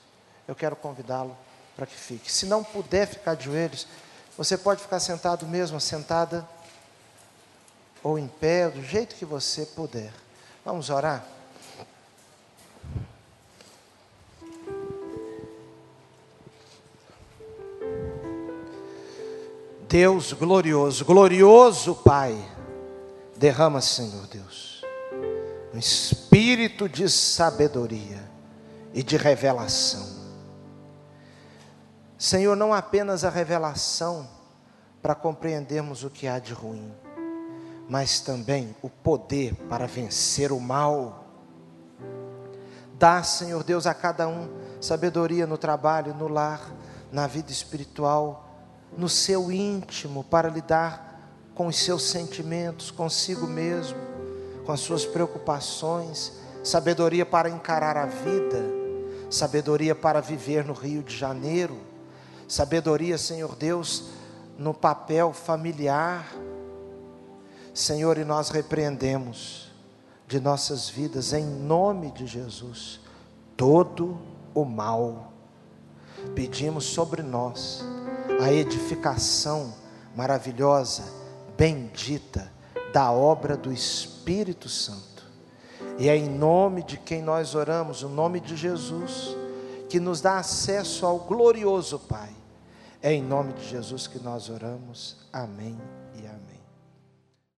eu 0.48 0.54
quero 0.54 0.76
convidá-lo 0.76 1.36
para 1.76 1.86
que 1.86 1.94
fique. 1.94 2.30
Se 2.30 2.46
não 2.46 2.64
puder 2.64 3.06
ficar 3.06 3.34
de 3.34 3.44
joelhos, 3.44 3.86
você 4.36 4.56
pode 4.56 4.82
ficar 4.82 5.00
sentado 5.00 5.46
mesmo, 5.46 5.80
sentada, 5.80 6.46
ou 8.02 8.18
em 8.18 8.28
pé, 8.28 8.68
do 8.68 8.82
jeito 8.82 9.14
que 9.14 9.24
você 9.24 9.64
puder. 9.64 10.12
Vamos 10.64 10.90
orar? 10.90 11.24
Deus 19.94 20.32
glorioso, 20.32 21.04
glorioso 21.04 21.94
Pai 21.94 22.36
Derrama, 23.36 23.80
Senhor 23.80 24.26
Deus, 24.26 24.84
um 25.72 25.78
espírito 25.78 26.88
de 26.88 27.08
sabedoria 27.08 28.28
e 28.92 29.04
de 29.04 29.16
revelação. 29.16 30.04
Senhor, 32.18 32.56
não 32.56 32.74
apenas 32.74 33.22
a 33.22 33.30
revelação 33.30 34.28
para 35.00 35.14
compreendermos 35.14 36.02
o 36.02 36.10
que 36.10 36.26
há 36.26 36.40
de 36.40 36.52
ruim, 36.52 36.92
mas 37.88 38.18
também 38.18 38.74
o 38.82 38.90
poder 38.90 39.54
para 39.68 39.86
vencer 39.86 40.50
o 40.50 40.58
mal. 40.58 41.24
Dá, 42.94 43.22
Senhor 43.22 43.62
Deus, 43.62 43.86
a 43.86 43.94
cada 43.94 44.26
um 44.26 44.48
sabedoria 44.80 45.46
no 45.46 45.56
trabalho, 45.56 46.12
no 46.14 46.26
lar, 46.26 46.74
na 47.12 47.28
vida 47.28 47.52
espiritual, 47.52 48.43
no 48.96 49.08
seu 49.08 49.50
íntimo, 49.50 50.24
para 50.24 50.48
lidar 50.48 51.14
com 51.54 51.66
os 51.66 51.76
seus 51.76 52.02
sentimentos, 52.02 52.90
consigo 52.90 53.46
mesmo, 53.46 53.98
com 54.64 54.72
as 54.72 54.80
suas 54.80 55.04
preocupações, 55.04 56.32
sabedoria 56.62 57.24
para 57.24 57.48
encarar 57.48 57.96
a 57.96 58.06
vida, 58.06 58.64
sabedoria 59.30 59.94
para 59.94 60.20
viver 60.20 60.64
no 60.64 60.72
Rio 60.72 61.02
de 61.02 61.16
Janeiro, 61.16 61.78
sabedoria, 62.48 63.18
Senhor 63.18 63.54
Deus, 63.54 64.04
no 64.58 64.72
papel 64.72 65.32
familiar. 65.32 66.34
Senhor, 67.72 68.18
e 68.18 68.24
nós 68.24 68.50
repreendemos 68.50 69.72
de 70.28 70.38
nossas 70.38 70.88
vidas, 70.88 71.32
em 71.32 71.44
nome 71.44 72.12
de 72.12 72.26
Jesus, 72.26 73.00
todo 73.56 74.18
o 74.54 74.64
mal. 74.64 75.32
Pedimos 76.34 76.84
sobre 76.84 77.22
nós 77.22 77.84
a 78.44 78.52
edificação 78.52 79.72
maravilhosa, 80.14 81.02
bendita, 81.56 82.52
da 82.92 83.10
obra 83.10 83.56
do 83.56 83.72
Espírito 83.72 84.68
Santo. 84.68 85.24
E 85.98 86.08
é 86.08 86.16
em 86.16 86.28
nome 86.28 86.82
de 86.82 86.98
quem 86.98 87.22
nós 87.22 87.54
oramos, 87.54 88.02
o 88.02 88.08
nome 88.08 88.40
de 88.40 88.54
Jesus, 88.54 89.34
que 89.88 89.98
nos 89.98 90.20
dá 90.20 90.38
acesso 90.38 91.06
ao 91.06 91.20
glorioso 91.20 91.98
Pai. 91.98 92.30
É 93.02 93.12
em 93.12 93.22
nome 93.22 93.54
de 93.54 93.66
Jesus 93.66 94.06
que 94.06 94.18
nós 94.18 94.50
oramos. 94.50 95.16
Amém 95.32 96.03